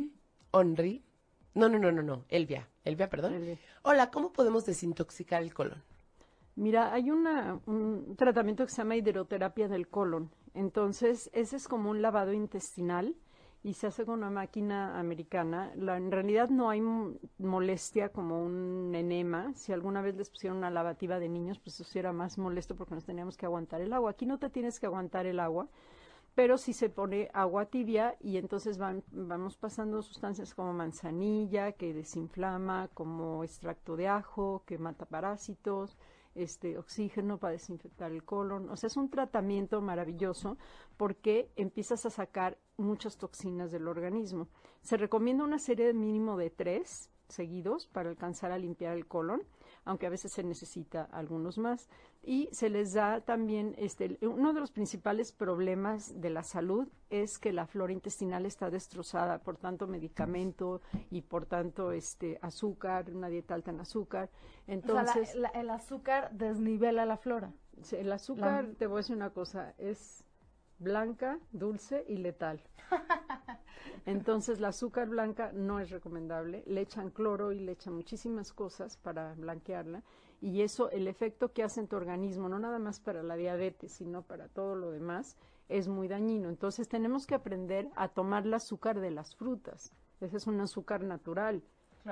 Onri. 0.50 1.04
No, 1.54 1.68
no, 1.68 1.78
no, 1.78 1.92
no, 1.92 2.02
no. 2.02 2.24
Elvia. 2.28 2.68
Elvia, 2.84 3.08
perdón. 3.08 3.34
Elvia. 3.34 3.58
Hola, 3.82 4.10
¿cómo 4.10 4.32
podemos 4.32 4.66
desintoxicar 4.66 5.40
el 5.40 5.54
colon? 5.54 5.80
Mira, 6.56 6.92
hay 6.92 7.12
una, 7.12 7.60
un 7.66 8.16
tratamiento 8.16 8.64
que 8.64 8.72
se 8.72 8.78
llama 8.78 8.96
hidroterapia 8.96 9.68
del 9.68 9.86
colon. 9.86 10.32
Entonces, 10.52 11.30
ese 11.32 11.54
es 11.54 11.68
como 11.68 11.90
un 11.90 12.02
lavado 12.02 12.32
intestinal 12.32 13.14
y 13.64 13.74
se 13.74 13.88
hace 13.88 14.06
con 14.06 14.20
una 14.20 14.30
máquina 14.30 14.98
americana. 15.00 15.72
La- 15.76 15.96
en 15.98 16.12
realidad 16.12 16.50
no 16.50 16.70
hay 16.70 16.82
molestia 17.38 18.10
como 18.10 18.44
un 18.44 18.94
enema. 18.94 19.52
Si 19.54 19.72
alguna 19.72 20.02
vez 20.02 20.16
les 20.16 20.30
pusieron 20.30 20.58
una 20.58 20.70
lavativa 20.70 21.18
de 21.18 21.28
niños, 21.30 21.58
pues 21.58 21.76
eso 21.80 21.84
sí 21.84 21.98
era 21.98 22.12
más 22.12 22.38
molesto 22.38 22.76
porque 22.76 22.94
nos 22.94 23.04
teníamos 23.06 23.36
que 23.38 23.46
aguantar 23.46 23.80
el 23.80 23.92
agua. 23.94 24.12
Aquí 24.12 24.26
no 24.26 24.38
te 24.38 24.50
tienes 24.50 24.78
que 24.80 24.86
aguantar 24.86 25.26
el 25.26 25.40
agua, 25.40 25.68
pero 26.34 26.58
sí 26.58 26.72
se 26.72 26.90
pone 26.90 27.30
agua 27.32 27.66
tibia 27.66 28.16
y 28.20 28.38
entonces 28.38 28.78
van, 28.78 29.04
vamos 29.12 29.56
pasando 29.56 30.02
sustancias 30.02 30.54
como 30.54 30.72
manzanilla, 30.72 31.72
que 31.72 31.94
desinflama, 31.94 32.88
como 32.94 33.44
extracto 33.44 33.96
de 33.96 34.08
ajo, 34.08 34.62
que 34.66 34.78
mata 34.78 35.06
parásitos, 35.06 35.96
este 36.34 36.78
oxígeno 36.78 37.38
para 37.38 37.52
desinfectar 37.52 38.12
el 38.12 38.24
colon. 38.24 38.68
O 38.70 38.76
sea, 38.76 38.88
es 38.88 38.96
un 38.96 39.10
tratamiento 39.10 39.80
maravilloso 39.80 40.56
porque 40.96 41.50
empiezas 41.56 42.06
a 42.06 42.10
sacar 42.10 42.58
muchas 42.76 43.16
toxinas 43.16 43.70
del 43.72 43.88
organismo. 43.88 44.48
Se 44.82 44.96
recomienda 44.96 45.44
una 45.44 45.58
serie 45.58 45.92
mínimo 45.92 46.36
de 46.36 46.50
tres 46.50 47.10
seguidos 47.28 47.86
para 47.86 48.10
alcanzar 48.10 48.52
a 48.52 48.58
limpiar 48.58 48.96
el 48.96 49.06
colon, 49.06 49.42
aunque 49.84 50.06
a 50.06 50.10
veces 50.10 50.32
se 50.32 50.42
necesita 50.42 51.04
algunos 51.12 51.58
más. 51.58 51.88
Y 52.22 52.48
se 52.52 52.70
les 52.70 52.94
da 52.94 53.20
también, 53.20 53.74
este, 53.76 54.18
uno 54.22 54.52
de 54.54 54.60
los 54.60 54.70
principales 54.70 55.32
problemas 55.32 56.20
de 56.20 56.30
la 56.30 56.42
salud 56.42 56.88
es 57.10 57.38
que 57.38 57.52
la 57.52 57.66
flora 57.66 57.92
intestinal 57.92 58.46
está 58.46 58.70
destrozada 58.70 59.38
por 59.42 59.56
tanto 59.58 59.86
medicamento 59.86 60.80
y 61.10 61.20
por 61.22 61.46
tanto 61.46 61.92
este 61.92 62.38
azúcar, 62.40 63.10
una 63.10 63.28
dieta 63.28 63.54
alta 63.54 63.70
en 63.72 63.80
azúcar. 63.80 64.30
Entonces, 64.66 65.16
o 65.16 65.32
sea, 65.32 65.40
la- 65.42 65.52
la- 65.52 65.60
el 65.60 65.70
azúcar 65.70 66.30
desnivela 66.32 67.04
la 67.04 67.16
flora. 67.18 67.52
El 67.92 68.10
azúcar, 68.12 68.64
La- 68.64 68.74
te 68.74 68.86
voy 68.86 68.94
a 68.94 68.98
decir 68.98 69.16
una 69.16 69.30
cosa, 69.30 69.74
es 69.78 70.24
blanca, 70.78 71.38
dulce 71.52 72.04
y 72.08 72.16
letal. 72.16 72.62
Entonces, 74.06 74.60
la 74.60 74.68
azúcar 74.68 75.08
blanca 75.08 75.52
no 75.52 75.80
es 75.80 75.90
recomendable. 75.90 76.62
Le 76.66 76.82
echan 76.82 77.10
cloro 77.10 77.52
y 77.52 77.60
le 77.60 77.72
echan 77.72 77.94
muchísimas 77.94 78.52
cosas 78.52 78.96
para 78.96 79.34
blanquearla. 79.34 80.02
Y 80.40 80.62
eso, 80.62 80.90
el 80.90 81.08
efecto 81.08 81.52
que 81.52 81.62
hace 81.62 81.80
en 81.80 81.88
tu 81.88 81.96
organismo, 81.96 82.48
no 82.48 82.58
nada 82.58 82.78
más 82.78 83.00
para 83.00 83.22
la 83.22 83.36
diabetes, 83.36 83.92
sino 83.92 84.22
para 84.22 84.48
todo 84.48 84.74
lo 84.74 84.90
demás, 84.90 85.36
es 85.68 85.88
muy 85.88 86.08
dañino. 86.08 86.48
Entonces, 86.48 86.88
tenemos 86.88 87.26
que 87.26 87.34
aprender 87.34 87.88
a 87.96 88.08
tomar 88.08 88.44
el 88.44 88.54
azúcar 88.54 89.00
de 89.00 89.10
las 89.10 89.34
frutas. 89.36 89.92
Ese 90.20 90.36
es 90.36 90.46
un 90.46 90.60
azúcar 90.60 91.02
natural. 91.02 91.62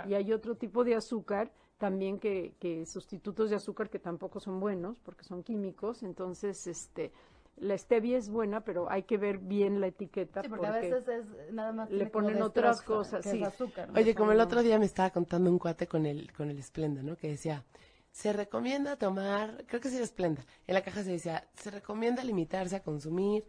Y 0.09 0.15
hay 0.15 0.33
otro 0.33 0.57
tipo 0.57 0.85
de 0.85 0.95
azúcar 0.95 1.53
también 1.77 2.19
que, 2.19 2.55
que 2.59 2.87
sustitutos 2.87 3.51
de 3.51 3.57
azúcar 3.57 3.91
que 3.91 3.99
tampoco 3.99 4.41
son 4.41 4.59
buenos 4.59 4.99
porque 5.01 5.25
son 5.25 5.43
químicos. 5.43 6.03
Entonces, 6.03 6.67
este, 6.67 7.13
la 7.57 7.77
stevia 7.77 8.19
es 8.19 8.29
buena, 8.29 8.63
pero 8.63 8.91
hay 8.91 9.05
que 9.05 9.19
ver 9.19 9.39
bien 9.39 9.81
la 9.81 9.89
etiqueta 9.89 10.43
Sí, 10.43 10.49
porque, 10.49 10.67
a 10.67 10.73
veces 10.73 11.07
es 11.09 11.53
nada 11.53 11.73
más 11.73 11.91
le 11.91 12.11
como 12.11 12.27
ponen 12.27 12.43
otras 12.43 12.83
cosas, 12.83 13.23
que 13.23 13.31
sí. 13.31 13.43
es 13.43 13.49
azúcar. 13.49 13.89
¿no? 13.91 13.99
Oye, 13.99 14.15
como 14.15 14.33
el 14.33 14.41
otro 14.41 14.63
día 14.63 14.79
me 14.79 14.87
estaba 14.87 15.11
contando 15.11 15.51
un 15.51 15.59
cuate 15.59 15.87
con 15.87 16.07
el, 16.07 16.33
con 16.33 16.51
el 16.51 16.63
Splenda, 16.63 17.03
¿no? 17.03 17.17
Que 17.17 17.29
decía, 17.29 17.65
se 18.11 18.33
recomienda 18.33 18.97
tomar, 18.97 19.65
creo 19.67 19.81
que 19.81 19.89
sí 19.89 19.97
era 19.97 20.07
Splenda, 20.07 20.45
en 20.67 20.75
la 20.75 20.83
caja 20.83 21.03
se 21.03 21.13
decía, 21.13 21.49
se 21.55 21.71
recomienda 21.71 22.25
limitarse 22.25 22.77
a 22.77 22.83
consumir 22.83 23.45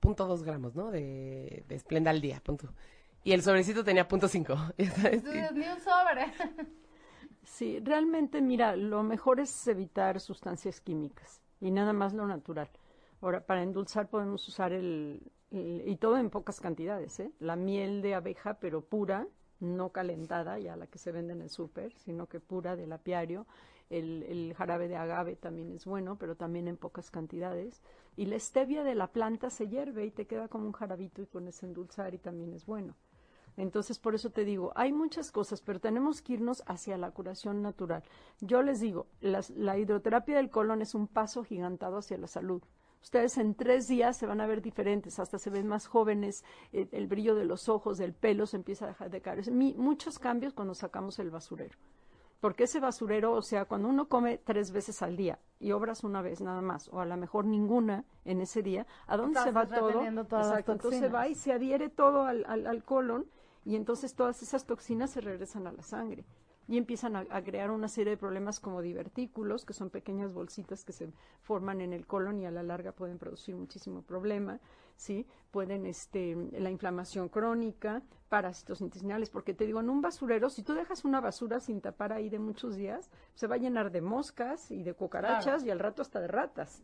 punto 0.00 0.26
dos 0.26 0.42
gramos, 0.42 0.74
¿no? 0.74 0.90
De, 0.90 1.64
de 1.68 1.78
Splenda 1.78 2.10
al 2.10 2.20
día, 2.20 2.40
punto. 2.40 2.72
Y 3.24 3.32
el 3.32 3.42
sobrecito 3.42 3.82
tenía 3.82 4.06
punto 4.06 4.28
cinco. 4.28 4.54
Entonces, 4.76 5.52
ni 5.52 5.66
un 5.66 5.80
sobre. 5.80 6.32
Sí, 7.42 7.78
realmente, 7.80 8.40
mira, 8.40 8.76
lo 8.76 9.02
mejor 9.02 9.40
es 9.40 9.66
evitar 9.66 10.20
sustancias 10.20 10.80
químicas 10.80 11.40
y 11.60 11.70
nada 11.70 11.92
más 11.92 12.12
lo 12.12 12.26
natural. 12.26 12.68
Ahora, 13.24 13.40
para 13.48 13.62
endulzar 13.62 14.08
podemos 14.10 14.46
usar 14.48 14.72
el, 14.72 15.22
y 15.50 15.96
todo 15.96 16.18
en 16.18 16.28
pocas 16.30 16.60
cantidades, 16.60 17.18
¿eh? 17.20 17.32
La 17.38 17.56
miel 17.56 18.02
de 18.02 18.14
abeja, 18.14 18.54
pero 18.60 18.82
pura, 18.82 19.26
no 19.60 19.90
calentada, 19.92 20.58
ya 20.58 20.76
la 20.76 20.86
que 20.88 20.98
se 20.98 21.10
vende 21.10 21.32
en 21.32 21.40
el 21.40 21.48
súper, 21.48 21.94
sino 21.96 22.26
que 22.28 22.40
pura 22.40 22.76
del 22.76 22.92
apiario. 22.92 23.46
El, 23.88 24.24
el 24.24 24.54
jarabe 24.54 24.88
de 24.88 24.96
agave 24.96 25.36
también 25.36 25.72
es 25.72 25.86
bueno, 25.86 26.16
pero 26.18 26.36
también 26.36 26.68
en 26.68 26.76
pocas 26.76 27.10
cantidades. 27.10 27.82
Y 28.16 28.26
la 28.26 28.38
stevia 28.38 28.84
de 28.84 28.94
la 28.94 29.06
planta 29.08 29.48
se 29.50 29.68
hierve 29.68 30.04
y 30.04 30.10
te 30.10 30.26
queda 30.26 30.48
como 30.48 30.66
un 30.66 30.72
jarabito 30.72 31.22
y 31.22 31.26
pones 31.26 31.62
a 31.62 31.66
endulzar 31.66 32.14
y 32.14 32.18
también 32.18 32.52
es 32.52 32.66
bueno. 32.66 32.94
Entonces, 33.56 33.98
por 33.98 34.14
eso 34.14 34.30
te 34.30 34.44
digo, 34.44 34.72
hay 34.76 34.92
muchas 34.92 35.30
cosas, 35.32 35.62
pero 35.62 35.80
tenemos 35.80 36.22
que 36.22 36.34
irnos 36.34 36.62
hacia 36.66 36.98
la 36.98 37.10
curación 37.12 37.62
natural. 37.62 38.02
Yo 38.40 38.62
les 38.62 38.80
digo, 38.80 39.06
las- 39.20 39.50
la 39.50 39.78
hidroterapia 39.78 40.36
del 40.36 40.50
colon 40.50 40.82
es 40.82 40.94
un 40.94 41.06
paso 41.08 41.44
gigantado 41.44 41.98
hacia 41.98 42.18
la 42.18 42.26
salud. 42.26 42.62
Ustedes 43.04 43.36
en 43.36 43.54
tres 43.54 43.86
días 43.86 44.16
se 44.16 44.24
van 44.26 44.40
a 44.40 44.46
ver 44.46 44.62
diferentes, 44.62 45.18
hasta 45.18 45.38
se 45.38 45.50
ven 45.50 45.66
más 45.68 45.86
jóvenes, 45.86 46.42
eh, 46.72 46.88
el 46.90 47.06
brillo 47.06 47.34
de 47.34 47.44
los 47.44 47.68
ojos, 47.68 47.98
del 47.98 48.14
pelo 48.14 48.46
se 48.46 48.56
empieza 48.56 48.86
a 48.86 48.88
dejar 48.88 49.10
de 49.10 49.20
caer. 49.20 49.50
Mi- 49.52 49.74
muchos 49.74 50.18
cambios 50.18 50.54
cuando 50.54 50.72
sacamos 50.74 51.18
el 51.18 51.28
basurero. 51.30 51.76
Porque 52.40 52.64
ese 52.64 52.80
basurero, 52.80 53.32
o 53.34 53.42
sea, 53.42 53.66
cuando 53.66 53.88
uno 53.88 54.08
come 54.08 54.38
tres 54.38 54.72
veces 54.72 55.02
al 55.02 55.16
día 55.18 55.38
y 55.60 55.72
obras 55.72 56.02
una 56.02 56.22
vez 56.22 56.40
nada 56.40 56.62
más, 56.62 56.88
o 56.88 57.00
a 57.00 57.04
lo 57.04 57.16
mejor 57.18 57.44
ninguna 57.44 58.06
en 58.24 58.40
ese 58.40 58.62
día, 58.62 58.86
¿a 59.06 59.18
dónde 59.18 59.38
Estás 59.38 59.44
se 59.44 59.52
va 59.52 59.66
todo? 59.80 60.00
Exacto, 60.48 60.72
entonces 60.72 61.00
se 61.00 61.08
va 61.14 61.28
y 61.28 61.34
se 61.34 61.52
adhiere 61.52 61.90
todo 61.90 62.22
al, 62.24 62.44
al, 62.48 62.66
al 62.66 62.84
colon 62.84 63.26
y 63.66 63.76
entonces 63.76 64.14
todas 64.14 64.42
esas 64.42 64.64
toxinas 64.64 65.10
se 65.10 65.20
regresan 65.20 65.66
a 65.66 65.72
la 65.72 65.82
sangre 65.82 66.24
y 66.66 66.78
empiezan 66.78 67.16
a, 67.16 67.26
a 67.30 67.42
crear 67.42 67.70
una 67.70 67.88
serie 67.88 68.12
de 68.12 68.16
problemas 68.16 68.60
como 68.60 68.82
divertículos, 68.82 69.64
que 69.64 69.72
son 69.72 69.90
pequeñas 69.90 70.32
bolsitas 70.32 70.84
que 70.84 70.92
se 70.92 71.12
forman 71.42 71.80
en 71.80 71.92
el 71.92 72.06
colon 72.06 72.40
y 72.40 72.46
a 72.46 72.50
la 72.50 72.62
larga 72.62 72.92
pueden 72.92 73.18
producir 73.18 73.54
muchísimo 73.54 74.02
problema, 74.02 74.60
¿sí? 74.96 75.26
Pueden, 75.50 75.86
este, 75.86 76.36
la 76.52 76.70
inflamación 76.70 77.28
crónica, 77.28 78.02
parásitos 78.28 78.80
intestinales, 78.80 79.30
porque 79.30 79.54
te 79.54 79.66
digo, 79.66 79.80
en 79.80 79.90
un 79.90 80.00
basurero, 80.00 80.50
si 80.50 80.62
tú 80.62 80.72
dejas 80.74 81.04
una 81.04 81.20
basura 81.20 81.60
sin 81.60 81.80
tapar 81.80 82.12
ahí 82.12 82.28
de 82.30 82.38
muchos 82.38 82.76
días, 82.76 83.10
se 83.34 83.46
va 83.46 83.56
a 83.56 83.58
llenar 83.58 83.92
de 83.92 84.00
moscas 84.00 84.70
y 84.70 84.82
de 84.82 84.94
cucarachas 84.94 85.64
y 85.64 85.70
al 85.70 85.78
rato 85.78 86.02
hasta 86.02 86.20
de 86.20 86.28
ratas. 86.28 86.82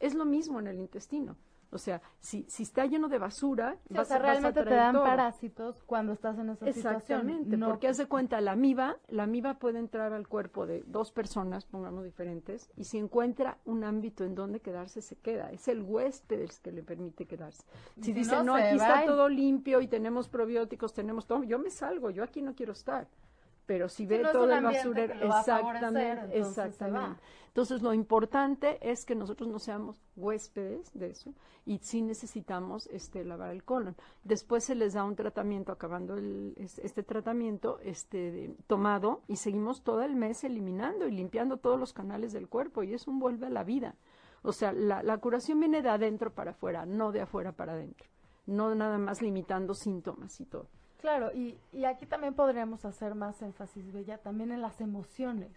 Es 0.00 0.14
lo 0.14 0.24
mismo 0.24 0.60
en 0.60 0.66
el 0.66 0.78
intestino. 0.78 1.36
O 1.74 1.78
sea, 1.78 2.00
si, 2.20 2.44
si 2.48 2.62
está 2.62 2.86
lleno 2.86 3.08
de 3.08 3.18
basura, 3.18 3.76
Sí, 3.88 3.94
o 3.94 3.96
vas, 3.98 4.08
sea, 4.08 4.16
a- 4.16 4.20
vas 4.20 4.28
a 4.28 4.32
realmente 4.32 4.64
te 4.64 4.74
dan 4.74 4.94
todo. 4.94 5.04
parásitos 5.04 5.82
cuando 5.84 6.12
estás 6.12 6.38
en 6.38 6.50
esa 6.50 6.66
Exactamente, 6.66 7.38
situación. 7.44 7.60
No, 7.60 7.66
porque 7.70 7.88
haz 7.88 7.96
de 7.98 8.06
cuenta, 8.06 8.40
la 8.40 8.52
amiba, 8.52 8.96
la 9.08 9.24
amiba 9.24 9.54
puede 9.58 9.78
entrar 9.80 10.12
al 10.12 10.28
cuerpo 10.28 10.66
de 10.66 10.82
dos 10.86 11.10
personas, 11.12 11.64
pongamos 11.66 12.04
diferentes, 12.04 12.70
y 12.76 12.84
si 12.84 12.98
encuentra 12.98 13.58
un 13.64 13.84
ámbito 13.84 14.24
en 14.24 14.34
donde 14.34 14.60
quedarse, 14.60 15.02
se 15.02 15.16
queda. 15.16 15.50
Es 15.50 15.68
el 15.68 15.82
huésped 15.82 16.40
el 16.40 16.50
que 16.62 16.72
le 16.72 16.82
permite 16.82 17.26
quedarse. 17.26 17.64
Si 17.96 18.04
si 18.04 18.12
dice, 18.12 18.42
no, 18.44 18.54
aquí 18.54 18.78
va 18.78 18.86
está 19.00 19.04
todo 19.04 19.28
limpio 19.28 19.80
y 19.80 19.88
tenemos 19.88 20.28
probióticos, 20.28 20.92
tenemos 20.94 21.26
todo, 21.26 21.42
yo 21.42 21.58
me 21.58 21.70
salgo, 21.70 22.10
yo 22.10 22.22
aquí 22.22 22.40
no 22.40 22.54
quiero 22.54 22.72
estar. 22.72 23.08
Pero 23.66 23.88
si 23.88 24.04
ve 24.04 24.18
no 24.18 24.26
es 24.28 24.32
todo 24.32 24.44
un 24.44 24.50
el 24.52 24.64
basurero, 24.64 25.14
favorecer, 25.14 25.26
exactamente, 25.26 26.36
entonces 26.36 26.64
exactamente. 26.66 27.20
Entonces, 27.48 27.82
lo 27.82 27.94
importante 27.94 28.78
es 28.90 29.04
que 29.06 29.14
nosotros 29.14 29.48
no 29.48 29.58
seamos 29.58 30.02
huéspedes 30.16 30.92
de 30.92 31.10
eso 31.10 31.32
y 31.64 31.78
sí 31.78 32.02
necesitamos 32.02 32.88
este, 32.88 33.24
lavar 33.24 33.50
el 33.52 33.62
colon. 33.64 33.96
Después 34.24 34.64
se 34.64 34.74
les 34.74 34.92
da 34.94 35.04
un 35.04 35.14
tratamiento, 35.16 35.70
acabando 35.72 36.16
el- 36.16 36.52
es- 36.58 36.78
este 36.80 37.02
tratamiento 37.04 37.78
este, 37.80 38.32
de- 38.32 38.54
tomado 38.66 39.22
y 39.28 39.36
seguimos 39.36 39.82
todo 39.82 40.02
el 40.02 40.14
mes 40.16 40.42
eliminando 40.44 41.06
y 41.06 41.12
limpiando 41.12 41.56
todos 41.58 41.78
los 41.78 41.92
canales 41.92 42.32
del 42.32 42.48
cuerpo 42.48 42.82
y 42.82 42.92
eso 42.92 43.12
vuelve 43.12 43.46
a 43.46 43.50
la 43.50 43.62
vida. 43.64 43.94
O 44.42 44.52
sea, 44.52 44.72
la, 44.72 45.02
la 45.02 45.16
curación 45.18 45.58
viene 45.60 45.80
de 45.80 45.88
adentro 45.88 46.34
para 46.34 46.50
afuera, 46.50 46.84
no 46.84 47.12
de 47.12 47.22
afuera 47.22 47.52
para 47.52 47.72
adentro. 47.74 48.08
No 48.46 48.74
nada 48.74 48.98
más 48.98 49.22
limitando 49.22 49.72
síntomas 49.72 50.38
y 50.40 50.44
todo. 50.44 50.66
Claro, 51.04 51.32
y, 51.34 51.58
y 51.70 51.84
aquí 51.84 52.06
también 52.06 52.32
podríamos 52.32 52.86
hacer 52.86 53.14
más 53.14 53.42
énfasis, 53.42 53.92
Bella, 53.92 54.16
también 54.16 54.52
en 54.52 54.62
las 54.62 54.80
emociones. 54.80 55.50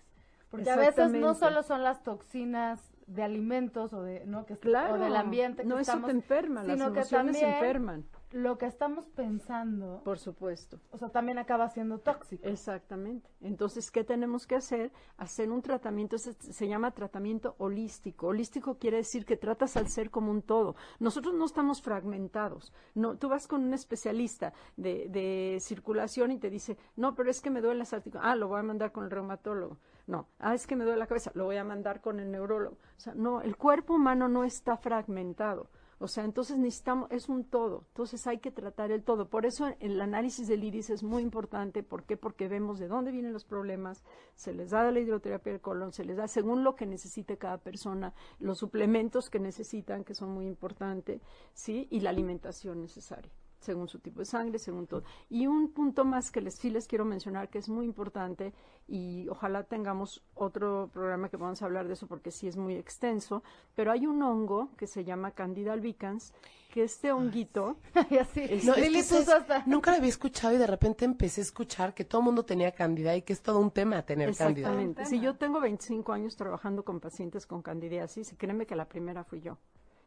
Porque 0.52 0.70
a 0.70 0.76
veces 0.76 1.14
no 1.14 1.36
solo 1.36 1.64
son 1.64 1.84
las 1.84 2.04
toxinas 2.04 2.82
de 3.06 3.24
alimentos 3.24 3.94
o 3.94 4.04
de 4.04 4.26
no 4.26 4.46
que 4.46 4.58
Claro. 4.58 4.96
o 4.96 4.98
del 4.98 5.16
ambiente 5.16 5.62
que 5.62 5.70
no, 5.70 5.76
eso 5.76 5.92
estamos, 5.92 6.08
te 6.08 6.12
enferma, 6.18 6.66
las 6.66 6.78
sino 6.78 6.92
que 6.92 7.06
también 7.06 7.46
enferman, 7.46 8.04
lo 8.32 8.58
que 8.58 8.66
estamos 8.66 9.08
pensando, 9.10 10.02
por 10.04 10.20
supuesto. 10.20 10.80
o 10.92 10.98
sea, 10.98 11.10
también 11.10 11.38
acaba 11.38 11.70
siendo 11.70 12.00
tóxico. 12.00 12.46
Exactamente. 12.46 13.30
Entonces, 13.42 13.90
¿qué 13.90 14.04
tenemos 14.04 14.46
que 14.46 14.56
hacer? 14.56 14.92
Hacer 15.18 15.50
un 15.50 15.62
tratamiento, 15.62 16.18
se, 16.18 16.34
se 16.34 16.68
llama 16.68 16.92
tratamiento 16.92 17.56
holístico. 17.58 18.28
Holístico 18.28 18.78
quiere 18.78 18.98
decir 18.98 19.26
que 19.26 19.38
tratas 19.38 19.78
al 19.78 19.88
ser 19.88 20.10
como 20.10 20.32
un 20.32 20.42
todo. 20.42 20.76
Nosotros 21.00 21.36
no 21.36 21.46
estamos 21.46 21.82
fragmentados. 21.82 22.74
No, 22.96 23.18
tú 23.18 23.30
vas 23.30 23.48
con 23.48 23.64
un 23.64 23.74
especialista 23.74 24.54
de, 24.76 25.08
de 25.10 25.60
circulación 25.62 26.32
y 26.32 26.38
te 26.38 26.50
dice, 26.50 26.78
no, 26.96 27.16
pero 27.16 27.30
es 27.30 27.42
que 27.42 27.50
me 27.50 27.62
duele 27.62 27.80
las 27.80 27.94
articulaciones. 27.94 28.34
Ah, 28.34 28.36
lo 28.36 28.50
voy 28.50 28.60
a 28.60 28.64
mandar 28.64 28.92
con 28.92 29.06
el 29.06 29.12
reumatólogo. 29.12 29.78
No, 30.06 30.28
ah, 30.40 30.54
es 30.54 30.68
que 30.68 30.76
me 30.76 30.86
duele 30.86 31.00
la 31.00 31.08
cabeza. 31.08 31.32
Lo 31.34 31.46
voy 31.46 31.58
a 31.58 31.64
mandar 31.64 32.02
con 32.02 32.20
el 32.20 32.32
neurólogo. 32.32 32.76
O 32.76 33.00
sea, 33.00 33.14
no, 33.14 33.42
el 33.42 33.58
cuerpo 33.58 33.96
humano 33.96 34.28
no 34.28 34.44
está 34.44 34.78
fragmentado. 34.78 35.70
O 36.00 36.08
sea, 36.08 36.26
entonces 36.26 36.58
necesitamos, 36.58 37.10
es 37.12 37.28
un 37.28 37.44
todo, 37.44 37.86
entonces 37.88 38.28
hay 38.28 38.38
que 38.38 38.52
tratar 38.52 38.92
el 38.92 39.04
todo. 39.04 39.30
Por 39.30 39.48
eso 39.48 39.68
el 39.80 40.00
análisis 40.00 40.48
del 40.48 40.64
iris 40.64 40.92
es 40.92 41.02
muy 41.02 41.24
importante. 41.24 41.82
¿Por 41.82 42.04
qué? 42.04 42.18
Porque 42.18 42.48
vemos 42.48 42.78
de 42.78 42.88
dónde 42.88 43.12
vienen 43.12 43.34
los 43.34 43.46
problemas, 43.46 44.04
se 44.36 44.54
les 44.54 44.70
da 44.70 44.92
la 44.92 45.00
hidroterapia 45.00 45.54
del 45.54 45.62
colon, 45.62 45.94
se 45.94 46.06
les 46.06 46.18
da 46.18 46.28
según 46.28 46.64
lo 46.64 46.76
que 46.76 46.86
necesite 46.86 47.38
cada 47.38 47.58
persona, 47.58 48.14
los 48.40 48.60
suplementos 48.60 49.30
que 49.30 49.40
necesitan, 49.40 50.04
que 50.04 50.14
son 50.14 50.30
muy 50.30 50.46
importantes, 50.46 51.22
¿sí? 51.54 51.88
Y 51.90 52.02
la 52.02 52.12
alimentación 52.12 52.82
necesaria 52.82 53.32
según 53.68 53.88
su 53.88 54.00
tipo 54.00 54.20
de 54.20 54.26
sangre, 54.26 54.58
según 54.60 54.88
todo. 54.88 55.04
Y 55.30 55.46
un 55.48 55.72
punto 55.78 56.06
más 56.06 56.32
que 56.32 56.42
les, 56.42 56.56
sí 56.56 56.70
les 56.70 56.88
quiero 56.88 57.06
mencionar 57.06 57.50
que 57.50 57.60
es 57.60 57.68
muy 57.70 57.86
importante 57.86 58.54
y 58.88 59.28
ojalá 59.30 59.64
tengamos 59.64 60.24
otro 60.34 60.90
programa 60.94 61.30
que 61.30 61.38
vamos 61.38 61.62
a 61.62 61.66
hablar 61.66 61.88
de 61.88 61.94
eso 61.94 62.08
porque 62.08 62.32
sí 62.32 62.48
es 62.48 62.56
muy 62.58 62.76
extenso, 62.76 63.44
pero 63.76 63.92
hay 63.92 64.08
un 64.08 64.22
hongo 64.24 64.70
que 64.78 64.88
se 64.88 65.04
llama 65.04 65.32
Candida 65.32 65.74
albicans, 65.74 66.34
que 66.74 66.84
este 66.84 67.12
honguito. 67.12 67.78
No, 68.66 68.74
es 68.76 69.12
es- 69.12 69.66
nunca 69.66 69.92
lo 69.92 69.98
había 69.98 70.10
escuchado 70.10 70.54
y 70.56 70.58
de 70.58 70.68
repente 70.68 71.06
empecé 71.06 71.42
a 71.42 71.44
escuchar 71.44 71.94
que 71.94 72.06
todo 72.06 72.22
el 72.22 72.26
mundo 72.26 72.44
tenía 72.46 72.72
cándida 72.72 73.16
y 73.16 73.22
que 73.24 73.34
es 73.34 73.42
todo 73.42 73.60
un 73.60 73.72
tema 73.72 74.02
tener 74.04 74.36
cándida. 74.36 74.68
exactamente, 74.70 75.06
si 75.06 75.20
yo 75.20 75.36
tengo 75.36 75.60
25 75.60 76.14
años 76.14 76.36
trabajando 76.36 76.84
con 76.84 77.00
pacientes 77.00 77.46
con 77.46 77.62
candidiasis, 77.62 78.32
y 78.32 78.36
créeme 78.36 78.66
que 78.66 78.76
la 78.76 78.86
primera 78.88 79.24
fui 79.24 79.42
yo, 79.42 79.58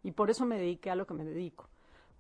y 0.02 0.12
por 0.12 0.30
eso 0.30 0.46
me 0.46 0.56
dediqué 0.58 0.90
a 0.90 0.94
lo 0.96 1.06
que 1.06 1.14
me 1.14 1.24
dedico, 1.24 1.68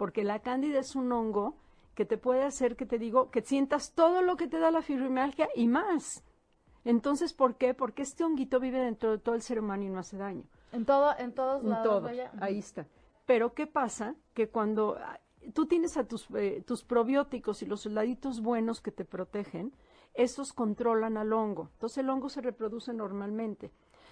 porque 0.00 0.24
la 0.24 0.38
cándida 0.38 0.78
es 0.78 0.96
un 0.96 1.12
hongo 1.12 1.58
que 1.94 2.06
te 2.06 2.16
puede 2.16 2.42
hacer 2.44 2.74
que 2.74 2.86
te 2.86 2.98
digo 2.98 3.30
que 3.30 3.42
sientas 3.42 3.92
todo 3.92 4.22
lo 4.22 4.38
que 4.38 4.48
te 4.48 4.58
da 4.58 4.70
la 4.70 4.80
fibromialgia 4.80 5.50
y 5.54 5.68
más. 5.68 6.24
Entonces, 6.86 7.34
¿por 7.34 7.56
qué? 7.56 7.74
Porque 7.74 8.00
este 8.00 8.24
honguito 8.24 8.60
vive 8.60 8.78
dentro 8.78 9.10
de 9.10 9.18
todo 9.18 9.34
el 9.34 9.42
ser 9.42 9.60
humano 9.60 9.82
y 9.82 9.90
no 9.90 9.98
hace 9.98 10.16
daño. 10.16 10.44
En 10.72 10.86
todo, 10.86 11.12
en 11.18 11.34
todos 11.34 11.62
En 11.62 11.68
lados. 11.68 11.84
todo, 11.86 12.00
vaya. 12.00 12.32
ahí 12.40 12.60
está. 12.60 12.86
Pero 13.26 13.52
¿qué 13.52 13.66
pasa? 13.66 14.14
Que 14.32 14.48
cuando 14.48 14.96
ah, 14.98 15.20
tú 15.52 15.66
tienes 15.66 15.98
a 15.98 16.04
tus, 16.08 16.28
eh, 16.34 16.64
tus 16.66 16.82
probióticos 16.82 17.60
y 17.62 17.66
los 17.66 17.82
soldaditos 17.82 18.40
buenos 18.40 18.80
que 18.80 18.92
te 18.92 19.04
protegen, 19.04 19.70
esos 20.14 20.54
controlan 20.54 21.18
al 21.18 21.30
hongo. 21.34 21.68
Entonces 21.74 21.98
el 21.98 22.08
hongo 22.08 22.30
se 22.30 22.40
reproduce 22.40 22.94
normalmente. 22.94 23.70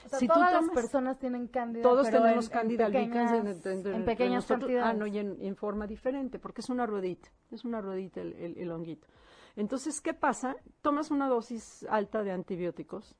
O 0.08 0.10
sea, 0.10 0.18
Si 0.20 0.26
todas 0.26 0.52
las 0.52 0.70
personas 0.70 1.18
tienen 1.18 1.48
cándida. 1.48 1.82
Todos 1.82 2.08
tenemos 2.10 2.46
en- 2.46 2.52
en 2.52 2.58
cándida 2.58 2.86
albicans 2.86 3.30
pequeñas- 3.30 3.32
en, 3.32 3.46
en- 3.46 3.80
en- 3.80 3.86
en 3.86 3.94
en 3.94 4.04
pequeñas 4.06 4.46
cantidades. 4.46 4.84
Ah, 4.90 4.94
no, 4.94 5.06
y 5.06 5.18
en, 5.18 5.36
en 5.40 5.54
forma 5.56 5.86
diferente, 5.86 6.38
porque 6.38 6.62
es 6.62 6.70
una 6.70 6.86
ruedita, 6.86 7.28
es 7.50 7.64
una 7.64 7.80
ruedita 7.82 8.22
el, 8.22 8.32
el- 8.34 8.56
el 8.58 8.70
honguito. 8.70 9.06
Entonces, 9.54 10.00
¿qué 10.00 10.14
pasa? 10.14 10.56
Tomas 10.80 11.10
una 11.10 11.28
dosis 11.28 11.84
alta 11.90 12.22
de 12.22 12.32
antibióticos, 12.32 13.16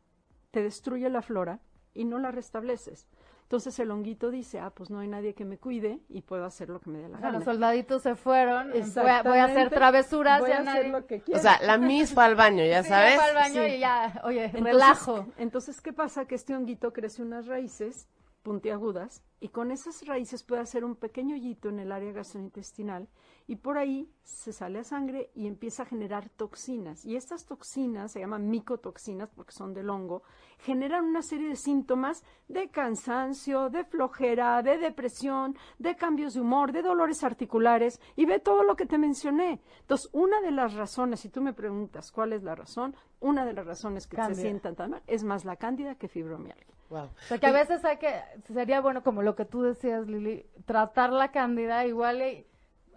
te 0.51 0.63
destruye 0.63 1.09
la 1.11 1.21
flora 1.21 1.61
y 1.93 2.05
no 2.07 2.19
la 2.19 2.31
restableces. 2.31 3.07
Entonces 3.49 3.79
el 3.79 3.91
honguito 3.91 4.31
dice, 4.31 4.61
ah, 4.61 4.69
pues 4.69 4.91
no 4.91 4.99
hay 4.99 5.09
nadie 5.09 5.33
que 5.33 5.47
me 5.47 5.57
cuide 5.57 6.01
y 6.11 6.21
puedo 6.21 6.45
hacer 6.45 6.69
lo 6.69 6.81
que 6.81 6.91
me 6.91 6.99
dé 6.99 7.09
la 7.09 7.17
O 7.17 7.21
sea, 7.21 7.29
gana. 7.29 7.39
los 7.39 7.45
soldaditos 7.47 8.03
se 8.03 8.15
fueron. 8.15 8.73
Voy 8.73 9.09
a, 9.09 9.23
voy 9.23 9.39
a 9.39 9.45
hacer 9.47 9.71
travesuras. 9.71 10.41
Voy 10.41 10.51
ya 10.51 10.59
a 10.59 10.61
hacer 10.61 10.75
nadie- 10.75 10.93
lo 10.93 11.07
que 11.07 11.17
O 11.17 11.23
quiera. 11.23 11.41
sea, 11.41 11.59
la 11.63 11.79
Miss 11.79 12.13
fue 12.13 12.25
al 12.27 12.35
baño, 12.35 12.63
ya 12.63 12.83
Sí, 12.83 12.91
sabes. 12.91 13.15
fue 13.15 13.25
al 13.25 13.35
baño 13.35 13.63
Sí. 13.65 13.69
y 13.71 13.79
ya, 13.79 14.21
oye, 14.25 14.45
Entonces, 14.45 14.65
relajo. 14.73 15.27
Entonces, 15.39 15.81
¿qué 15.81 15.95
pasa? 15.95 16.27
Que 16.27 16.35
este 16.35 16.55
honguito 16.55 16.93
crece 16.93 17.23
unas 17.23 17.47
raíces 17.47 18.07
puntiagudas 18.43 19.23
y 19.41 19.49
con 19.49 19.71
esas 19.71 20.07
raíces 20.07 20.43
puede 20.43 20.63
hacer 20.63 20.85
un 20.85 20.97
pequeño 20.97 21.35
hoyito 21.35 21.69
en 21.69 21.79
el 21.79 21.93
área 21.93 22.13
gastrointestinal 22.13 23.09
y 23.47 23.57
por 23.57 23.79
ahí 23.79 24.11
se 24.25 24.53
sale 24.53 24.81
a 24.81 24.85
sangre 24.85 25.31
y 25.35 25.47
empieza 25.47 25.85
a 25.85 25.87
generar 25.87 26.29
toxinas. 26.29 27.05
Y 27.07 27.17
estas 27.17 27.47
toxinas 27.47 28.13
se 28.13 28.21
llaman 28.21 28.51
micotoxinas 28.51 29.31
porque 29.35 29.53
son 29.53 29.73
del 29.73 29.89
hongo, 29.89 30.23
generan 30.59 31.05
una 31.05 31.23
serie 31.23 31.49
de 31.49 31.57
síntomas 31.57 32.25
de 32.49 32.69
cansancio, 32.69 33.71
de 33.71 33.85
flojera, 33.85 34.63
de 34.63 34.77
depresión, 34.77 35.57
de 35.79 35.97
cambios 35.97 36.35
de 36.35 36.41
humor, 36.41 36.73
de 36.73 36.83
dolores 36.83 37.25
articulares 37.25 38.01
y 38.17 38.27
ve 38.27 38.39
todo 38.39 38.65
lo 38.65 38.77
que 38.77 38.87
te 38.87 38.99
mencioné. 38.99 39.63
Entonces, 39.81 40.11
una 40.13 40.41
de 40.41 40.51
las 40.51 40.75
razones, 40.75 41.21
si 41.21 41.31
tú 41.31 41.41
me 41.41 41.55
preguntas 41.55 42.13
cuál 42.13 42.35
es 42.35 42.43
la 42.43 42.55
razón, 42.55 42.95
una 43.21 43.45
de 43.45 43.53
las 43.53 43.67
razones 43.67 44.07
que 44.07 44.17
Cándida. 44.17 44.37
se 44.37 44.43
sientan 44.43 44.77
tan 44.77 44.91
mal 44.91 45.03
es 45.07 45.25
más 45.25 45.45
la 45.45 45.57
cándida 45.57 45.95
que 45.97 46.09
fibromialgia. 46.09 46.75
Wow. 46.91 47.05
O 47.05 47.11
sea, 47.27 47.39
que 47.39 47.47
a 47.47 47.53
veces 47.53 47.85
hay 47.85 47.99
que, 47.99 48.15
sería 48.53 48.81
bueno, 48.81 49.03
como 49.03 49.23
lo 49.23 49.35
que 49.35 49.45
tú 49.45 49.63
decías, 49.63 50.07
Lili, 50.07 50.47
tratar 50.65 51.13
la 51.13 51.31
cándida 51.31 51.85
igual 51.87 52.23
y 52.23 52.47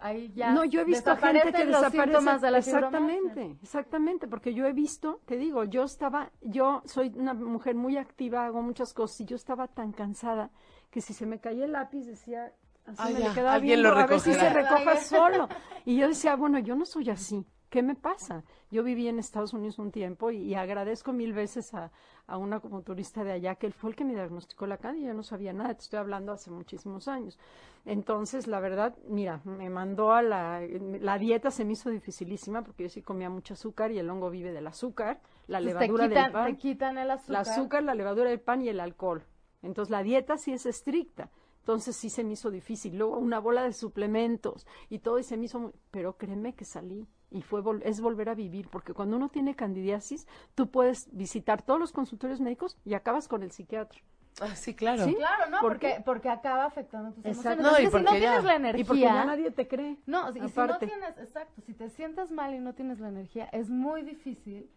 ahí 0.00 0.32
ya 0.34 0.52
no, 0.52 0.64
yo 0.64 0.80
he 0.80 0.84
visto 0.84 1.14
gente 1.16 1.52
que 1.52 1.64
los 1.64 1.80
desaparece. 1.80 2.02
síntomas 2.02 2.40
de 2.40 2.50
la 2.50 2.58
exactamente, 2.58 3.56
exactamente, 3.62 4.28
porque 4.28 4.54
yo 4.54 4.66
he 4.66 4.72
visto, 4.72 5.20
te 5.26 5.36
digo, 5.36 5.64
yo 5.64 5.84
estaba, 5.84 6.30
yo 6.40 6.82
soy 6.86 7.12
una 7.16 7.34
mujer 7.34 7.74
muy 7.74 7.96
activa, 7.96 8.46
hago 8.46 8.62
muchas 8.62 8.92
cosas 8.94 9.20
y 9.20 9.24
yo 9.26 9.36
estaba 9.36 9.68
tan 9.68 9.92
cansada 9.92 10.50
que 10.90 11.00
si 11.00 11.12
se 11.14 11.26
me 11.26 11.38
caía 11.38 11.64
el 11.64 11.72
lápiz 11.72 12.04
decía, 12.04 12.52
así 12.86 12.96
Ay, 12.98 13.14
me 13.14 13.20
ya, 13.20 13.28
le 13.28 13.34
quedaba 13.34 13.58
lo 13.58 13.88
a 13.98 14.06
ver 14.06 14.20
si 14.20 14.32
se 14.32 14.50
recoja 14.50 14.96
solo. 14.96 15.48
Y 15.84 15.96
yo 15.96 16.08
decía, 16.08 16.36
bueno, 16.36 16.58
yo 16.58 16.76
no 16.76 16.84
soy 16.84 17.10
así. 17.10 17.46
¿Qué 17.72 17.82
me 17.82 17.94
pasa? 17.94 18.44
Yo 18.70 18.82
viví 18.82 19.08
en 19.08 19.18
Estados 19.18 19.54
Unidos 19.54 19.78
un 19.78 19.92
tiempo 19.92 20.30
y, 20.30 20.36
y 20.42 20.54
agradezco 20.54 21.14
mil 21.14 21.32
veces 21.32 21.72
a, 21.72 21.90
a 22.26 22.36
una 22.36 22.60
como 22.60 22.82
turista 22.82 23.24
de 23.24 23.32
allá 23.32 23.54
que 23.54 23.66
él 23.66 23.72
fue 23.72 23.88
el 23.88 23.96
que 23.96 24.04
me 24.04 24.12
diagnosticó 24.12 24.66
la 24.66 24.76
cándida. 24.76 25.06
Yo 25.06 25.14
no 25.14 25.22
sabía 25.22 25.54
nada, 25.54 25.72
te 25.72 25.80
estoy 25.80 25.98
hablando 25.98 26.32
hace 26.32 26.50
muchísimos 26.50 27.08
años. 27.08 27.38
Entonces, 27.86 28.46
la 28.46 28.60
verdad, 28.60 28.94
mira, 29.08 29.40
me 29.46 29.70
mandó 29.70 30.12
a 30.12 30.20
la... 30.20 30.60
La 31.00 31.16
dieta 31.16 31.50
se 31.50 31.64
me 31.64 31.72
hizo 31.72 31.88
dificilísima 31.88 32.62
porque 32.62 32.82
yo 32.82 32.88
sí 32.90 33.00
comía 33.00 33.30
mucho 33.30 33.54
azúcar 33.54 33.90
y 33.90 33.98
el 33.98 34.10
hongo 34.10 34.28
vive 34.28 34.52
del 34.52 34.66
azúcar, 34.66 35.22
la 35.46 35.56
Entonces, 35.56 35.80
levadura 35.80 36.08
quitan, 36.08 36.24
del 36.24 36.32
pan 36.32 36.44
te 36.44 36.58
quitan 36.58 36.98
el 36.98 37.10
azúcar. 37.10 37.30
el 37.30 37.52
azúcar, 37.52 37.82
la 37.84 37.94
levadura 37.94 38.28
del 38.28 38.40
pan 38.40 38.60
y 38.60 38.68
el 38.68 38.80
alcohol. 38.80 39.24
Entonces 39.62 39.90
la 39.90 40.02
dieta 40.02 40.36
sí 40.36 40.52
es 40.52 40.66
estricta. 40.66 41.30
Entonces 41.60 41.96
sí 41.96 42.10
se 42.10 42.22
me 42.22 42.32
hizo 42.34 42.50
difícil. 42.50 42.98
Luego 42.98 43.16
una 43.16 43.38
bola 43.38 43.62
de 43.62 43.72
suplementos 43.72 44.66
y 44.90 44.98
todo 44.98 45.18
y 45.18 45.22
se 45.22 45.38
me 45.38 45.46
hizo 45.46 45.58
muy... 45.58 45.72
Pero 45.90 46.18
créeme 46.18 46.54
que 46.54 46.66
salí 46.66 47.08
y 47.32 47.42
fue 47.42 47.62
vol- 47.62 47.82
es 47.84 48.00
volver 48.00 48.28
a 48.28 48.34
vivir 48.34 48.68
porque 48.68 48.92
cuando 48.94 49.16
uno 49.16 49.28
tiene 49.28 49.54
candidiasis 49.56 50.26
tú 50.54 50.70
puedes 50.70 51.08
visitar 51.12 51.62
todos 51.62 51.80
los 51.80 51.92
consultorios 51.92 52.40
médicos 52.40 52.76
y 52.84 52.94
acabas 52.94 53.28
con 53.28 53.42
el 53.42 53.50
psiquiatra. 53.52 54.00
Ah, 54.40 54.54
sí, 54.56 54.74
claro. 54.74 55.04
Sí. 55.04 55.14
Claro, 55.14 55.50
¿no? 55.50 55.60
¿Por 55.60 55.72
Porque, 55.72 56.02
porque 56.06 56.28
acaba 56.30 56.64
afectando 56.64 57.12
tus 57.12 57.24
Exacto. 57.24 57.50
emociones. 57.60 57.62
No, 57.64 57.76
Es 57.76 57.80
y 57.80 57.84
que 57.84 57.90
si 57.90 57.96
no 57.96 58.02
porque 58.10 58.20
ya- 58.20 58.28
tienes 58.28 58.44
la 58.44 58.52
Y 58.52 58.56
energía... 58.56 58.84
porque 58.86 59.00
ya 59.00 59.24
nadie 59.26 59.50
te 59.50 59.68
cree. 59.68 59.96
No, 60.06 60.30
y 60.30 60.48
si 60.48 60.58
no 60.58 60.78
tienes, 60.78 61.18
exacto, 61.18 61.60
si 61.66 61.74
te 61.74 61.90
sientes 61.90 62.30
mal 62.30 62.54
y 62.54 62.58
no 62.58 62.72
tienes 62.72 62.98
la 63.00 63.08
energía, 63.08 63.44
es 63.52 63.68
muy 63.68 64.02
difícil 64.02 64.70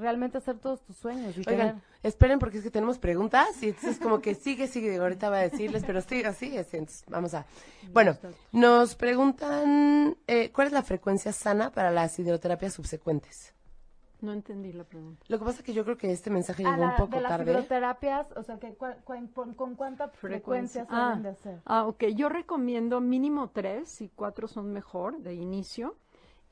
realmente 0.00 0.38
hacer 0.38 0.58
todos 0.58 0.80
tus 0.82 0.96
sueños. 0.96 1.36
Y 1.36 1.40
Oigan, 1.40 1.56
tener- 1.68 1.74
esperen 2.02 2.38
porque 2.38 2.58
es 2.58 2.64
que 2.64 2.70
tenemos 2.70 2.98
preguntas 2.98 3.62
y 3.62 3.68
entonces 3.68 3.98
como 3.98 4.20
que 4.20 4.34
sigue, 4.34 4.66
sigue, 4.66 4.96
ahorita 4.96 5.28
voy 5.28 5.38
a 5.38 5.42
decirles, 5.42 5.84
pero 5.86 6.00
sí, 6.00 6.24
así 6.24 6.56
es, 6.56 6.72
entonces 6.74 7.04
vamos 7.08 7.34
a... 7.34 7.46
Bueno, 7.92 8.16
nos 8.52 8.94
preguntan 8.96 10.16
eh, 10.26 10.50
cuál 10.52 10.66
es 10.68 10.72
la 10.72 10.82
frecuencia 10.82 11.32
sana 11.32 11.70
para 11.70 11.90
las 11.90 12.18
hidroterapias 12.18 12.74
subsecuentes. 12.74 13.54
No 14.22 14.32
entendí 14.34 14.70
la 14.74 14.84
pregunta. 14.84 15.24
Lo 15.28 15.38
que 15.38 15.44
pasa 15.46 15.58
es 15.58 15.64
que 15.64 15.72
yo 15.72 15.82
creo 15.82 15.96
que 15.96 16.12
este 16.12 16.28
mensaje 16.28 16.62
llegó 16.62 16.76
la- 16.76 16.88
un 16.90 16.96
poco 16.96 17.16
de 17.16 17.22
las 17.22 17.30
tarde. 17.30 17.52
hidroterapias, 17.52 18.26
o 18.36 18.42
sea, 18.42 18.58
que, 18.58 18.76
cua- 18.76 18.96
cua- 19.02 19.32
con, 19.32 19.54
con 19.54 19.74
cuánta 19.76 20.08
frecuencia, 20.08 20.84
se 20.86 20.94
deben 20.94 21.22
de 21.22 21.28
hacer? 21.30 21.60
Ah, 21.64 21.86
ok. 21.86 22.04
Yo 22.14 22.28
recomiendo 22.28 23.00
mínimo 23.00 23.48
tres 23.48 24.00
y 24.02 24.10
cuatro 24.10 24.46
son 24.46 24.72
mejor 24.74 25.18
de 25.20 25.34
inicio. 25.34 25.96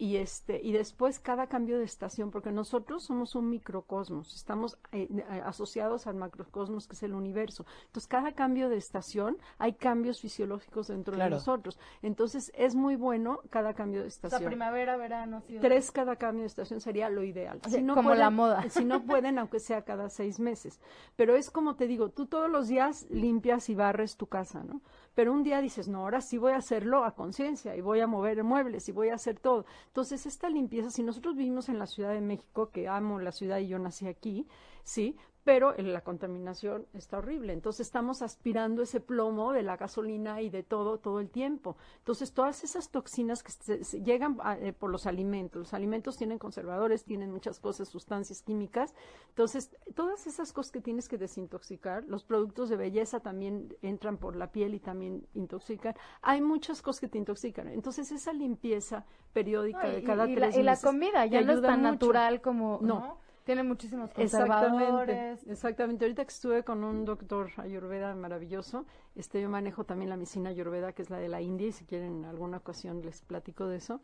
Y, 0.01 0.17
este, 0.19 0.61
y 0.63 0.71
después 0.71 1.19
cada 1.19 1.49
cambio 1.49 1.77
de 1.77 1.85
estación, 1.85 2.31
porque 2.31 2.53
nosotros 2.53 3.03
somos 3.03 3.35
un 3.35 3.51
microcosmos, 3.51 4.33
estamos 4.37 4.79
eh, 4.93 5.09
eh, 5.11 5.43
asociados 5.45 6.07
al 6.07 6.15
macrocosmos 6.15 6.87
que 6.87 6.95
es 6.95 7.03
el 7.03 7.15
universo. 7.15 7.67
Entonces, 7.87 8.07
cada 8.07 8.31
cambio 8.33 8.69
de 8.69 8.77
estación 8.77 9.39
hay 9.59 9.73
cambios 9.73 10.21
fisiológicos 10.21 10.87
dentro 10.87 11.15
Claro. 11.15 11.31
de 11.31 11.37
nosotros. 11.37 11.81
Entonces, 12.03 12.53
es 12.55 12.77
muy 12.77 12.95
bueno 12.95 13.41
cada 13.51 13.75
cambio 13.75 14.03
de 14.03 14.07
O 14.07 14.11
sea, 14.11 14.27
estación. 14.29 14.49
primavera, 14.49 14.97
verano, 14.97 15.43
sí. 15.49 15.59
Tres 15.61 15.91
cada 15.91 16.15
cambio 16.15 16.43
de 16.43 16.47
estación 16.47 16.81
sería 16.81 17.11
lo 17.11 17.25
ideal. 17.25 17.61
Sí, 17.69 17.85
como 17.85 18.15
la 18.15 18.31
moda. 18.31 18.71
Si 18.71 18.85
no 18.85 19.03
pueden, 19.05 19.37
aunque 19.41 19.59
sea 19.59 19.83
cada 19.83 20.11
seis 20.11 20.39
meses. 20.39 20.79
Pero 21.17 21.35
es 21.35 21.51
como 21.51 21.75
te 21.75 21.89
digo, 21.89 22.11
tú 22.11 22.27
todos 22.27 22.49
los 22.49 22.69
días 22.69 23.07
limpias 23.11 23.69
y 23.69 23.75
barres 23.75 24.17
tu 24.17 24.27
casa, 24.29 24.63
¿no? 24.63 24.81
Pero 25.19 25.33
un 25.33 25.43
día 25.43 25.61
dices, 25.61 25.89
no, 25.89 26.03
ahora 26.03 26.21
sí 26.21 26.39
voy 26.39 26.53
a 26.53 26.59
hacerlo 26.59 27.03
a 27.03 27.17
conciencia 27.17 27.75
y 27.75 27.81
voy 27.81 27.99
a 27.99 28.07
mover 28.07 28.45
muebles 28.45 28.89
y 28.89 28.93
voy 28.93 29.09
a 29.09 29.17
hacer 29.17 29.41
todo. 29.41 29.67
Entonces, 29.89 30.27
esta 30.27 30.49
limpieza, 30.49 30.93
si 30.93 31.03
nosotros 31.03 31.35
vivimos 31.35 31.69
en 31.69 31.81
la 31.81 31.87
Ciudad 31.87 32.13
de 32.13 32.21
México, 32.21 32.71
que 32.71 32.87
amo 32.87 33.19
la 33.19 33.33
ciudad 33.33 33.59
y 33.59 33.67
yo 33.67 33.81
nací 33.81 34.07
aquí, 34.07 34.47
sí, 34.89 35.17
pero 35.45 35.73
la 35.79 36.03
contaminación 36.03 36.87
está 36.93 37.19
horrible. 37.19 37.55
Entonces 37.55 37.87
estamos 37.87 38.21
aspirando 38.21 38.83
ese 38.83 39.01
plomo 39.01 39.53
de 39.53 39.63
la 39.63 39.79
gasolina 39.79 40.43
y 40.43 40.51
de 40.51 40.63
todo 40.63 40.99
todo 40.99 41.21
el 41.21 41.31
tiempo. 41.31 41.77
Entonces 42.01 42.35
todas 42.35 42.65
esas 42.65 42.91
toxinas 42.91 43.43
que 43.43 43.53
se, 43.53 43.83
se 43.83 44.03
llegan 44.03 44.37
a, 44.43 44.59
eh, 44.59 44.75
por 44.75 44.91
los 44.91 45.07
alimentos, 45.07 45.59
los 45.59 45.73
alimentos 45.73 46.19
tienen 46.19 46.39
conservadores, 46.39 47.05
tienen 47.05 47.31
muchas 47.33 47.61
cosas, 47.61 47.89
sustancias 47.89 48.43
químicas. 48.43 48.95
Entonces 49.31 49.71
todas 49.95 50.27
esas 50.27 50.53
cosas 50.53 50.71
que 50.71 50.83
tienes 50.83 51.09
que 51.09 51.17
desintoxicar, 51.17 52.05
los 52.05 52.25
productos 52.25 52.69
de 52.69 52.77
belleza 52.77 53.21
también 53.21 53.75
entran 53.81 54.19
por 54.19 54.37
la 54.37 54.53
piel 54.53 54.75
y 54.75 54.81
también 54.81 55.27
intoxican. 55.33 55.95
Hay 56.21 56.43
muchas 56.43 56.83
cosas 56.83 57.01
que 57.01 57.09
te 57.09 57.17
intoxican. 57.17 57.69
Entonces 57.69 58.13
esa 58.13 58.35
limpieza 58.35 59.07
periódica 59.33 59.85
No, 59.85 59.93
de 59.95 60.03
cada 60.03 60.29
y 60.29 60.35
tres 60.35 60.55
la, 60.57 60.61
y 60.61 60.65
la 60.65 60.77
comida 60.77 61.25
ya 61.25 61.41
no 61.41 61.53
es 61.55 61.63
tan 61.63 61.81
mucho. 61.81 61.91
natural 61.93 62.43
como 62.43 62.81
No. 62.83 62.99
no. 63.01 63.28
Tiene 63.49 63.63
muchísimos 63.63 64.13
conservadores. 64.13 65.43
exactamente. 65.47 66.05
Ahorita 66.05 66.23
que 66.23 66.31
estuve 66.31 66.65
con 66.65 66.85
un 66.85 67.07
doctor 67.07 67.49
ayurveda 67.57 68.15
maravilloso, 68.15 68.85
este, 69.17 69.41
yo 69.41 69.49
manejo 69.49 69.85
también 69.85 70.11
la 70.11 70.17
medicina 70.17 70.51
ayurveda, 70.51 70.93
que 70.93 71.01
es 71.01 71.09
la 71.09 71.17
de 71.17 71.29
la 71.29 71.41
India, 71.41 71.69
y 71.69 71.73
si 71.73 71.87
quieren 71.87 72.17
en 72.19 72.25
alguna 72.27 72.59
ocasión 72.59 73.01
les 73.01 73.23
platico 73.23 73.67
de 73.67 73.79
eso. 73.79 74.03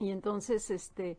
Y 0.00 0.10
entonces, 0.10 0.72
este, 0.72 1.18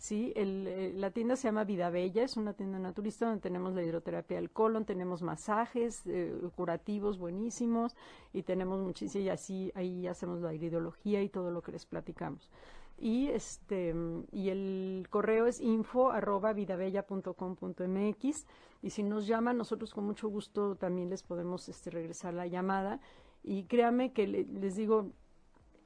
Sí, 0.00 0.32
el, 0.34 0.66
eh, 0.66 0.92
la 0.96 1.10
tienda 1.10 1.36
se 1.36 1.46
llama 1.48 1.64
Vida 1.64 1.90
Bella, 1.90 2.22
es 2.24 2.38
una 2.38 2.54
tienda 2.54 2.78
naturista 2.78 3.26
donde 3.26 3.42
tenemos 3.42 3.74
la 3.74 3.82
hidroterapia 3.82 4.38
del 4.38 4.50
colon, 4.50 4.86
tenemos 4.86 5.20
masajes 5.20 6.06
eh, 6.06 6.34
curativos 6.56 7.18
buenísimos 7.18 7.94
y 8.32 8.42
tenemos 8.44 8.80
muchísimo, 8.80 9.22
y 9.24 9.28
así 9.28 9.70
ahí 9.74 10.06
hacemos 10.06 10.40
la 10.40 10.54
iridología 10.54 11.22
y 11.22 11.28
todo 11.28 11.50
lo 11.50 11.60
que 11.60 11.72
les 11.72 11.84
platicamos. 11.84 12.48
Y 12.96 13.26
este 13.28 13.94
y 14.32 14.48
el 14.48 15.06
correo 15.10 15.46
es 15.46 15.60
info 15.60 16.10
arroba 16.12 16.54
vidabella.com.mx 16.54 18.46
y 18.82 18.90
si 18.90 19.02
nos 19.02 19.26
llaman 19.26 19.58
nosotros 19.58 19.92
con 19.92 20.04
mucho 20.04 20.28
gusto 20.28 20.76
también 20.76 21.10
les 21.10 21.22
podemos 21.22 21.68
este 21.68 21.90
regresar 21.90 22.32
la 22.32 22.46
llamada 22.46 23.00
y 23.42 23.64
créame 23.64 24.12
que 24.14 24.26
le- 24.26 24.44
les 24.44 24.76
digo 24.76 25.12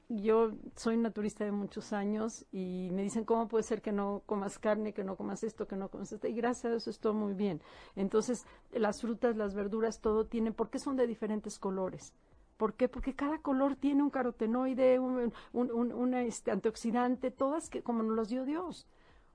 yo 0.09 0.51
soy 0.75 0.97
naturista 0.97 1.45
de 1.45 1.51
muchos 1.51 1.93
años 1.93 2.45
y 2.51 2.89
me 2.91 3.01
dicen, 3.03 3.25
¿cómo 3.25 3.47
puede 3.47 3.63
ser 3.63 3.81
que 3.81 3.91
no 3.91 4.23
comas 4.25 4.59
carne, 4.59 4.93
que 4.93 5.03
no 5.03 5.15
comas 5.15 5.43
esto, 5.43 5.67
que 5.67 5.75
no 5.75 5.89
comas 5.89 6.11
esto? 6.11 6.27
Y 6.27 6.33
gracias 6.33 6.73
a 6.73 6.75
eso 6.77 6.89
estoy 6.89 7.13
muy 7.13 7.33
bien. 7.33 7.61
Entonces, 7.95 8.45
las 8.71 9.01
frutas, 9.01 9.35
las 9.35 9.53
verduras, 9.55 9.99
todo 10.01 10.25
tiene, 10.25 10.51
¿por 10.51 10.69
qué 10.69 10.79
son 10.79 10.95
de 10.95 11.07
diferentes 11.07 11.59
colores? 11.59 12.13
¿Por 12.57 12.73
qué? 12.75 12.87
Porque 12.87 13.15
cada 13.15 13.39
color 13.39 13.75
tiene 13.75 14.01
un 14.03 14.09
carotenoide, 14.09 14.99
un, 14.99 15.33
un, 15.53 15.71
un- 15.93 16.13
este, 16.13 16.51
antioxidante, 16.51 17.31
todas 17.31 17.69
que 17.69 17.81
como 17.83 18.01
nos 18.03 18.15
los 18.15 18.29
dio 18.29 18.45
Dios. 18.45 18.87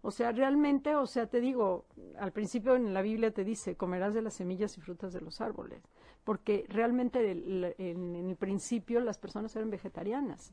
O 0.02 0.10
sea, 0.10 0.32
realmente, 0.32 0.94
o 0.96 1.06
sea, 1.06 1.26
te 1.26 1.40
digo, 1.40 1.84
al 2.18 2.32
principio 2.32 2.74
en 2.76 2.94
la 2.94 3.02
Biblia 3.02 3.32
te 3.32 3.44
dice, 3.44 3.76
comerás 3.76 4.14
de 4.14 4.22
las 4.22 4.34
semillas 4.34 4.76
y 4.78 4.80
frutas 4.80 5.12
de 5.12 5.20
los 5.20 5.40
árboles, 5.42 5.82
porque 6.30 6.64
realmente 6.68 7.28
en, 7.32 8.14
el 8.14 8.36
principio 8.36 9.00
las 9.00 9.18
personas 9.18 9.56
eran 9.56 9.68
vegetarianas. 9.68 10.52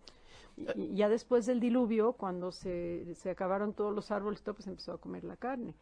Y, 0.75 0.95
ya 0.95 1.07
después 1.07 1.45
del 1.45 1.59
diluvio, 1.59 2.13
cuando 2.13 2.51
se, 2.51 3.13
se 3.13 3.30
acabaron 3.30 3.73
todos 3.73 3.93
los 3.93 4.09
árboles, 4.09 4.41
todo, 4.41 4.55
pues 4.55 4.65
empezó 4.65 4.93
a 4.93 4.97
comer 4.97 5.23
la 5.23 5.38
carne. 5.38 5.75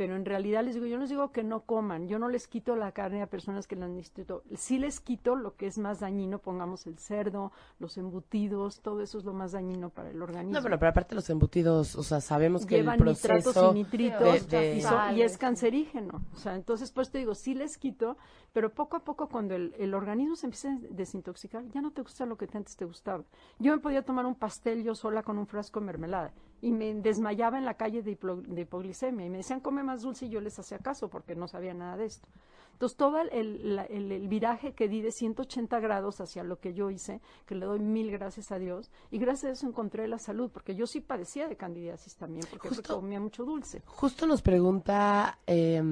Pero 0.00 0.16
en 0.16 0.24
realidad 0.24 0.64
les 0.64 0.72
digo, 0.76 0.86
yo 0.86 0.94
no 0.96 1.02
les 1.02 1.10
digo 1.10 1.30
que 1.30 1.44
no 1.44 1.60
coman, 1.66 2.08
yo 2.08 2.18
no 2.18 2.30
les 2.30 2.48
quito 2.48 2.74
la 2.74 2.92
carne 2.92 3.20
a 3.20 3.26
personas 3.26 3.66
que 3.66 3.76
la 3.76 3.86
necesito, 3.86 4.42
sí 4.56 4.78
les 4.78 4.98
quito 4.98 5.36
lo 5.36 5.56
que 5.56 5.66
es 5.66 5.76
más 5.76 6.00
dañino, 6.00 6.38
pongamos 6.38 6.86
el 6.86 6.96
cerdo, 6.96 7.52
los 7.78 7.98
embutidos, 7.98 8.80
todo 8.80 9.02
eso 9.02 9.18
es 9.18 9.24
lo 9.26 9.34
más 9.34 9.52
dañino 9.52 9.90
para 9.90 10.08
el 10.08 10.22
organismo 10.22 10.58
No, 10.58 10.62
pero 10.62 10.76
aparte 10.88 11.14
los 11.14 11.28
embutidos, 11.28 11.96
o 11.96 12.02
sea, 12.02 12.22
sabemos 12.22 12.64
que 12.64 12.76
llevan 12.76 12.94
el 12.94 13.00
proceso... 13.04 13.74
nitratos 13.74 13.76
y 13.76 13.78
nitritos 13.78 14.48
de- 14.48 14.58
de- 14.58 14.76
y, 14.76 14.80
son- 14.80 14.92
y 14.94 14.96
Sales, 14.96 15.32
es 15.32 15.36
cancerígeno. 15.36 16.22
O 16.32 16.36
sea, 16.38 16.54
entonces, 16.54 16.90
pues 16.92 17.10
te 17.10 17.18
digo, 17.18 17.34
sí 17.34 17.52
les 17.52 17.76
quito, 17.76 18.16
pero 18.54 18.72
poco 18.72 18.96
a 18.96 19.00
poco 19.04 19.28
cuando 19.28 19.54
el, 19.54 19.74
el 19.78 19.92
organismo 19.92 20.34
se 20.34 20.46
empieza 20.46 20.70
a 20.72 20.78
desintoxicar, 20.88 21.62
ya 21.74 21.82
no 21.82 21.90
te 21.90 22.00
gusta 22.00 22.24
lo 22.24 22.38
que 22.38 22.46
te- 22.46 22.56
antes 22.56 22.74
te 22.74 22.86
gustaba. 22.86 23.22
Yo 23.58 23.72
me 23.76 23.82
podía 23.82 24.02
tomar 24.02 24.24
un 24.24 24.34
pastel 24.34 24.82
yo 24.82 24.94
sola 24.94 25.22
con 25.22 25.36
un 25.36 25.46
frasco 25.46 25.78
de 25.80 25.84
mermelada 25.84 26.32
y 26.62 26.72
me 26.72 26.94
desmayaba 26.94 27.58
en 27.58 27.64
la 27.64 27.74
calle 27.74 28.02
de, 28.02 28.18
de 28.48 28.60
hipoglicemia 28.62 29.26
y 29.26 29.30
me 29.30 29.38
decían, 29.38 29.60
come 29.60 29.82
más 29.82 30.02
dulce 30.02 30.26
y 30.26 30.28
yo 30.30 30.40
les 30.40 30.58
hacía 30.58 30.78
caso 30.78 31.08
porque 31.08 31.34
no 31.34 31.48
sabía 31.48 31.74
nada 31.74 31.96
de 31.96 32.06
esto. 32.06 32.28
Entonces, 32.72 32.96
todo 32.96 33.20
el, 33.20 33.28
el- 33.32 33.76
la- 33.76 33.84
el- 33.84 34.10
el 34.10 34.26
viraje 34.28 34.72
que 34.72 34.88
di 34.88 35.02
de 35.02 35.12
180 35.12 35.80
grados 35.80 36.18
hacia 36.22 36.42
lo 36.44 36.60
que 36.60 36.72
yo 36.72 36.88
hice, 36.90 37.20
que 37.44 37.54
le 37.54 37.66
doy 37.66 37.78
mil 37.78 38.10
gracias 38.10 38.50
a 38.52 38.58
Dios, 38.58 38.90
y 39.10 39.18
gracias 39.18 39.50
a 39.50 39.52
eso 39.52 39.66
encontré 39.66 40.08
la 40.08 40.18
salud, 40.18 40.50
porque 40.50 40.74
yo 40.74 40.86
sí 40.86 41.00
padecía 41.02 41.46
de 41.46 41.56
candidiasis 41.56 42.16
también, 42.16 42.46
porque 42.50 42.68
Justo- 42.70 42.96
comía 42.96 43.20
mucho 43.20 43.44
dulce. 43.44 43.82
Justo 43.84 44.26
nos 44.26 44.40
pregunta 44.40 45.38
eh, 45.46 45.82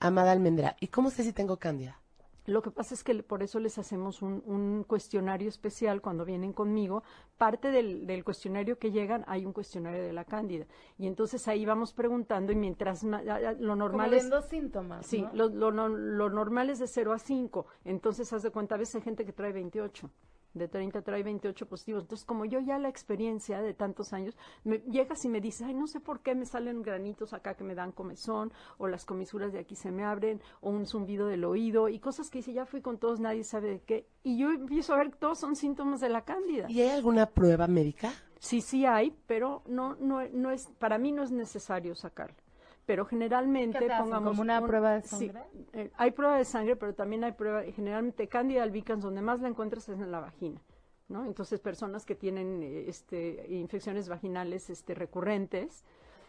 Amada 0.00 0.32
Almendra, 0.32 0.74
¿y 0.80 0.88
cómo 0.88 1.10
sé 1.10 1.22
si 1.22 1.32
tengo 1.32 1.58
cándida? 1.58 2.00
Lo 2.46 2.60
que 2.62 2.70
pasa 2.70 2.94
es 2.94 3.04
que 3.04 3.22
por 3.22 3.42
eso 3.42 3.60
les 3.60 3.78
hacemos 3.78 4.22
un, 4.22 4.42
un 4.46 4.84
cuestionario 4.84 5.48
especial 5.48 6.00
cuando 6.00 6.24
vienen 6.24 6.52
conmigo. 6.52 7.02
Parte 7.38 7.70
del, 7.70 8.06
del 8.06 8.24
cuestionario 8.24 8.78
que 8.78 8.90
llegan 8.90 9.24
hay 9.28 9.46
un 9.46 9.52
cuestionario 9.52 10.02
de 10.02 10.12
la 10.12 10.24
cándida. 10.24 10.66
Y 10.98 11.06
entonces 11.06 11.46
ahí 11.48 11.64
vamos 11.64 11.92
preguntando 11.92 12.52
y 12.52 12.56
mientras 12.56 13.04
lo 13.04 13.76
normal 13.76 14.10
Como 14.10 14.36
es... 14.36 14.44
síntomas, 14.48 15.06
Sí, 15.06 15.22
¿no? 15.22 15.48
lo, 15.48 15.70
lo 15.70 16.30
normal 16.30 16.70
es 16.70 16.78
de 16.78 16.86
0 16.86 17.12
a 17.12 17.18
5. 17.18 17.66
Entonces, 17.84 18.32
haz 18.32 18.42
de 18.42 18.50
cuenta, 18.50 18.74
a 18.74 18.78
veces 18.78 18.96
hay 18.96 19.02
gente 19.02 19.24
que 19.24 19.32
trae 19.32 19.52
28. 19.52 20.10
De 20.54 20.68
30 20.68 21.02
trae 21.02 21.22
28 21.22 21.66
positivos. 21.66 22.02
Entonces, 22.02 22.26
como 22.26 22.44
yo 22.44 22.60
ya 22.60 22.78
la 22.78 22.88
experiencia 22.88 23.62
de 23.62 23.74
tantos 23.74 24.12
años, 24.12 24.36
me, 24.64 24.78
llegas 24.80 25.24
y 25.24 25.28
me 25.28 25.40
dices, 25.40 25.62
ay, 25.66 25.74
no 25.74 25.86
sé 25.86 26.00
por 26.00 26.20
qué 26.20 26.34
me 26.34 26.44
salen 26.44 26.82
granitos 26.82 27.32
acá 27.32 27.54
que 27.54 27.64
me 27.64 27.74
dan 27.74 27.92
comezón, 27.92 28.52
o 28.78 28.88
las 28.88 29.04
comisuras 29.04 29.52
de 29.52 29.60
aquí 29.60 29.76
se 29.76 29.90
me 29.90 30.04
abren, 30.04 30.40
o 30.60 30.70
un 30.70 30.86
zumbido 30.86 31.26
del 31.26 31.44
oído, 31.44 31.88
y 31.88 31.98
cosas 31.98 32.30
que 32.30 32.38
dice, 32.38 32.52
ya 32.52 32.66
fui 32.66 32.80
con 32.82 32.98
todos, 32.98 33.20
nadie 33.20 33.44
sabe 33.44 33.70
de 33.70 33.80
qué. 33.80 34.06
Y 34.22 34.38
yo 34.38 34.50
empiezo 34.50 34.94
a 34.94 34.98
ver 34.98 35.10
que 35.10 35.18
todos 35.18 35.38
son 35.38 35.56
síntomas 35.56 36.00
de 36.00 36.08
la 36.08 36.24
cándida. 36.24 36.70
¿Y 36.70 36.80
hay 36.82 36.90
alguna 36.90 37.26
prueba 37.26 37.66
médica? 37.66 38.12
Sí, 38.38 38.60
sí 38.60 38.84
hay, 38.84 39.16
pero 39.26 39.62
no, 39.66 39.94
no, 40.00 40.28
no 40.32 40.50
es, 40.50 40.66
para 40.78 40.98
mí 40.98 41.12
no 41.12 41.22
es 41.22 41.30
necesario 41.30 41.94
sacarlo. 41.94 42.41
Pero 42.84 43.04
generalmente, 43.06 43.78
¿Qué 43.78 43.86
te 43.86 43.92
hacen, 43.92 44.04
pongamos. 44.06 44.30
como 44.30 44.42
una 44.42 44.60
un- 44.60 44.66
prueba 44.66 44.94
de 44.94 45.02
sí, 45.02 45.08
sangre? 45.28 45.42
eh, 45.72 45.90
hay 45.96 46.10
prueba 46.10 46.36
de 46.36 46.44
sangre, 46.44 46.76
pero 46.76 46.94
también 46.94 47.22
hay 47.24 47.32
prueba, 47.32 47.62
generalmente 47.62 48.26
Candida 48.28 48.62
albicans, 48.64 49.04
donde 49.04 49.22
más 49.22 49.40
la 49.40 49.48
encuentras 49.48 49.88
es 49.88 49.98
en 50.00 50.10
la 50.10 50.20
vagina. 50.20 50.60
¿no? 51.08 51.24
Entonces, 51.26 51.60
personas 51.60 52.04
que 52.06 52.14
tienen 52.14 52.62
eh, 52.62 52.84
este, 52.88 53.46
infecciones 53.50 54.08
vaginales 54.08 54.70
este, 54.70 54.94
recurrentes 54.94 55.84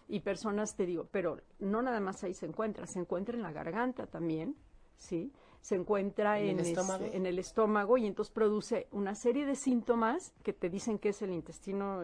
y 0.10 0.20
personas, 0.20 0.76
te 0.76 0.86
digo, 0.86 1.08
pero 1.10 1.39
no 1.60 1.82
nada 1.82 1.99
más 2.01 2.24
ahí 2.24 2.34
se 2.34 2.45
encuentra, 2.45 2.86
se 2.86 2.99
encuentra 2.99 3.36
en 3.36 3.43
la 3.43 3.51
garganta 3.54 4.08
también, 4.08 4.56
¿sí? 4.97 5.32
Se 5.62 5.76
encuentra 5.76 6.39
¿En 6.39 6.49
en, 6.49 6.60
el 6.60 6.66
este, 6.78 7.16
en 7.18 7.26
el 7.26 7.39
estómago 7.39 7.97
y 7.97 8.06
entonces 8.06 8.34
produce 8.34 8.88
una 8.91 9.16
serie 9.16 9.45
de 9.45 9.56
síntomas 9.56 10.34
que 10.43 10.51
te 10.51 10.70
dicen 10.70 10.99
que 10.99 11.10
es 11.10 11.22
el 11.22 11.32
intestino 11.32 12.04